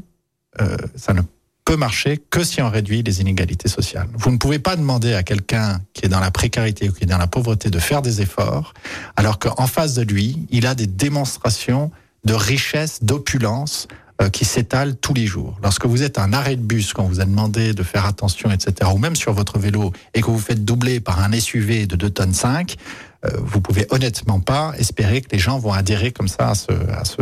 ça 0.96 1.14
ne 1.14 1.22
peut 1.22 1.28
marcher 1.76 2.18
que 2.30 2.44
si 2.44 2.62
on 2.62 2.70
réduit 2.70 3.04
les 3.04 3.22
inégalités 3.22 3.68
sociales. 3.68 4.08
Vous 4.14 4.32
ne 4.32 4.38
pouvez 4.38 4.60
pas 4.60 4.76
demander 4.76 5.14
à 5.14 5.24
quelqu'un 5.24 5.80
qui 5.94 6.06
est 6.06 6.10
dans 6.10 6.20
la 6.20 6.32
précarité 6.32 6.90
ou 6.90 6.94
qui 6.94 7.04
est 7.04 7.08
dans 7.08 7.18
la 7.18 7.28
pauvreté 7.28 7.70
de 7.70 7.80
faire 7.80 8.02
des 8.02 8.22
efforts, 8.22 8.74
alors 9.16 9.40
qu'en 9.40 9.68
face 9.68 9.96
de 9.96 10.04
lui, 10.04 10.48
il 10.50 10.66
a 10.66 10.76
des 10.76 10.88
démonstrations 10.88 11.92
de 12.24 12.34
richesse, 12.34 13.04
d'opulence 13.04 13.88
euh, 14.22 14.30
qui 14.30 14.46
s'étalent 14.46 14.96
tous 14.96 15.14
les 15.14 15.28
jours. 15.28 15.60
Lorsque 15.62 15.86
vous 15.86 16.02
êtes 16.02 16.18
à 16.18 16.24
un 16.24 16.34
arrêt 16.34 16.56
de 16.56 16.62
bus, 16.62 16.92
quand 16.92 17.04
vous 17.04 17.22
a 17.22 17.26
demandé 17.26 17.74
de 17.74 17.84
faire 17.84 18.06
attention, 18.06 18.50
etc., 18.50 18.90
ou 18.92 18.98
même 18.98 19.16
sur 19.16 19.32
votre 19.32 19.60
vélo, 19.60 19.92
et 20.16 20.22
que 20.22 20.32
vous 20.32 20.40
faites 20.40 20.66
doubler 20.66 21.00
par 21.00 21.24
un 21.24 21.32
SUV 21.40 21.86
de 21.86 21.96
2 21.96 22.10
tonnes 22.10 22.34
5, 22.34 22.78
euh, 23.26 23.30
vous 23.40 23.62
pouvez 23.62 23.86
honnêtement 23.92 24.40
pas 24.40 24.74
espérer 24.80 25.22
que 25.22 25.30
les 25.32 25.40
gens 25.40 25.60
vont 25.60 25.72
adhérer 25.72 26.12
comme 26.12 26.28
ça 26.28 26.50
à 26.50 26.56
ce, 26.56 26.72
à 26.72 27.06
ce, 27.06 27.22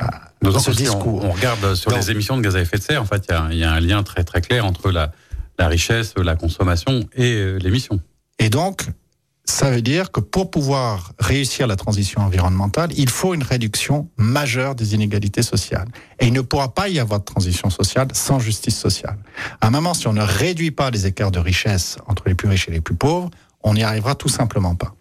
à, 0.00 0.32
on, 0.46 1.30
regarde 1.30 1.74
sur 1.74 1.90
les 1.90 2.10
émissions 2.10 2.36
de 2.36 2.42
gaz 2.42 2.56
à 2.56 2.60
effet 2.60 2.78
de 2.78 2.82
serre, 2.82 3.02
en 3.02 3.06
fait, 3.06 3.26
il 3.50 3.58
y, 3.58 3.64
a 3.64 3.72
un 3.72 3.80
lien 3.80 4.02
très 4.02 4.24
très 4.24 4.40
clair 4.40 4.64
entre 4.64 4.90
la, 4.90 5.12
richesse, 5.58 6.14
la 6.16 6.36
consommation 6.36 7.08
et 7.14 7.34
euh, 7.34 7.58
l'émission. 7.58 8.00
Et 8.38 8.50
donc, 8.50 8.86
ça 9.44 9.70
veut 9.70 9.82
dire 9.82 10.10
que 10.10 10.20
pour 10.20 10.50
pouvoir 10.50 11.12
réussir 11.18 11.66
la 11.66 11.76
transition 11.76 12.22
environnementale, 12.22 12.90
il 12.96 13.10
faut 13.10 13.34
une 13.34 13.42
réduction 13.42 14.08
majeure 14.16 14.74
des 14.74 14.94
inégalités 14.94 15.42
sociales. 15.42 15.88
Et 16.18 16.26
il 16.26 16.32
ne 16.32 16.40
pourra 16.40 16.72
pas 16.72 16.88
y 16.88 16.98
avoir 16.98 17.20
de 17.20 17.24
transition 17.24 17.68
sociale 17.68 18.08
sans 18.14 18.38
justice 18.38 18.78
sociale. 18.78 19.18
À 19.60 19.66
un 19.66 19.70
moment, 19.70 19.92
si 19.92 20.08
on 20.08 20.14
ne 20.14 20.22
réduit 20.22 20.70
pas 20.70 20.90
les 20.90 21.06
écarts 21.06 21.30
de 21.30 21.38
richesse 21.38 21.98
entre 22.06 22.24
les 22.26 22.34
plus 22.34 22.48
riches 22.48 22.68
et 22.68 22.72
les 22.72 22.80
plus 22.80 22.94
pauvres, 22.94 23.30
on 23.62 23.74
n'y 23.74 23.82
arrivera 23.82 24.14
tout 24.14 24.28
simplement 24.28 24.74
pas. 24.74 24.94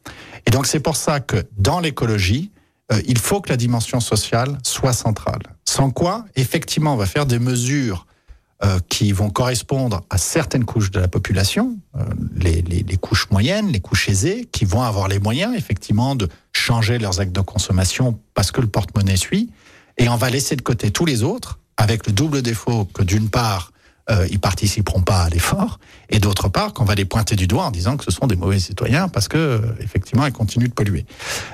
Et 0.46 0.52
donc 0.52 0.66
c'est 0.66 0.80
pour 0.80 0.98
ça 0.98 1.20
que 1.20 1.46
dans 1.58 1.80
l'écologie, 1.80 2.52
euh, 2.94 3.02
il 3.08 3.18
faut 3.18 3.42
que 3.42 3.50
la 3.50 3.58
dimension 3.58 4.00
sociale 4.00 4.58
soit 4.64 4.94
centrale. 4.94 5.42
Sans 5.66 5.92
quoi, 5.92 6.26
effectivement, 6.36 6.94
on 6.94 6.98
va 6.98 7.06
faire 7.06 7.26
des 7.26 7.40
mesures 7.40 8.06
euh, 8.64 8.80
qui 8.88 9.12
vont 9.12 9.30
correspondre 9.30 10.04
à 10.10 10.18
certaines 10.18 10.64
couches 10.64 10.92
de 10.92 11.00
la 11.00 11.08
population, 11.08 11.78
euh, 11.98 12.06
les, 12.36 12.62
les, 12.62 12.84
les, 12.84 12.98
couches 12.98 13.30
moyennes, 13.30 13.68
les 13.68 13.82
couches 13.82 14.08
aisées, 14.08 14.48
qui 14.52 14.64
vont 14.64 14.84
avoir 14.84 15.08
les 15.08 15.20
moyens, 15.20 15.54
effectivement, 15.58 16.16
de 16.16 16.30
changer 16.54 16.98
leurs 16.98 17.20
actes 17.20 17.34
de 17.34 17.42
consommation 17.42 18.18
parce 18.34 18.52
que 18.52 18.62
le 18.62 18.68
porte-monnaie 18.68 19.18
suit, 19.18 19.50
et 19.98 20.08
on 20.08 20.16
va 20.16 20.30
laisser 20.30 20.56
de 20.56 20.62
côté 20.62 20.92
tous 20.92 21.06
les 21.06 21.24
autres, 21.24 21.60
avec 21.76 22.08
le 22.08 22.14
double 22.14 22.42
défaut 22.42 22.86
que 22.86 23.04
d'une 23.04 23.30
part, 23.30 23.73
euh, 24.10 24.28
ils 24.30 24.40
participeront 24.40 25.02
pas 25.02 25.24
à 25.24 25.30
l'effort, 25.30 25.80
et 26.10 26.20
d'autre 26.20 26.50
part 26.50 26.74
qu'on 26.74 26.84
va 26.84 26.96
les 26.96 27.06
pointer 27.06 27.36
du 27.36 27.48
doigt 27.48 27.66
en 27.66 27.72
disant 27.72 27.98
que 27.98 28.04
ce 28.04 28.12
sont 28.12 28.28
des 28.28 28.36
mauvais 28.36 28.60
citoyens 28.60 29.08
parce 29.08 29.28
que 29.28 29.38
euh, 29.38 29.60
effectivement 29.80 30.26
ils 30.26 30.34
continuent 30.34 30.68
de 30.68 30.74
polluer. 30.74 31.06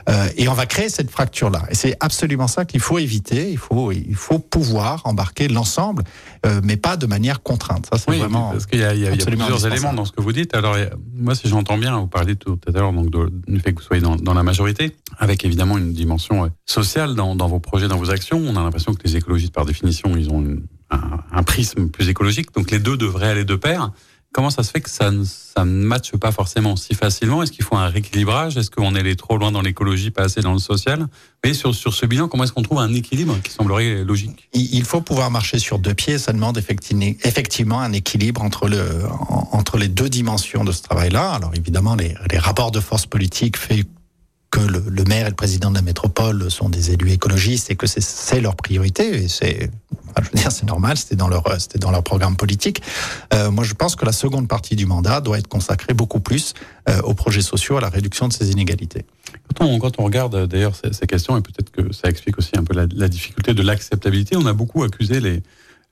Euh, 0.09 0.27
et 0.37 0.47
on 0.47 0.53
va 0.53 0.65
créer 0.65 0.89
cette 0.89 1.11
fracture 1.11 1.49
là. 1.49 1.63
Et 1.69 1.75
c'est 1.75 1.95
absolument 1.99 2.47
ça 2.47 2.65
qu'il 2.65 2.79
faut 2.79 2.97
éviter. 2.97 3.51
Il 3.51 3.57
faut 3.57 3.91
il 3.91 4.15
faut 4.15 4.39
pouvoir 4.39 5.01
embarquer 5.05 5.47
l'ensemble, 5.47 6.03
euh, 6.45 6.59
mais 6.63 6.77
pas 6.77 6.97
de 6.97 7.05
manière 7.05 7.43
contrainte. 7.43 7.87
Ça 7.91 7.99
c'est 7.99 8.17
vraiment 8.17 8.51
parce 8.51 8.65
qu'il 8.65 8.79
y 8.79 8.83
a, 8.83 8.93
il 8.93 9.01
y 9.01 9.07
a, 9.07 9.11
il 9.11 9.19
y 9.19 9.21
a 9.21 9.25
plusieurs 9.25 9.65
éléments 9.67 9.93
dans 9.93 10.05
ce 10.05 10.11
que 10.11 10.21
vous 10.21 10.33
dites. 10.33 10.55
Alors 10.55 10.75
moi 11.15 11.35
si 11.35 11.47
j'entends 11.47 11.77
bien, 11.77 11.97
vous 11.99 12.07
parlez 12.07 12.35
tout 12.35 12.59
à 12.67 12.71
l'heure 12.71 12.93
donc 12.93 13.09
du 13.47 13.59
fait 13.59 13.73
que 13.73 13.79
vous 13.79 13.85
soyez 13.85 14.01
dans, 14.01 14.15
dans, 14.15 14.33
la 14.33 14.43
majorité, 14.43 14.95
avec 15.19 15.45
évidemment 15.45 15.77
une 15.77 15.93
dimension 15.93 16.49
sociale 16.65 17.15
dans, 17.15 17.35
dans 17.35 17.47
vos 17.47 17.59
projets, 17.59 17.87
dans 17.87 17.97
vos 17.97 18.09
actions. 18.09 18.39
On 18.39 18.55
a 18.55 18.63
l'impression 18.63 18.93
que 18.93 19.03
les 19.03 19.15
écologistes 19.15 19.53
par 19.53 19.65
définition 19.65 20.15
ils 20.17 20.29
ont 20.29 20.41
une 20.41 20.63
un, 20.91 21.43
prisme 21.43 21.89
plus 21.89 22.09
écologique. 22.09 22.53
Donc 22.53 22.71
les 22.71 22.79
deux 22.79 22.97
devraient 22.97 23.29
aller 23.29 23.45
de 23.45 23.55
pair. 23.55 23.91
Comment 24.31 24.51
ça 24.51 24.61
se 24.61 24.69
fait 24.69 24.81
que 24.81 24.91
ça 24.91 25.09
ne, 25.09 25.23
ça 25.23 25.65
ne 25.65 25.83
matche 25.83 26.11
pas 26.11 26.31
forcément 26.31 26.75
si 26.75 26.93
facilement? 26.93 27.41
Est-ce 27.41 27.51
qu'il 27.51 27.65
faut 27.65 27.75
un 27.75 27.87
rééquilibrage? 27.87 28.57
Est-ce 28.57 28.69
qu'on 28.69 28.93
est 28.95 28.99
allé 28.99 29.15
trop 29.15 29.37
loin 29.37 29.51
dans 29.51 29.61
l'écologie, 29.61 30.11
pas 30.11 30.23
assez 30.23 30.41
dans 30.41 30.53
le 30.53 30.59
social? 30.59 31.07
Mais 31.43 31.55
sur, 31.55 31.73
sur 31.73 31.95
ce 31.95 32.05
bilan, 32.05 32.27
comment 32.27 32.43
est-ce 32.43 32.53
qu'on 32.53 32.61
trouve 32.61 32.77
un 32.77 32.93
équilibre 32.93 33.35
qui 33.43 33.51
semblerait 33.51 34.03
logique? 34.03 34.47
Il 34.53 34.83
faut 34.83 35.01
pouvoir 35.01 35.31
marcher 35.31 35.57
sur 35.57 35.79
deux 35.79 35.95
pieds. 35.95 36.19
Ça 36.19 36.31
demande 36.31 36.59
effectivement 36.59 37.79
un 37.81 37.91
équilibre 37.91 38.43
entre, 38.43 38.67
le, 38.67 39.01
entre 39.51 39.77
les 39.77 39.87
deux 39.87 40.09
dimensions 40.09 40.63
de 40.63 40.71
ce 40.71 40.83
travail-là. 40.83 41.31
Alors 41.31 41.51
évidemment, 41.55 41.95
les, 41.95 42.13
les 42.31 42.37
rapports 42.37 42.69
de 42.69 42.79
force 42.79 43.07
politique 43.07 43.57
fait 43.57 43.83
que 44.51 44.59
le, 44.59 45.03
maire 45.03 45.27
et 45.27 45.29
le 45.29 45.35
président 45.35 45.69
de 45.69 45.75
la 45.75 45.81
métropole 45.81 46.49
sont 46.49 46.69
des 46.69 46.91
élus 46.91 47.11
écologistes 47.11 47.69
et 47.69 47.75
que 47.75 47.87
c'est 47.87 48.41
leur 48.41 48.55
priorité. 48.55 49.23
Et 49.23 49.27
c'est, 49.27 49.69
je 50.17 50.23
veux 50.23 50.39
dire, 50.39 50.51
c'est 50.51 50.65
normal. 50.65 50.97
C'était 50.97 51.15
dans 51.15 51.27
leur, 51.27 51.43
c'était 51.59 51.79
dans 51.79 51.91
leur 51.91 52.03
programme 52.03 52.35
politique. 52.35 52.81
Euh, 53.33 53.51
moi, 53.51 53.63
je 53.63 53.73
pense 53.73 53.95
que 53.95 54.05
la 54.05 54.11
seconde 54.11 54.47
partie 54.47 54.75
du 54.75 54.85
mandat 54.85 55.21
doit 55.21 55.37
être 55.37 55.47
consacrée 55.47 55.93
beaucoup 55.93 56.19
plus 56.19 56.53
euh, 56.89 57.01
aux 57.01 57.13
projets 57.13 57.41
sociaux, 57.41 57.77
à 57.77 57.81
la 57.81 57.89
réduction 57.89 58.27
de 58.27 58.33
ces 58.33 58.51
inégalités. 58.51 59.05
Quand 59.57 59.99
on, 59.99 60.03
regarde 60.03 60.47
d'ailleurs 60.47 60.75
ces, 60.75 60.93
ces, 60.93 61.05
questions, 61.05 61.37
et 61.37 61.41
peut-être 61.41 61.71
que 61.71 61.93
ça 61.93 62.09
explique 62.09 62.37
aussi 62.37 62.51
un 62.57 62.63
peu 62.63 62.73
la, 62.73 63.07
difficulté 63.07 63.53
de 63.53 63.61
l'acceptabilité, 63.61 64.35
on 64.35 64.45
a 64.45 64.53
beaucoup 64.53 64.83
accusé 64.83 65.19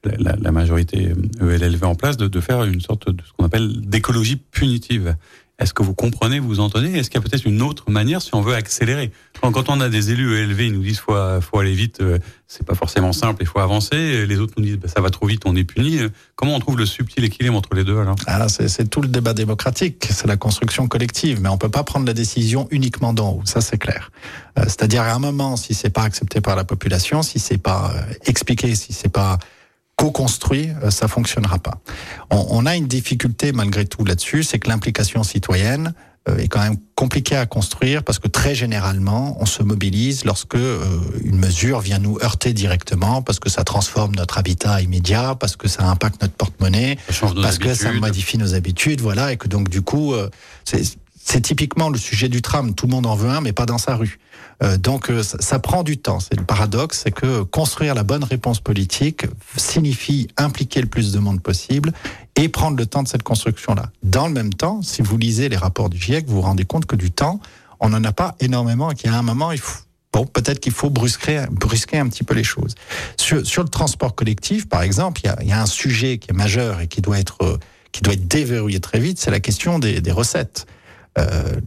la, 0.04 0.52
majorité 0.52 1.12
ELLV 1.42 1.84
en 1.84 1.96
place 1.96 2.18
de, 2.18 2.40
faire 2.40 2.64
une 2.64 2.82
sorte 2.82 3.10
de 3.10 3.22
ce 3.22 3.32
qu'on 3.34 3.46
appelle 3.46 3.82
d'écologie 3.82 4.38
punitive. 4.38 5.16
Est-ce 5.60 5.74
que 5.74 5.82
vous 5.82 5.96
comprenez, 5.96 6.40
vous 6.40 6.60
entendez 6.60 6.94
Est-ce 6.94 7.10
qu'il 7.10 7.20
y 7.20 7.24
a 7.24 7.28
peut-être 7.28 7.46
une 7.46 7.64
autre 7.64 7.90
manière 7.90 8.22
si 8.22 8.36
on 8.36 8.42
veut 8.42 8.54
accélérer? 8.54 9.12
Quand, 9.42 9.70
on 9.70 9.82
a 9.82 9.90
des 9.90 10.12
élus 10.12 10.38
élevés, 10.38 10.68
ils 10.68 10.74
nous 10.74 10.84
disent 10.84 11.00
faut 11.00 11.16
faut 11.42 11.60
aller 11.60 11.74
vite, 11.74 12.00
euh, 12.02 12.20
c'est 12.48 12.66
pas 12.66 12.76
forcément 12.76 13.12
simple, 13.12 13.42
il 13.42 13.48
faut 13.48 13.60
avancer. 13.60 14.28
Les 14.28 14.40
autres 14.40 14.54
nous 14.58 14.64
disent 14.64 14.78
bah, 14.78 14.88
ça 14.88 15.02
va 15.02 15.10
trop 15.10 15.26
vite, 15.26 15.42
on 15.46 15.56
est 15.56 15.64
puni. 15.64 16.00
Comment 16.36 16.56
on 16.56 16.60
trouve 16.60 16.78
le 16.78 16.86
subtil 16.86 17.24
équilibre 17.24 17.56
entre 17.58 17.74
les 17.74 17.84
deux 17.84 17.98
alors? 17.98 18.16
Ah, 18.28 18.48
c'est 18.50 18.88
tout 18.90 19.02
le 19.02 19.08
débat 19.08 19.34
démocratique, 19.34 20.08
c'est 20.12 20.28
la 20.28 20.38
construction 20.38 20.88
collective, 20.88 21.42
mais 21.42 21.50
on 21.50 21.58
peut 21.58 21.70
pas 21.70 21.84
prendre 21.84 22.06
la 22.06 22.14
décision 22.14 22.68
uniquement 22.70 23.14
d'en 23.14 23.32
haut, 23.32 23.42
ça 23.46 23.62
c'est 23.62 23.80
clair. 23.80 24.12
Euh, 24.60 24.64
C'est-à-dire 24.66 25.02
à 25.04 25.14
un 25.14 25.20
moment, 25.20 25.56
si 25.58 25.74
c'est 25.74 25.90
pas 25.90 26.04
accepté 26.04 26.40
par 26.40 26.56
la 26.56 26.66
population, 26.66 27.24
si 27.24 27.40
c'est 27.40 27.58
pas 27.58 27.94
euh, 27.96 28.14
expliqué, 28.26 28.76
si 28.76 28.94
c'est 28.94 29.10
pas 29.10 29.40
co-construit, 29.98 30.70
euh, 30.84 30.90
ça 30.90 31.08
fonctionnera 31.08 31.60
pas. 31.60 31.82
On, 32.30 32.46
on, 32.50 32.66
a 32.66 32.76
une 32.76 32.88
difficulté 32.88 33.52
malgré 33.52 33.86
tout 33.86 34.06
là-dessus, 34.06 34.44
c'est 34.44 34.60
que 34.60 34.70
l'implication 34.70 35.24
citoyenne 35.24 35.94
euh, 36.28 36.38
est 36.38 36.48
quand 36.48 36.62
même 36.62 36.78
compliquée 36.96 37.36
à 37.36 37.46
construire 37.46 38.04
parce 38.04 38.20
que 38.20 38.28
très 38.28 38.56
généralement, 38.56 39.38
on 39.40 39.46
se 39.46 39.64
mobilise 39.64 40.26
lorsque 40.26 40.56
euh, 40.56 41.00
une 41.24 41.38
mesure 41.38 41.80
vient 41.80 42.00
nous 42.00 42.18
heurter 42.24 42.54
directement, 42.54 43.22
parce 43.22 43.40
que 43.40 43.50
ça 43.50 43.64
transforme 43.64 44.16
notre 44.16 44.38
habitat 44.38 44.82
immédiat, 44.82 45.36
parce 45.36 45.56
que 45.56 45.68
ça 45.68 45.86
impacte 45.86 46.22
notre 46.22 46.34
porte-monnaie, 46.34 46.98
parce 47.08 47.24
habitudes. 47.24 47.60
que 47.60 47.74
ça 47.74 47.92
modifie 47.94 48.38
nos 48.38 48.56
habitudes, 48.56 49.02
voilà, 49.02 49.32
et 49.32 49.38
que 49.38 49.48
donc 49.48 49.70
du 49.70 49.82
coup, 49.82 50.14
euh, 50.14 50.30
c'est 50.66 50.84
c'est 51.28 51.42
typiquement 51.42 51.90
le 51.90 51.98
sujet 51.98 52.30
du 52.30 52.42
tram. 52.42 52.74
Tout 52.74 52.88
le 52.88 52.92
monde 52.92 53.06
en 53.06 53.16
veut 53.16 53.30
un, 53.30 53.42
mais 53.42 53.52
pas 53.52 53.66
dans 53.66 53.78
sa 53.78 53.96
rue. 53.96 54.18
Euh, 54.64 54.78
donc 54.78 55.12
ça, 55.24 55.38
ça, 55.40 55.60
prend 55.60 55.84
du 55.84 55.98
temps. 55.98 56.20
C'est 56.20 56.38
le 56.38 56.44
paradoxe, 56.44 57.02
c'est 57.04 57.12
que 57.12 57.44
construire 57.44 57.94
la 57.94 58.04
bonne 58.04 58.24
réponse 58.24 58.60
politique 58.60 59.26
signifie 59.56 60.28
impliquer 60.38 60.82
le 60.82 60.88
plus 60.88 61.12
de 61.12 61.20
monde 61.20 61.42
possible 61.42 61.94
et 62.36 62.50
prendre 62.50 62.78
le 62.78 62.86
temps 62.86 63.04
de 63.04 63.08
cette 63.08 63.24
construction-là. 63.24 63.92
Dans 64.04 64.28
le 64.28 64.34
même 64.34 64.54
temps, 64.54 64.82
si 64.82 65.02
vous 65.02 65.18
lisez 65.18 65.50
les 65.50 65.58
rapports 65.58 65.90
du 65.90 65.98
GIEC, 65.98 66.28
vous 66.28 66.36
vous 66.36 66.42
rendez 66.42 66.66
compte 66.66 66.86
que 66.86 66.96
du 66.96 67.12
temps, 67.12 67.40
on 67.80 67.90
n'en 67.90 68.04
a 68.04 68.12
pas 68.12 68.36
énormément 68.40 68.92
et 68.92 69.08
a 69.08 69.14
un 69.14 69.24
moment, 69.24 69.52
il 69.52 69.60
faut 69.60 69.82
Bon, 70.14 70.26
peut-être 70.26 70.60
qu'il 70.60 70.72
faut 70.72 70.90
brusquer, 70.90 71.46
brusquer 71.52 71.98
un 71.98 72.08
petit 72.08 72.24
peu 72.24 72.34
les 72.34 72.44
choses. 72.44 72.74
Sur, 73.18 73.46
sur 73.46 73.62
le 73.62 73.70
transport 73.70 74.16
collectif, 74.16 74.68
par 74.68 74.82
exemple, 74.82 75.22
il 75.24 75.28
y, 75.28 75.30
a, 75.30 75.44
y, 75.44 75.52
a, 75.52 75.62
un 75.62 75.68
sujet 75.68 76.18
qui 76.18 76.32
est 76.32 76.34
majeur 76.34 76.80
et 76.80 76.88
qui 76.88 77.02
doit 77.02 77.20
être, 77.20 77.60
qui 77.92 78.02
doit 78.02 78.14
être 78.14 78.28
déverrouillé 78.28 78.80
très 78.80 79.00
vite, 79.00 79.20
c'est 79.20 79.30
la 79.30 79.42
question 79.42 79.80
des, 79.80 80.02
des 80.02 80.12
recettes. 80.12 80.66
Euh, 81.18 81.60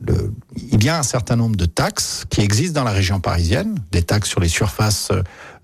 il 0.56 0.84
y 0.84 0.88
a 0.88 0.98
un 0.98 1.02
certain 1.02 1.36
nombre 1.36 1.56
de 1.56 1.66
taxes 1.66 2.24
qui 2.30 2.40
existent 2.40 2.80
dans 2.80 2.84
la 2.84 2.92
région 2.92 3.20
parisienne, 3.20 3.76
des 3.90 4.02
taxes 4.02 4.28
sur 4.28 4.40
les 4.40 4.48
surfaces 4.48 5.10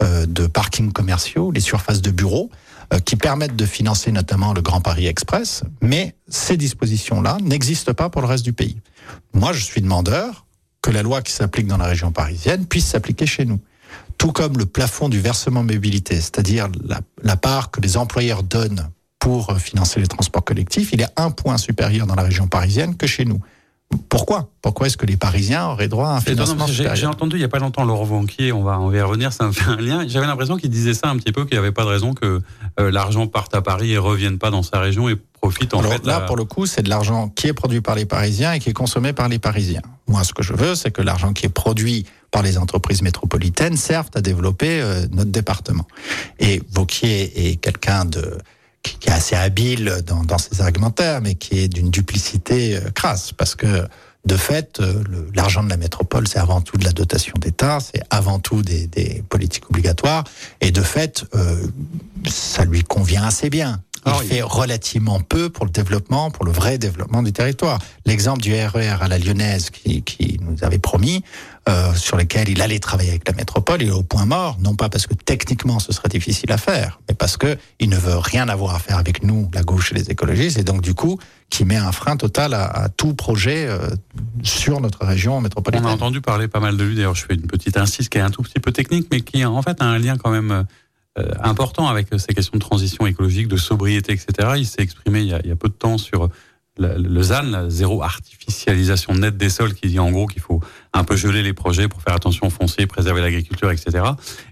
euh, 0.02 0.26
de 0.26 0.46
parkings 0.46 0.92
commerciaux, 0.92 1.52
les 1.52 1.60
surfaces 1.60 2.02
de 2.02 2.10
bureaux, 2.10 2.50
euh, 2.92 2.98
qui 2.98 3.16
permettent 3.16 3.56
de 3.56 3.66
financer 3.66 4.12
notamment 4.12 4.52
le 4.52 4.62
Grand 4.62 4.80
Paris 4.80 5.06
Express, 5.06 5.62
mais 5.80 6.16
ces 6.28 6.56
dispositions-là 6.56 7.38
n'existent 7.42 7.94
pas 7.94 8.10
pour 8.10 8.22
le 8.22 8.28
reste 8.28 8.44
du 8.44 8.52
pays. 8.52 8.80
Moi, 9.34 9.52
je 9.52 9.62
suis 9.62 9.80
demandeur 9.80 10.46
que 10.82 10.90
la 10.90 11.02
loi 11.02 11.22
qui 11.22 11.32
s'applique 11.32 11.66
dans 11.66 11.78
la 11.78 11.86
région 11.86 12.12
parisienne 12.12 12.66
puisse 12.66 12.86
s'appliquer 12.86 13.26
chez 13.26 13.44
nous. 13.44 13.60
Tout 14.18 14.32
comme 14.32 14.56
le 14.56 14.66
plafond 14.66 15.08
du 15.08 15.20
versement 15.20 15.62
mobilité, 15.62 16.16
c'est-à-dire 16.16 16.68
la 17.22 17.36
part 17.36 17.70
que 17.70 17.80
les 17.80 17.96
employeurs 17.96 18.42
donnent 18.42 18.88
pour 19.18 19.56
financer 19.58 20.00
les 20.00 20.06
transports 20.06 20.44
collectifs, 20.44 20.90
il 20.92 21.00
est 21.00 21.08
un 21.16 21.30
point 21.30 21.58
supérieur 21.58 22.06
dans 22.06 22.14
la 22.14 22.22
région 22.22 22.46
parisienne 22.46 22.96
que 22.96 23.06
chez 23.06 23.24
nous. 23.24 23.40
Pourquoi? 24.08 24.50
Pourquoi 24.62 24.88
est-ce 24.88 24.96
que 24.96 25.06
les 25.06 25.16
Parisiens 25.16 25.68
auraient 25.68 25.88
droit 25.88 26.08
à 26.08 26.16
un 26.16 26.20
financement 26.20 26.66
J'ai 26.66 27.06
entendu 27.06 27.36
il 27.36 27.38
n'y 27.38 27.44
a 27.44 27.48
pas 27.48 27.60
longtemps 27.60 27.84
Laurent 27.84 28.04
Vanquier, 28.04 28.52
on 28.52 28.62
va, 28.62 28.80
on 28.80 28.88
va 28.88 28.96
y 28.96 29.00
revenir, 29.00 29.32
ça 29.32 29.46
me 29.46 29.52
fait 29.52 29.70
un 29.70 29.76
lien. 29.76 30.06
J'avais 30.08 30.26
l'impression 30.26 30.56
qu'il 30.56 30.70
disait 30.70 30.94
ça 30.94 31.08
un 31.08 31.16
petit 31.16 31.32
peu, 31.32 31.44
qu'il 31.44 31.52
n'y 31.52 31.58
avait 31.58 31.72
pas 31.72 31.84
de 31.84 31.90
raison 31.90 32.12
que 32.12 32.42
euh, 32.80 32.90
l'argent 32.90 33.26
parte 33.26 33.54
à 33.54 33.62
Paris 33.62 33.92
et 33.92 33.98
revienne 33.98 34.38
pas 34.38 34.50
dans 34.50 34.62
sa 34.62 34.80
région 34.80 35.08
et 35.08 35.16
profite 35.40 35.72
en 35.74 35.80
Alors, 35.80 35.92
fait. 35.92 36.06
Là, 36.06 36.22
pour 36.22 36.36
le 36.36 36.44
coup, 36.44 36.66
c'est 36.66 36.82
de 36.82 36.88
l'argent 36.88 37.28
qui 37.28 37.46
est 37.46 37.52
produit 37.52 37.80
par 37.80 37.94
les 37.94 38.06
Parisiens 38.06 38.54
et 38.54 38.58
qui 38.58 38.70
est 38.70 38.74
consommé 38.74 39.12
par 39.12 39.28
les 39.28 39.38
Parisiens. 39.38 39.82
Moi, 40.08 40.24
ce 40.24 40.32
que 40.32 40.42
je 40.42 40.52
veux, 40.52 40.74
c'est 40.74 40.90
que 40.90 41.02
l'argent 41.02 41.32
qui 41.32 41.46
est 41.46 41.50
produit 41.50 42.06
par 42.32 42.42
les 42.42 42.58
entreprises 42.58 43.02
métropolitaines 43.02 43.76
serve 43.76 44.08
à 44.14 44.20
développer 44.20 44.80
euh, 44.80 45.06
notre 45.12 45.30
département. 45.30 45.86
Et 46.40 46.60
Vauquier 46.72 47.50
est 47.50 47.56
quelqu'un 47.56 48.04
de 48.04 48.38
qui 48.94 49.08
est 49.08 49.12
assez 49.12 49.36
habile 49.36 50.02
dans, 50.06 50.22
dans 50.22 50.38
ses 50.38 50.60
argumentaires, 50.60 51.20
mais 51.20 51.34
qui 51.34 51.58
est 51.58 51.68
d'une 51.68 51.90
duplicité 51.90 52.76
euh, 52.76 52.90
crasse, 52.90 53.32
parce 53.32 53.54
que 53.54 53.86
de 54.26 54.36
fait, 54.36 54.80
euh, 54.80 55.04
l'argent 55.34 55.62
de 55.62 55.70
la 55.70 55.76
métropole, 55.76 56.26
c'est 56.26 56.40
avant 56.40 56.60
tout 56.60 56.76
de 56.76 56.84
la 56.84 56.90
dotation 56.90 57.34
d'État, 57.38 57.78
c'est 57.80 58.02
avant 58.10 58.40
tout 58.40 58.62
des, 58.62 58.88
des, 58.88 59.22
politiques 59.28 59.70
obligatoires, 59.70 60.24
et 60.60 60.72
de 60.72 60.82
fait, 60.82 61.24
euh, 61.34 61.64
ça 62.28 62.64
lui 62.64 62.82
convient 62.82 63.24
assez 63.24 63.50
bien. 63.50 63.80
Il 64.06 64.12
oh, 64.14 64.18
fait 64.20 64.42
relativement 64.42 65.20
peu 65.20 65.50
pour 65.50 65.64
le 65.64 65.70
développement, 65.72 66.30
pour 66.30 66.44
le 66.44 66.52
vrai 66.52 66.78
développement 66.78 67.24
du 67.24 67.32
territoire. 67.32 67.80
L'exemple 68.04 68.40
du 68.40 68.54
RER 68.54 68.98
à 69.00 69.08
la 69.08 69.18
lyonnaise 69.18 69.70
qui, 69.70 70.02
qui 70.02 70.38
nous 70.40 70.62
avait 70.62 70.78
promis, 70.78 71.24
euh, 71.68 71.92
sur 71.94 72.16
lequel 72.16 72.48
il 72.48 72.62
allait 72.62 72.78
travailler 72.78 73.10
avec 73.10 73.26
la 73.26 73.34
métropole, 73.34 73.82
il 73.82 73.88
est 73.88 73.92
au 73.92 74.04
point 74.04 74.24
mort, 74.24 74.56
non 74.60 74.76
pas 74.76 74.88
parce 74.88 75.08
que 75.08 75.14
techniquement 75.14 75.80
ce 75.80 75.92
serait 75.92 76.08
difficile 76.08 76.52
à 76.52 76.58
faire, 76.58 77.00
mais 77.08 77.14
parce 77.16 77.36
que 77.36 77.58
il 77.80 77.88
ne 77.88 77.96
veut 77.96 78.16
rien 78.16 78.48
avoir 78.48 78.76
à 78.76 78.78
faire 78.78 78.98
avec 78.98 79.24
nous, 79.24 79.50
la 79.52 79.64
gauche 79.64 79.90
et 79.90 79.96
les 79.96 80.08
écologistes, 80.08 80.58
et 80.58 80.62
donc 80.62 80.82
du 80.82 80.94
coup, 80.94 81.18
qui 81.50 81.64
met 81.64 81.74
un 81.74 81.90
frein 81.90 82.16
total 82.16 82.54
à, 82.54 82.66
à 82.66 82.88
tout 82.88 83.14
projet 83.14 83.66
euh, 83.66 83.90
sur 84.44 84.80
notre 84.80 85.04
région 85.04 85.40
métropolitaine. 85.40 85.84
On 85.84 85.90
a 85.90 85.94
entendu 85.94 86.20
parler 86.20 86.46
pas 86.46 86.60
mal 86.60 86.76
de 86.76 86.84
lui, 86.84 86.94
d'ailleurs 86.94 87.16
je 87.16 87.26
fais 87.26 87.34
une 87.34 87.48
petite 87.48 87.76
insiste 87.76 88.10
qui 88.10 88.18
est 88.18 88.20
un 88.20 88.30
tout 88.30 88.42
petit 88.42 88.60
peu 88.60 88.70
technique, 88.70 89.08
mais 89.10 89.22
qui 89.22 89.44
en 89.44 89.60
fait 89.62 89.82
a 89.82 89.86
un 89.86 89.98
lien 89.98 90.16
quand 90.16 90.30
même 90.30 90.66
euh, 91.18 91.30
important 91.42 91.88
avec 91.88 92.08
ces 92.18 92.34
questions 92.34 92.54
de 92.54 92.60
transition 92.60 93.06
écologique, 93.06 93.48
de 93.48 93.56
sobriété, 93.56 94.12
etc. 94.12 94.54
Il 94.56 94.66
s'est 94.66 94.82
exprimé 94.82 95.20
il 95.20 95.28
y 95.28 95.50
a 95.50 95.56
peu 95.56 95.68
de 95.68 95.74
temps 95.74 95.98
sur 95.98 96.30
le, 96.78 97.22
ZAN, 97.22 97.70
zéro 97.70 98.02
artificialisation 98.02 99.14
nette 99.14 99.36
des 99.36 99.48
sols, 99.48 99.74
qui 99.74 99.88
dit 99.88 99.98
en 99.98 100.10
gros 100.10 100.26
qu'il 100.26 100.42
faut 100.42 100.60
un 100.92 101.04
peu 101.04 101.16
geler 101.16 101.42
les 101.42 101.52
projets 101.52 101.88
pour 101.88 102.02
faire 102.02 102.14
attention 102.14 102.46
aux 102.46 102.50
fonciers, 102.50 102.86
préserver 102.86 103.20
l'agriculture, 103.20 103.70
etc. 103.70 104.04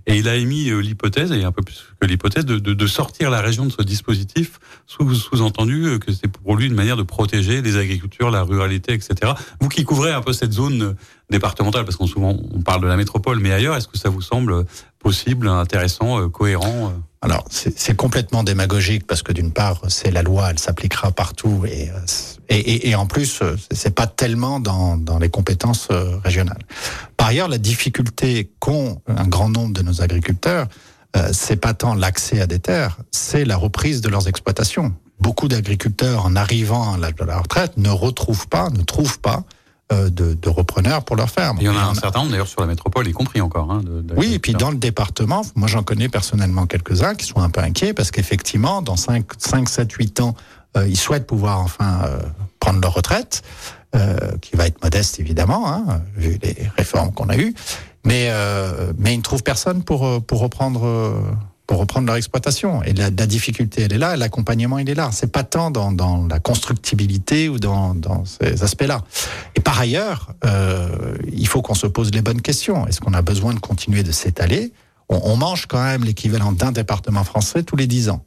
Et 0.06 0.16
il 0.16 0.28
a 0.28 0.36
émis 0.36 0.70
euh, 0.70 0.80
l'hypothèse, 0.80 1.32
et 1.32 1.44
un 1.44 1.52
peu 1.52 1.62
plus 1.62 1.84
que 2.00 2.06
l'hypothèse, 2.06 2.44
de, 2.44 2.58
de, 2.58 2.74
de, 2.74 2.86
sortir 2.86 3.30
la 3.30 3.40
région 3.40 3.66
de 3.66 3.72
ce 3.72 3.82
dispositif, 3.82 4.58
sous-entendu 4.86 5.84
sous 5.84 5.98
que 5.98 6.12
c'est 6.12 6.28
pour 6.28 6.56
lui 6.56 6.66
une 6.66 6.74
manière 6.74 6.96
de 6.96 7.02
protéger 7.02 7.62
les 7.62 7.76
agricultures, 7.76 8.30
la 8.30 8.42
ruralité, 8.42 8.94
etc. 8.94 9.32
Vous 9.60 9.68
qui 9.68 9.84
couvrez 9.84 10.12
un 10.12 10.22
peu 10.22 10.32
cette 10.32 10.52
zone 10.52 10.96
départementale, 11.30 11.84
parce 11.84 11.96
qu'on 11.96 12.06
souvent 12.06 12.36
on 12.52 12.62
parle 12.62 12.82
de 12.82 12.86
la 12.86 12.96
métropole, 12.96 13.38
mais 13.40 13.52
ailleurs, 13.52 13.76
est-ce 13.76 13.88
que 13.88 13.98
ça 13.98 14.08
vous 14.08 14.22
semble 14.22 14.64
possible, 14.98 15.48
intéressant, 15.48 16.20
euh, 16.20 16.28
cohérent 16.28 16.94
alors, 17.24 17.44
c'est 17.48 17.96
complètement 17.96 18.44
démagogique 18.44 19.06
parce 19.06 19.22
que 19.22 19.32
d'une 19.32 19.50
part, 19.50 19.80
c'est 19.88 20.10
la 20.10 20.22
loi, 20.22 20.50
elle 20.50 20.58
s'appliquera 20.58 21.10
partout 21.10 21.64
et, 21.66 21.90
et, 22.50 22.90
et, 22.90 22.94
en 22.94 23.06
plus, 23.06 23.42
c'est 23.70 23.94
pas 23.94 24.06
tellement 24.06 24.60
dans, 24.60 24.98
dans 24.98 25.18
les 25.18 25.30
compétences 25.30 25.88
régionales. 26.22 26.62
Par 27.16 27.28
ailleurs, 27.28 27.48
la 27.48 27.56
difficulté 27.56 28.50
qu'ont 28.60 29.00
un 29.06 29.26
grand 29.26 29.48
nombre 29.48 29.72
de 29.72 29.80
nos 29.80 30.02
agriculteurs, 30.02 30.66
euh, 31.16 31.28
c'est 31.32 31.56
pas 31.56 31.74
tant 31.74 31.94
l'accès 31.94 32.40
à 32.40 32.46
des 32.46 32.58
terres, 32.58 32.98
c'est 33.10 33.44
la 33.44 33.56
reprise 33.56 34.00
de 34.00 34.08
leurs 34.08 34.28
exploitations. 34.28 34.92
Beaucoup 35.20 35.48
d'agriculteurs, 35.48 36.26
en 36.26 36.34
arrivant 36.34 36.94
à 36.94 36.98
la 36.98 37.38
retraite, 37.38 37.76
ne 37.76 37.88
retrouvent 37.88 38.48
pas, 38.48 38.68
ne 38.70 38.82
trouvent 38.82 39.20
pas 39.20 39.36
euh, 39.38 39.53
de, 39.90 40.34
de, 40.34 40.48
repreneurs 40.48 41.04
pour 41.04 41.14
leur 41.14 41.30
ferme. 41.30 41.58
Il 41.60 41.66
y 41.66 41.68
en 41.68 41.76
a 41.76 41.82
un 41.82 41.94
certain 41.94 42.20
nombre 42.20 42.30
d'ailleurs 42.30 42.48
sur 42.48 42.60
la 42.60 42.66
métropole, 42.66 43.06
y 43.06 43.12
compris 43.12 43.40
encore. 43.40 43.70
Hein, 43.70 43.82
de, 43.84 44.00
de 44.00 44.14
oui, 44.16 44.34
et 44.34 44.38
puis 44.38 44.54
dans 44.54 44.70
le 44.70 44.76
département, 44.76 45.42
moi 45.54 45.68
j'en 45.68 45.82
connais 45.82 46.08
personnellement 46.08 46.66
quelques-uns 46.66 47.14
qui 47.14 47.26
sont 47.26 47.40
un 47.40 47.50
peu 47.50 47.60
inquiets 47.60 47.92
parce 47.92 48.10
qu'effectivement, 48.10 48.82
dans 48.82 48.96
5, 48.96 49.24
5, 49.38 49.68
7, 49.68 49.92
8 49.92 50.20
ans, 50.20 50.34
euh, 50.76 50.88
ils 50.88 50.96
souhaitent 50.96 51.26
pouvoir 51.26 51.60
enfin 51.60 52.00
euh, 52.04 52.18
prendre 52.58 52.80
leur 52.80 52.94
retraite, 52.94 53.42
euh, 53.94 54.16
qui 54.40 54.56
va 54.56 54.66
être 54.66 54.82
modeste 54.82 55.20
évidemment, 55.20 55.72
hein, 55.72 56.02
vu 56.16 56.38
les 56.42 56.56
réformes 56.76 57.12
qu'on 57.12 57.28
a 57.28 57.36
eues, 57.36 57.54
mais, 58.04 58.30
mais 58.98 59.14
ils 59.14 59.18
ne 59.18 59.22
trouvent 59.22 59.42
personne 59.42 59.82
pour, 59.82 60.22
pour 60.24 60.40
reprendre 60.40 61.16
pour 61.66 61.78
reprendre 61.78 62.06
leur 62.06 62.16
exploitation. 62.16 62.82
Et 62.82 62.92
la, 62.92 63.10
difficulté, 63.10 63.82
elle 63.82 63.92
est 63.92 63.98
là, 63.98 64.16
l'accompagnement, 64.16 64.78
il 64.78 64.90
est 64.90 64.94
là. 64.94 65.10
C'est 65.12 65.32
pas 65.32 65.44
tant 65.44 65.70
dans, 65.70 66.26
la 66.26 66.38
constructibilité 66.38 67.48
ou 67.48 67.58
dans, 67.58 68.24
ces 68.24 68.62
aspects-là. 68.62 69.02
Et 69.54 69.60
par 69.60 69.78
ailleurs, 69.80 70.32
euh, 70.44 71.16
il 71.32 71.46
faut 71.48 71.62
qu'on 71.62 71.74
se 71.74 71.86
pose 71.86 72.10
les 72.12 72.22
bonnes 72.22 72.42
questions. 72.42 72.86
Est-ce 72.86 73.00
qu'on 73.00 73.14
a 73.14 73.22
besoin 73.22 73.54
de 73.54 73.60
continuer 73.60 74.02
de 74.02 74.12
s'étaler? 74.12 74.72
On, 75.08 75.36
mange 75.36 75.66
quand 75.66 75.82
même 75.82 76.04
l'équivalent 76.04 76.52
d'un 76.52 76.72
département 76.72 77.24
français 77.24 77.62
tous 77.62 77.76
les 77.76 77.86
dix 77.86 78.08
ans. 78.08 78.24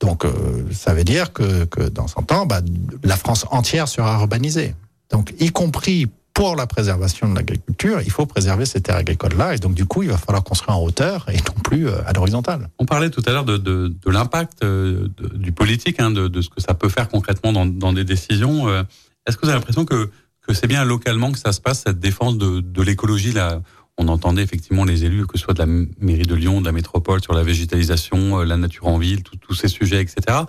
Donc, 0.00 0.24
euh, 0.24 0.64
ça 0.72 0.92
veut 0.92 1.04
dire 1.04 1.32
que, 1.32 1.64
que 1.64 1.88
dans 1.88 2.08
100 2.08 2.32
ans, 2.32 2.46
bah, 2.46 2.60
la 3.02 3.16
France 3.16 3.46
entière 3.50 3.88
sera 3.88 4.18
urbanisée. 4.18 4.74
Donc, 5.10 5.32
y 5.38 5.50
compris 5.50 6.06
pour 6.36 6.54
la 6.54 6.66
préservation 6.66 7.30
de 7.30 7.34
l'agriculture, 7.34 8.02
il 8.04 8.10
faut 8.10 8.26
préserver 8.26 8.66
ces 8.66 8.82
terres 8.82 8.96
agricoles-là. 8.96 9.54
Et 9.54 9.58
donc, 9.58 9.72
du 9.72 9.86
coup, 9.86 10.02
il 10.02 10.10
va 10.10 10.18
falloir 10.18 10.44
construire 10.44 10.76
en 10.76 10.82
hauteur 10.82 11.24
et 11.30 11.38
non 11.38 11.62
plus 11.64 11.88
à 11.88 12.12
l'horizontale. 12.12 12.68
On 12.78 12.84
parlait 12.84 13.08
tout 13.08 13.22
à 13.24 13.32
l'heure 13.32 13.46
de, 13.46 13.56
de, 13.56 13.88
de 13.88 14.10
l'impact 14.10 14.62
euh, 14.62 15.08
du 15.34 15.52
politique, 15.52 15.98
hein, 15.98 16.10
de, 16.10 16.28
de, 16.28 16.40
ce 16.42 16.50
que 16.50 16.60
ça 16.60 16.74
peut 16.74 16.90
faire 16.90 17.08
concrètement 17.08 17.54
dans, 17.54 17.64
dans 17.64 17.94
des 17.94 18.04
décisions. 18.04 18.68
Euh, 18.68 18.82
est-ce 19.26 19.38
que 19.38 19.46
vous 19.46 19.48
avez 19.48 19.58
l'impression 19.58 19.86
que, 19.86 20.10
que 20.46 20.52
c'est 20.52 20.66
bien 20.66 20.84
localement 20.84 21.32
que 21.32 21.38
ça 21.38 21.52
se 21.52 21.60
passe 21.62 21.84
cette 21.86 22.00
défense 22.00 22.36
de, 22.36 22.82
l'écologie 22.82 23.32
là? 23.32 23.62
On 23.96 24.08
entendait 24.08 24.42
effectivement 24.42 24.84
les 24.84 25.06
élus, 25.06 25.26
que 25.26 25.38
ce 25.38 25.44
soit 25.44 25.54
de 25.54 25.60
la 25.60 25.66
mairie 26.00 26.26
de 26.26 26.34
Lyon, 26.34 26.60
de 26.60 26.66
la 26.66 26.72
métropole, 26.72 27.22
sur 27.22 27.32
la 27.32 27.42
végétalisation, 27.42 28.40
euh, 28.40 28.44
la 28.44 28.58
nature 28.58 28.88
en 28.88 28.98
ville, 28.98 29.22
tous 29.22 29.54
ces 29.54 29.68
sujets, 29.68 30.02
etc. 30.02 30.40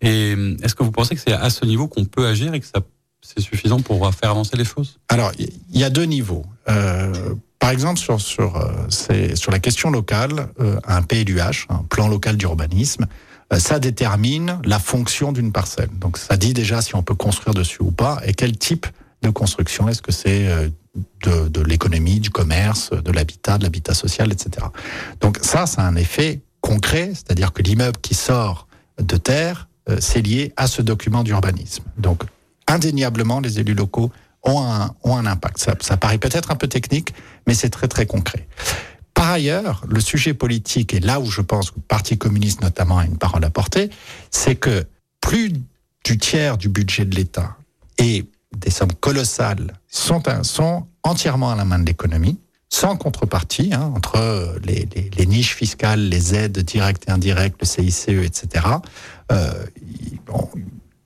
Et 0.00 0.34
euh, 0.36 0.56
est-ce 0.64 0.74
que 0.74 0.82
vous 0.82 0.90
pensez 0.90 1.14
que 1.14 1.20
c'est 1.24 1.32
à 1.32 1.48
ce 1.48 1.64
niveau 1.64 1.86
qu'on 1.86 2.06
peut 2.06 2.26
agir 2.26 2.54
et 2.54 2.58
que 2.58 2.66
ça 2.66 2.80
c'est 3.20 3.40
suffisant 3.40 3.80
pour 3.80 4.14
faire 4.14 4.30
avancer 4.30 4.56
les 4.56 4.64
choses? 4.64 4.98
Alors, 5.08 5.32
il 5.38 5.78
y 5.78 5.84
a 5.84 5.90
deux 5.90 6.04
niveaux. 6.04 6.44
Euh, 6.68 7.34
par 7.58 7.70
exemple, 7.70 7.98
sur, 7.98 8.20
sur, 8.20 8.56
euh, 8.56 9.34
sur 9.34 9.50
la 9.50 9.58
question 9.58 9.90
locale, 9.90 10.48
euh, 10.60 10.78
un 10.86 11.02
PLUH, 11.02 11.66
un 11.68 11.84
plan 11.88 12.08
local 12.08 12.36
d'urbanisme, 12.36 13.06
ça 13.56 13.78
détermine 13.78 14.60
la 14.64 14.78
fonction 14.78 15.32
d'une 15.32 15.52
parcelle. 15.52 15.88
Donc, 15.98 16.18
ça 16.18 16.36
dit 16.36 16.52
déjà 16.52 16.82
si 16.82 16.94
on 16.94 17.02
peut 17.02 17.14
construire 17.14 17.54
dessus 17.54 17.80
ou 17.80 17.90
pas 17.90 18.20
et 18.26 18.34
quel 18.34 18.56
type 18.58 18.86
de 19.22 19.30
construction. 19.30 19.88
Est-ce 19.88 20.02
que 20.02 20.12
c'est 20.12 20.70
de, 21.22 21.48
de 21.48 21.60
l'économie, 21.62 22.20
du 22.20 22.30
commerce, 22.30 22.90
de 22.90 23.12
l'habitat, 23.12 23.58
de 23.58 23.64
l'habitat 23.64 23.94
social, 23.94 24.32
etc. 24.32 24.66
Donc 25.20 25.38
ça, 25.42 25.66
ça 25.66 25.82
a 25.82 25.86
un 25.86 25.96
effet 25.96 26.40
concret, 26.60 27.12
c'est-à-dire 27.14 27.52
que 27.52 27.62
l'immeuble 27.62 27.98
qui 28.00 28.14
sort 28.14 28.66
de 29.00 29.16
terre, 29.16 29.68
euh, 29.88 29.98
c'est 30.00 30.20
lié 30.20 30.52
à 30.56 30.66
ce 30.66 30.82
document 30.82 31.22
d'urbanisme. 31.22 31.84
Donc 31.96 32.22
indéniablement, 32.68 33.40
les 33.40 33.58
élus 33.58 33.74
locaux 33.74 34.12
ont 34.44 34.62
un, 34.62 34.94
ont 35.02 35.16
un 35.16 35.26
impact. 35.26 35.58
Ça, 35.58 35.74
ça 35.80 35.96
paraît 35.96 36.18
peut-être 36.18 36.50
un 36.50 36.56
peu 36.56 36.68
technique, 36.68 37.12
mais 37.46 37.54
c'est 37.54 37.70
très 37.70 37.88
très 37.88 38.06
concret. 38.06 38.46
Par 39.14 39.30
ailleurs, 39.30 39.84
le 39.88 40.00
sujet 40.00 40.32
politique, 40.32 40.94
et 40.94 41.00
là 41.00 41.18
où 41.18 41.26
je 41.26 41.40
pense 41.40 41.72
que 41.72 41.76
le 41.76 41.82
Parti 41.82 42.16
communiste 42.16 42.62
notamment 42.62 42.98
a 42.98 43.04
une 43.04 43.18
parole 43.18 43.44
à 43.44 43.50
porter, 43.50 43.90
c'est 44.30 44.54
que 44.54 44.86
plus 45.20 45.52
du 46.04 46.18
tiers 46.18 46.56
du 46.56 46.68
budget 46.68 47.04
de 47.04 47.16
l'État 47.16 47.56
est 47.98 48.26
des 48.56 48.70
sommes 48.70 48.92
colossales 48.92 49.74
sont, 49.88 50.22
sont 50.42 50.86
entièrement 51.02 51.50
à 51.50 51.56
la 51.56 51.64
main 51.64 51.78
de 51.78 51.86
l'économie, 51.86 52.38
sans 52.70 52.96
contrepartie, 52.96 53.70
hein, 53.72 53.92
entre 53.96 54.58
les, 54.64 54.88
les, 54.94 55.10
les, 55.16 55.26
niches 55.26 55.54
fiscales, 55.54 56.08
les 56.08 56.34
aides 56.34 56.58
directes 56.60 57.04
et 57.08 57.10
indirectes, 57.10 57.56
le 57.60 57.66
CICE, 57.66 58.08
etc. 58.08 58.66
Euh, 59.32 59.52
bon, 60.26 60.48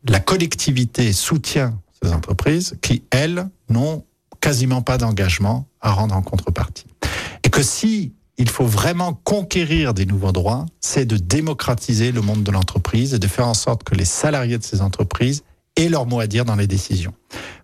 la 0.09 0.21
collectivité 0.21 1.13
soutient 1.13 1.79
ces 2.03 2.13
entreprises 2.13 2.77
qui, 2.83 3.03
elles, 3.11 3.49
n'ont 3.69 4.05
quasiment 4.41 4.83
pas 4.83 4.99
d'engagement 4.99 5.67
à 5.81 5.93
rendre 5.93 6.17
en 6.17 6.23
contrepartie. 6.23 6.87
Et 7.45 7.51
que 7.51 7.63
si 7.63 8.13
il 8.39 8.49
faut 8.49 8.67
vraiment 8.67 9.13
conquérir 9.13 9.95
des 9.95 10.07
nouveaux 10.07 10.33
droits, 10.33 10.67
c'est 10.81 11.05
de 11.05 11.17
démocratiser 11.17 12.13
le 12.13 12.23
monde 12.23 12.43
de 12.43 12.51
l'entreprise 12.51 13.15
et 13.15 13.19
de 13.19 13.27
faire 13.27 13.47
en 13.47 13.55
sorte 13.55 13.85
que 13.85 13.95
les 13.95 14.05
salariés 14.05 14.59
de 14.59 14.65
ces 14.65 14.81
entreprises 14.81 15.45
aient 15.77 15.89
leur 15.89 16.07
mot 16.07 16.21
à 16.21 16.27
dire 16.27 16.45
dans 16.45 16.57
les 16.57 16.67
décisions. 16.67 17.15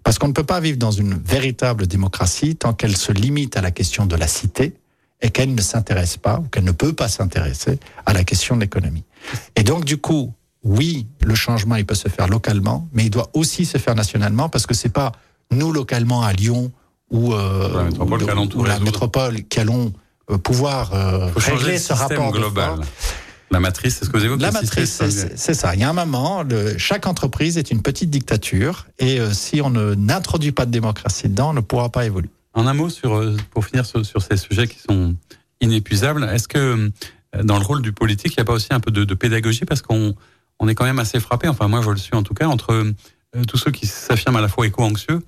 Parce 0.04 0.18
qu'on 0.18 0.28
ne 0.28 0.32
peut 0.32 0.44
pas 0.44 0.60
vivre 0.60 0.78
dans 0.78 0.90
une 0.90 1.14
véritable 1.14 1.86
démocratie 1.86 2.54
tant 2.56 2.74
qu'elle 2.74 2.96
se 2.96 3.12
limite 3.12 3.56
à 3.56 3.60
la 3.60 3.70
question 3.70 4.06
de 4.06 4.16
la 4.16 4.28
cité 4.28 4.74
et 5.20 5.30
qu'elle 5.30 5.54
ne 5.54 5.60
s'intéresse 5.60 6.16
pas, 6.16 6.38
ou 6.38 6.48
qu'elle 6.48 6.64
ne 6.64 6.72
peut 6.72 6.92
pas 6.92 7.08
s'intéresser 7.08 7.78
à 8.06 8.12
la 8.12 8.22
question 8.22 8.54
de 8.54 8.60
l'économie. 8.60 9.04
Et 9.56 9.64
donc, 9.64 9.84
du 9.84 9.98
coup, 9.98 10.32
oui, 10.64 11.06
le 11.22 11.34
changement, 11.34 11.76
il 11.76 11.86
peut 11.86 11.94
se 11.94 12.08
faire 12.08 12.28
localement, 12.28 12.88
mais 12.92 13.04
il 13.04 13.10
doit 13.10 13.30
aussi 13.34 13.64
se 13.64 13.78
faire 13.78 13.94
nationalement 13.94 14.48
parce 14.48 14.66
que 14.66 14.74
c'est 14.74 14.88
pas 14.88 15.12
nous 15.50 15.72
localement 15.72 16.22
à 16.22 16.32
Lyon 16.32 16.72
ou, 17.10 17.32
euh, 17.32 17.72
la 17.74 17.84
métropole, 17.84 18.22
ou, 18.22 18.60
ou 18.60 18.64
la 18.64 18.78
métropole 18.80 19.42
qui 19.44 19.60
allons 19.60 19.92
euh, 20.30 20.36
pouvoir 20.36 20.92
euh, 20.92 21.30
régler 21.36 21.78
ce 21.78 21.92
rapport 21.92 22.32
global. 22.32 22.80
La 23.50 23.60
matrice, 23.60 23.96
c'est 23.98 24.04
ce 24.04 24.10
que 24.10 24.18
vous 24.18 24.24
évoquez. 24.26 24.42
La 24.42 24.50
matrice, 24.50 25.02
c'est 25.36 25.54
ça. 25.54 25.74
Il 25.74 25.80
y 25.80 25.84
a 25.84 25.88
un 25.88 25.94
moment, 25.94 26.42
le, 26.42 26.76
chaque 26.76 27.06
entreprise 27.06 27.56
est 27.56 27.70
une 27.70 27.80
petite 27.80 28.10
dictature, 28.10 28.86
et 28.98 29.20
euh, 29.20 29.32
si 29.32 29.62
on 29.62 29.70
n'introduit 29.70 30.52
pas 30.52 30.66
de 30.66 30.70
démocratie 30.70 31.28
dedans, 31.30 31.50
on 31.50 31.54
ne 31.54 31.60
pourra 31.60 31.88
pas 31.88 32.04
évoluer. 32.04 32.28
En 32.52 32.66
un 32.66 32.74
mot, 32.74 32.90
sur, 32.90 33.24
pour 33.50 33.64
finir 33.64 33.86
sur, 33.86 34.04
sur 34.04 34.20
ces 34.20 34.36
sujets 34.36 34.66
qui 34.66 34.78
sont 34.80 35.14
inépuisables, 35.62 36.24
est-ce 36.24 36.48
que 36.48 36.90
dans 37.42 37.58
le 37.58 37.64
rôle 37.64 37.80
du 37.80 37.92
politique, 37.92 38.34
il 38.34 38.40
n'y 38.40 38.42
a 38.42 38.44
pas 38.44 38.52
aussi 38.52 38.68
un 38.70 38.80
peu 38.80 38.90
de, 38.90 39.04
de 39.04 39.14
pédagogie 39.14 39.64
parce 39.64 39.80
qu'on 39.80 40.14
on 40.60 40.68
est 40.68 40.74
quand 40.74 40.84
même 40.84 40.98
assez 40.98 41.20
frappé, 41.20 41.48
enfin 41.48 41.68
moi 41.68 41.80
je 41.82 41.90
le 41.90 41.96
suis 41.96 42.14
en 42.14 42.22
tout 42.22 42.34
cas, 42.34 42.46
entre 42.46 42.72
euh, 42.72 43.44
tous 43.46 43.58
ceux 43.58 43.70
qui 43.70 43.86
s'affirment 43.86 44.36
à 44.36 44.40
la 44.40 44.48
fois 44.48 44.66
éco-anxieux 44.66 45.20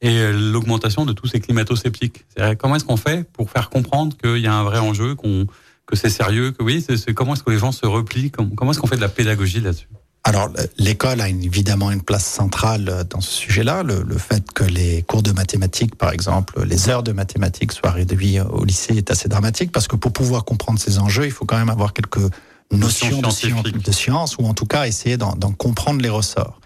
et 0.00 0.32
l'augmentation 0.32 1.04
de 1.04 1.12
tous 1.12 1.28
ces 1.28 1.38
climato-sceptiques. 1.38 2.24
Comment 2.58 2.74
est-ce 2.74 2.84
qu'on 2.84 2.96
fait 2.96 3.22
pour 3.30 3.50
faire 3.50 3.70
comprendre 3.70 4.16
qu'il 4.16 4.38
y 4.38 4.48
a 4.48 4.52
un 4.52 4.64
vrai 4.64 4.80
enjeu, 4.80 5.14
qu'on 5.14 5.46
que 5.86 5.96
c'est 5.96 6.10
sérieux, 6.10 6.52
que 6.52 6.62
oui, 6.62 6.84
c'est, 6.86 7.12
comment 7.12 7.34
est-ce 7.34 7.42
que 7.42 7.50
les 7.50 7.58
gens 7.58 7.72
se 7.72 7.86
replient, 7.86 8.30
comment, 8.30 8.70
est-ce 8.70 8.80
qu'on 8.80 8.86
fait 8.86 8.96
de 8.96 9.00
la 9.00 9.08
pédagogie 9.08 9.60
là-dessus? 9.60 9.88
Alors, 10.24 10.48
l'école 10.78 11.20
a 11.20 11.28
évidemment 11.28 11.90
une 11.90 12.02
place 12.02 12.24
centrale 12.24 13.04
dans 13.10 13.20
ce 13.20 13.32
sujet-là. 13.32 13.82
Le, 13.82 14.02
le, 14.02 14.18
fait 14.18 14.52
que 14.52 14.62
les 14.62 15.02
cours 15.02 15.22
de 15.22 15.32
mathématiques, 15.32 15.96
par 15.96 16.12
exemple, 16.12 16.64
les 16.64 16.88
heures 16.88 17.02
de 17.02 17.10
mathématiques 17.10 17.72
soient 17.72 17.90
réduites 17.90 18.40
au 18.40 18.64
lycée 18.64 18.96
est 18.96 19.10
assez 19.10 19.28
dramatique 19.28 19.72
parce 19.72 19.88
que 19.88 19.96
pour 19.96 20.12
pouvoir 20.12 20.44
comprendre 20.44 20.78
ces 20.78 21.00
enjeux, 21.00 21.24
il 21.24 21.32
faut 21.32 21.44
quand 21.44 21.58
même 21.58 21.70
avoir 21.70 21.92
quelques 21.92 22.30
notion 22.76 23.20
de 23.20 23.30
science, 23.30 23.62
de 23.62 23.92
science, 23.92 24.36
ou 24.38 24.44
en 24.44 24.54
tout 24.54 24.66
cas 24.66 24.86
essayer 24.86 25.16
d'en 25.16 25.52
comprendre 25.52 26.00
les 26.00 26.08
ressorts. 26.08 26.60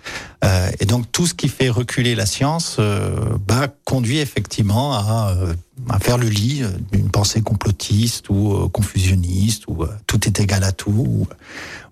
Euh, 0.44 0.70
et 0.80 0.84
donc 0.84 1.10
tout 1.10 1.26
ce 1.26 1.34
qui 1.34 1.48
fait 1.48 1.68
reculer 1.68 2.14
la 2.14 2.26
science 2.26 2.76
euh, 2.78 3.10
bah, 3.46 3.68
conduit 3.84 4.18
effectivement 4.18 4.94
à, 4.94 5.34
euh, 5.36 5.54
à 5.88 5.98
faire 5.98 6.18
le 6.18 6.28
lit 6.28 6.62
d'une 6.92 7.10
pensée 7.10 7.42
complotiste 7.42 8.28
ou 8.28 8.52
euh, 8.52 8.68
confusionniste, 8.68 9.64
ou 9.66 9.82
euh, 9.82 9.88
tout 10.06 10.26
est 10.26 10.38
égal 10.40 10.62
à 10.62 10.72
tout, 10.72 11.26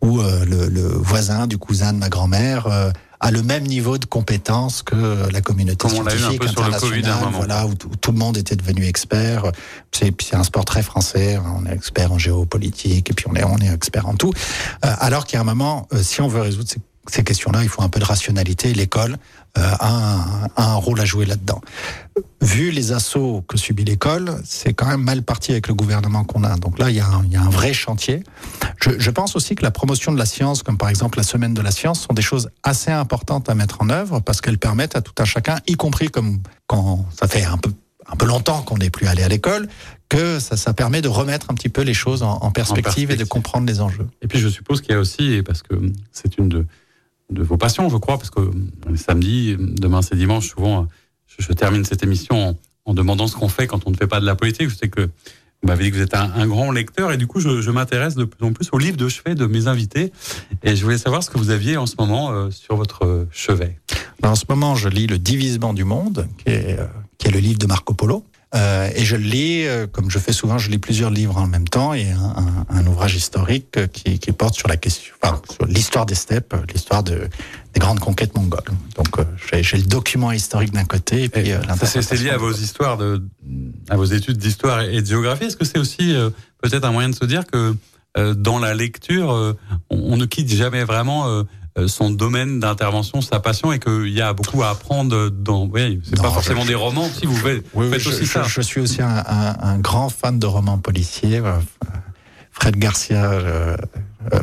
ou, 0.02 0.06
ou 0.06 0.20
le, 0.22 0.68
le, 0.68 0.86
voisin 0.86 1.46
du 1.46 1.56
cousin 1.56 1.92
de 1.92 1.98
ma 1.98 2.08
grand-mère 2.08 2.92
à 3.24 3.30
le 3.30 3.42
même 3.42 3.64
niveau 3.64 3.96
de 3.96 4.04
compétence 4.04 4.82
que 4.82 5.30
la 5.32 5.40
communauté 5.40 5.78
Comme 5.78 5.92
scientifique 5.92 6.42
on 6.42 6.46
a 6.46 6.50
internationale, 6.50 7.28
voilà, 7.32 7.66
où 7.66 7.74
tout 7.74 8.12
le 8.12 8.18
monde 8.18 8.36
était 8.36 8.54
devenu 8.54 8.84
expert. 8.84 9.50
C'est 9.92 10.34
un 10.34 10.44
sport 10.44 10.66
très 10.66 10.82
français. 10.82 11.36
Hein. 11.36 11.56
On 11.58 11.64
est 11.64 11.72
expert 11.72 12.12
en 12.12 12.18
géopolitique 12.18 13.10
et 13.10 13.14
puis 13.14 13.24
on 13.26 13.34
est 13.34 13.42
on 13.42 13.56
est 13.56 13.72
expert 13.72 14.06
en 14.06 14.14
tout. 14.14 14.34
Euh, 14.84 14.92
alors 14.98 15.24
qu'il 15.24 15.36
y 15.36 15.38
a 15.38 15.40
un 15.40 15.44
moment, 15.44 15.88
euh, 15.94 16.02
si 16.02 16.20
on 16.20 16.28
veut 16.28 16.42
résoudre 16.42 16.68
ces 16.68 16.80
ces 17.07 17.22
questions-là, 17.22 17.62
il 17.62 17.68
faut 17.68 17.82
un 17.82 17.88
peu 17.88 18.00
de 18.00 18.05
rationalité. 18.05 18.72
L'école 18.72 19.16
euh, 19.59 19.61
a, 19.78 19.88
un, 19.88 20.48
a, 20.57 20.72
un, 20.72 20.74
rôle 20.74 21.00
à 21.00 21.05
jouer 21.05 21.26
là-dedans. 21.26 21.61
Vu 22.40 22.70
les 22.70 22.92
assauts 22.92 23.44
que 23.46 23.57
subit 23.57 23.84
l'école, 23.84 24.40
c'est 24.44 24.72
quand 24.72 24.86
même 24.86 25.02
mal 25.02 25.22
parti 25.22 25.52
avec 25.52 25.68
le 25.68 25.74
gouvernement 25.74 26.24
qu'on 26.24 26.44
a. 26.44 26.57
Donc 26.57 26.78
là, 26.78 26.90
il 26.90 26.96
y, 26.96 27.00
a 27.00 27.07
un, 27.07 27.24
il 27.24 27.32
y 27.32 27.36
a 27.36 27.42
un 27.42 27.50
vrai 27.50 27.72
chantier. 27.72 28.24
Je, 28.80 28.98
je, 28.98 29.11
pense 29.11 29.36
aussi 29.36 29.55
que 29.55 29.62
la 29.62 29.70
promotion 29.70 30.12
de 30.12 30.18
la 30.18 30.26
science, 30.26 30.62
comme 30.62 30.78
par 30.78 30.88
exemple 30.88 31.18
la 31.18 31.24
semaine 31.24 31.55
de 31.55 31.62
la 31.62 31.70
science, 31.70 32.00
sont 32.00 32.14
des 32.14 32.22
choses 32.22 32.50
assez 32.62 32.90
importantes 32.90 33.48
à 33.48 33.55
mettre 33.55 33.82
en 33.82 33.90
œuvre 33.90 34.20
parce 34.20 34.40
qu'elles 34.40 34.59
permettent 34.59 34.96
à 34.96 35.02
tout 35.02 35.14
un 35.18 35.24
chacun, 35.24 35.59
y 35.66 35.74
compris 35.74 36.09
comme 36.09 36.40
quand 36.66 37.07
ça 37.16 37.28
fait 37.28 37.44
un 37.44 37.59
peu 37.59 37.70
un 38.07 38.16
peu 38.16 38.26
longtemps 38.26 38.61
qu'on 38.61 38.76
n'est 38.76 38.90
plus 38.90 39.07
allé 39.07 39.22
à 39.22 39.28
l'école, 39.28 39.66
que 40.11 40.38
ça, 40.38 40.59
ça 40.59 40.74
permet 40.74 41.00
de 41.00 41.09
remettre 41.09 41.50
un 41.50 41.55
petit 41.55 41.70
peu 41.70 41.80
les 41.80 41.94
choses 41.94 42.22
en, 42.22 42.32
en, 42.32 42.50
perspective, 42.50 42.70
en 42.70 42.74
perspective, 42.82 43.11
et 43.12 43.16
de 43.16 43.24
comprendre 43.24 43.66
les 43.66 43.80
enjeux. 43.80 44.07
Et 44.20 44.28
puis 44.28 44.38
je 44.38 44.48
suppose 44.48 44.82
qu'il 44.82 44.92
y 44.92 44.94
a 44.94 44.98
aussi, 44.98 45.42
parce 45.42 45.62
que 45.62 45.74
c'est 46.12 46.36
une 46.36 46.50
de, 46.50 46.66
de 47.30 47.42
vos 47.42 47.56
passions, 47.56 47.88
je 47.88 47.96
crois, 47.96 48.18
parce 48.18 48.30
que 48.30 48.40
samedi, 48.96 49.56
demain 49.58 50.02
c'est 50.02 50.16
dimanche, 50.16 50.48
souvent 50.48 50.86
je, 51.38 51.52
termine 51.52 51.84
cette 51.84 52.02
émission 52.02 52.56
en, 52.84 52.94
demandant 52.94 53.26
ce 53.26 53.36
qu'on 53.36 53.48
fait 53.48 53.66
quand 53.66 53.86
on 53.86 53.90
ne 53.90 53.96
fait 53.96 54.06
pas 54.06 54.20
de 54.20 54.26
la 54.26 54.36
politique. 54.36 54.68
Je 54.68 54.76
sais 54.76 54.88
que 54.88 55.02
vous 55.02 55.68
m'avez 55.68 55.84
dit 55.84 55.90
que 55.90 55.96
vous 55.96 56.02
êtes 56.02 56.14
un, 56.14 56.46
grand 56.46 56.70
lecteur 56.70 57.12
et 57.12 57.16
du 57.16 57.26
coup 57.26 57.40
je, 57.40 57.70
m'intéresse 57.70 58.14
de 58.14 58.24
plus 58.24 58.46
en 58.46 58.52
plus 58.52 58.68
aux 58.72 58.78
livres 58.78 58.98
de 58.98 59.08
chevet 59.08 59.34
de 59.34 59.46
mes 59.46 59.66
invités 59.66 60.12
et 60.62 60.76
je 60.76 60.84
voulais 60.84 60.98
savoir 60.98 61.22
ce 61.22 61.30
que 61.30 61.38
vous 61.38 61.50
aviez 61.50 61.78
en 61.78 61.86
ce 61.86 61.94
moment 61.98 62.30
euh, 62.32 62.50
sur 62.50 62.76
votre 62.76 63.26
chevet. 63.30 63.78
Ben, 64.20 64.30
en 64.30 64.34
ce 64.34 64.44
moment 64.48 64.74
je 64.74 64.88
lis 64.88 65.06
Le 65.06 65.18
Divisement 65.18 65.72
du 65.72 65.84
monde, 65.84 66.28
qui 66.38 66.50
est, 66.50 66.78
euh, 66.78 66.86
qui 67.16 67.28
est 67.28 67.30
le 67.30 67.40
livre 67.40 67.58
de 67.58 67.66
Marco 67.66 67.94
Polo. 67.94 68.24
Euh, 68.55 68.90
et 68.94 69.05
je 69.05 69.16
lis, 69.16 69.66
euh, 69.66 69.86
comme 69.86 70.11
je 70.11 70.18
fais 70.18 70.32
souvent, 70.32 70.59
je 70.59 70.70
lis 70.70 70.78
plusieurs 70.78 71.11
livres 71.11 71.36
en 71.36 71.46
même 71.46 71.66
temps 71.66 71.92
et 71.92 72.11
un, 72.11 72.66
un, 72.68 72.76
un 72.76 72.86
ouvrage 72.86 73.16
historique 73.16 73.78
qui, 73.92 74.18
qui, 74.18 74.32
porte 74.32 74.55
sur 74.55 74.68
la 74.68 74.76
question, 74.76 75.12
enfin, 75.20 75.40
sur 75.50 75.66
l'histoire 75.66 76.07
des 76.07 76.14
steppes, 76.14 76.55
l'histoire 76.72 77.02
de, 77.02 77.28
des 77.74 77.80
grandes 77.80 78.00
conquêtes 78.00 78.34
mongoles. 78.36 78.61
Donc, 78.96 79.18
euh, 79.18 79.24
j'ai 79.61 79.76
le 79.76 79.82
document 79.82 80.30
historique 80.32 80.72
d'un 80.72 80.84
côté 80.84 81.24
et 81.24 81.28
puis 81.28 81.52
euh, 81.52 81.61
C'est 81.82 82.16
lié 82.16 82.30
à 82.30 82.36
vos 82.36 82.52
histoires 82.52 82.96
de, 82.96 83.22
à 83.90 83.96
vos 83.96 84.05
études 84.05 84.38
d'histoire 84.38 84.82
et 84.82 85.02
de 85.02 85.07
géographie. 85.07 85.44
Est-ce 85.44 85.57
que 85.57 85.64
c'est 85.64 85.78
aussi 85.78 86.14
euh, 86.14 86.30
peut-être 86.62 86.84
un 86.84 86.92
moyen 86.92 87.09
de 87.09 87.14
se 87.14 87.24
dire 87.24 87.44
que 87.46 87.74
dans 88.36 88.61
la 88.61 88.74
lecture, 88.74 89.57
on, 89.90 90.12
on, 90.12 90.16
ne 90.16 90.24
quitte 90.24 90.48
jamais 90.48 90.84
vraiment 90.84 91.26
euh, 91.26 91.42
son 91.86 92.10
domaine 92.10 92.60
d'intervention, 92.60 93.20
sa 93.20 93.40
passion, 93.40 93.72
et 93.72 93.78
qu'il 93.78 94.08
y 94.08 94.20
a 94.20 94.32
beaucoup 94.32 94.62
à 94.62 94.70
apprendre 94.70 95.28
dans. 95.28 95.66
Oui, 95.66 96.00
c'est 96.04 96.20
pas 96.20 96.30
forcément 96.30 96.62
je, 96.62 96.68
des 96.68 96.74
romans. 96.74 97.08
Si 97.08 97.26
vous 97.26 97.36
faites, 97.36 97.64
oui, 97.74 97.90
faites 97.90 98.00
je, 98.00 98.08
aussi 98.10 98.26
je, 98.26 98.30
ça. 98.30 98.42
Je 98.44 98.60
suis 98.60 98.80
aussi 98.80 99.02
un, 99.02 99.08
un, 99.26 99.56
un, 99.60 99.78
grand 99.78 100.08
fan 100.08 100.38
de 100.38 100.46
romans 100.46 100.78
policiers. 100.78 101.38
Euh, 101.38 101.58
Fred 102.52 102.76
Garcia. 102.76 103.24
Euh, 103.24 103.76
euh, 104.32 104.40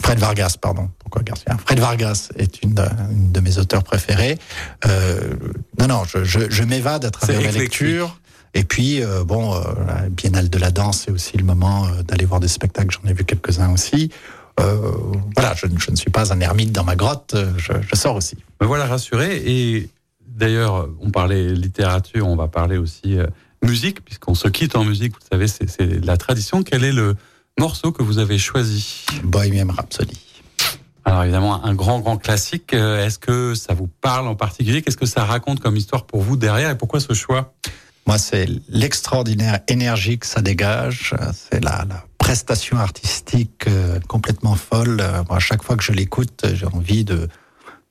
Fred 0.00 0.18
Vargas, 0.18 0.56
pardon. 0.60 0.88
Pourquoi 0.98 1.22
Garcia? 1.22 1.56
Fred 1.64 1.78
Vargas 1.78 2.30
est 2.36 2.62
une 2.62 2.74
de, 2.74 2.82
une 3.10 3.32
de 3.32 3.40
mes 3.40 3.58
auteurs 3.58 3.84
préférés. 3.84 4.38
Euh, 4.86 5.34
non, 5.78 5.86
non, 5.86 6.02
je, 6.04 6.24
je, 6.24 6.50
je 6.50 6.62
m'évade 6.64 7.04
à 7.04 7.10
travers 7.10 7.40
la 7.40 7.52
lecture. 7.52 8.18
Et 8.54 8.64
puis, 8.64 9.02
euh, 9.02 9.24
bon, 9.24 9.54
euh, 9.54 9.60
la 9.86 10.08
Biennale 10.08 10.50
de 10.50 10.58
la 10.58 10.70
danse, 10.70 11.04
c'est 11.04 11.10
aussi 11.10 11.36
le 11.38 11.44
moment 11.44 11.86
euh, 11.86 12.02
d'aller 12.02 12.24
voir 12.24 12.40
des 12.40 12.48
spectacles. 12.48 12.96
J'en 13.00 13.08
ai 13.08 13.14
vu 13.14 13.24
quelques-uns 13.24 13.72
aussi. 13.72 14.10
Euh, 14.60 14.92
voilà, 15.34 15.54
je, 15.54 15.66
je, 15.78 15.90
ne 15.90 15.96
suis 15.96 16.10
pas 16.10 16.32
un 16.32 16.40
ermite 16.40 16.72
dans 16.72 16.84
ma 16.84 16.96
grotte, 16.96 17.34
je, 17.56 17.72
je 17.80 17.96
sors 17.96 18.16
aussi. 18.16 18.36
Me 18.60 18.66
voilà 18.66 18.86
rassuré 18.86 19.42
et 19.44 19.90
D'ailleurs, 20.34 20.88
on 21.00 21.10
parlait 21.10 21.52
littérature, 21.52 22.26
on 22.26 22.36
va 22.36 22.48
parler 22.48 22.78
aussi 22.78 23.18
euh, 23.18 23.26
musique, 23.62 24.04
puisqu'on 24.04 24.34
se 24.34 24.48
quitte 24.48 24.76
en 24.76 24.84
musique, 24.84 25.12
vous 25.12 25.26
savez, 25.30 25.46
c'est 25.46 26.04
la 26.04 26.16
tradition. 26.16 26.62
Quel 26.62 26.84
est 26.84 26.92
le 26.92 27.16
morceau 27.58 27.92
que 27.92 28.02
vous 28.02 28.18
avez 28.18 28.38
choisi? 28.38 29.04
Bohemian 29.24 29.68
Rhapsody. 29.68 30.18
Alors 31.04 31.24
évidemment, 31.24 31.64
un 31.64 31.74
grand, 31.74 32.00
grand 32.00 32.16
classique. 32.16 32.72
Euh, 32.72 33.04
est-ce 33.04 33.18
que 33.18 33.54
ça 33.54 33.74
vous 33.74 33.88
parle 34.00 34.26
en 34.26 34.34
particulier? 34.34 34.80
Qu'est-ce 34.80 34.96
que 34.96 35.06
ça 35.06 35.24
raconte 35.24 35.60
comme 35.60 35.76
histoire 35.76 36.06
pour 36.06 36.22
vous 36.22 36.36
derrière 36.36 36.70
et 36.70 36.78
pourquoi 36.78 37.00
ce 37.00 37.12
choix? 37.12 37.52
Moi, 38.06 38.18
c'est 38.18 38.46
l'extraordinaire 38.68 39.60
énergie 39.68 40.18
que 40.18 40.26
ça 40.26 40.40
dégage. 40.40 41.14
C'est 41.34 41.62
la, 41.62 41.84
la, 41.88 42.04
prestation 42.22 42.78
artistique 42.78 43.66
euh, 43.66 43.98
complètement 44.06 44.54
folle. 44.54 45.02
Moi, 45.28 45.36
à 45.36 45.40
chaque 45.40 45.62
fois 45.62 45.76
que 45.76 45.82
je 45.82 45.90
l'écoute, 45.90 46.44
j'ai 46.54 46.66
envie 46.66 47.04
de, 47.04 47.28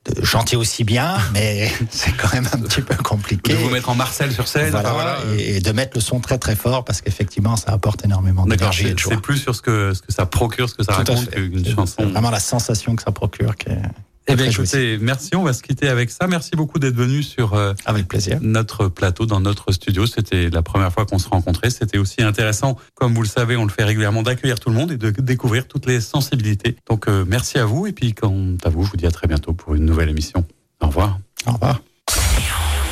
de 0.05 0.25
chanter 0.25 0.55
aussi 0.55 0.85
bien, 0.85 1.17
mais 1.33 1.69
c'est 1.89 2.15
quand 2.15 2.31
même 2.33 2.47
un 2.53 2.59
petit 2.59 2.81
peu 2.81 2.95
compliqué. 2.95 3.53
De 3.53 3.57
vous 3.57 3.69
mettre 3.69 3.89
en 3.89 3.95
Marcel 3.95 4.31
sur 4.31 4.47
scène, 4.47 4.71
voilà, 4.71 4.91
voilà. 4.93 5.17
Et, 5.37 5.59
de 5.59 5.71
mettre 5.73 5.91
le 5.95 6.01
son 6.01 6.21
très 6.21 6.37
très 6.37 6.55
fort 6.55 6.85
parce 6.85 7.01
qu'effectivement 7.01 7.57
ça 7.57 7.71
apporte 7.71 8.05
énormément 8.05 8.45
d'énergie 8.45 8.87
et 8.87 8.93
de 8.93 8.99
joie. 8.99 9.13
C'est 9.15 9.21
plus 9.21 9.37
sur 9.37 9.53
ce 9.53 9.61
que 9.61 9.93
ce 9.93 10.01
que 10.01 10.13
ça 10.13 10.25
procure, 10.25 10.69
ce 10.69 10.75
que 10.75 10.83
ça 10.83 10.93
Tout 10.93 11.11
raconte 11.11 11.29
qu'une 11.29 11.65
chanson. 11.65 12.07
Vraiment 12.07 12.31
la 12.31 12.39
sensation 12.39 12.95
que 12.95 13.03
ça 13.03 13.11
procure 13.11 13.57
qui 13.57 13.69
est 13.69 13.81
eh 14.27 14.35
bien, 14.35 14.45
écoutez, 14.45 14.97
merci. 14.99 15.35
On 15.35 15.43
va 15.43 15.53
se 15.53 15.63
quitter 15.63 15.87
avec 15.89 16.09
ça. 16.11 16.27
Merci 16.27 16.51
beaucoup 16.55 16.79
d'être 16.79 16.95
venu 16.95 17.23
sur 17.23 17.53
euh, 17.53 17.73
avec 17.85 18.07
plaisir 18.07 18.37
notre 18.41 18.87
plateau 18.87 19.25
dans 19.25 19.39
notre 19.39 19.71
studio. 19.71 20.05
C'était 20.05 20.49
la 20.49 20.61
première 20.61 20.93
fois 20.93 21.05
qu'on 21.05 21.19
se 21.19 21.27
rencontrait. 21.27 21.69
C'était 21.69 21.97
aussi 21.97 22.21
intéressant, 22.21 22.77
comme 22.93 23.13
vous 23.13 23.23
le 23.23 23.27
savez, 23.27 23.57
on 23.57 23.65
le 23.65 23.71
fait 23.71 23.83
régulièrement, 23.83 24.21
d'accueillir 24.21 24.59
tout 24.59 24.69
le 24.69 24.75
monde 24.75 24.91
et 24.91 24.97
de 24.97 25.09
découvrir 25.09 25.67
toutes 25.67 25.85
les 25.85 25.99
sensibilités. 25.99 26.75
Donc, 26.89 27.07
euh, 27.07 27.25
merci 27.27 27.57
à 27.57 27.65
vous. 27.65 27.87
Et 27.87 27.93
puis, 27.93 28.13
quant 28.13 28.55
à 28.63 28.69
vous, 28.69 28.83
je 28.83 28.91
vous 28.91 28.97
dis 28.97 29.07
à 29.07 29.11
très 29.11 29.27
bientôt 29.27 29.53
pour 29.53 29.75
une 29.75 29.85
nouvelle 29.85 30.09
émission. 30.09 30.45
Au 30.81 30.87
revoir. 30.87 31.19
Au 31.47 31.53
revoir. 31.53 31.81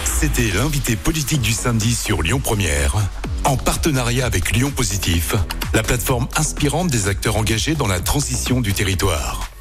C'était 0.04 0.52
l'invité 0.54 0.98
politique 0.98 1.42
du 1.42 1.54
samedi 1.54 1.96
sur 1.96 2.22
Lyon 2.22 2.42
Première, 2.44 2.96
en 3.46 3.56
partenariat 3.56 4.26
avec 4.26 4.52
Lyon 4.52 4.70
Positif, 4.70 5.36
la 5.74 5.82
plateforme 5.82 6.28
inspirante 6.36 6.90
des 6.90 7.08
acteurs 7.08 7.38
engagés 7.38 7.76
dans 7.76 7.88
la 7.88 8.02
transition 8.02 8.60
du 8.60 8.74
territoire. 8.74 9.49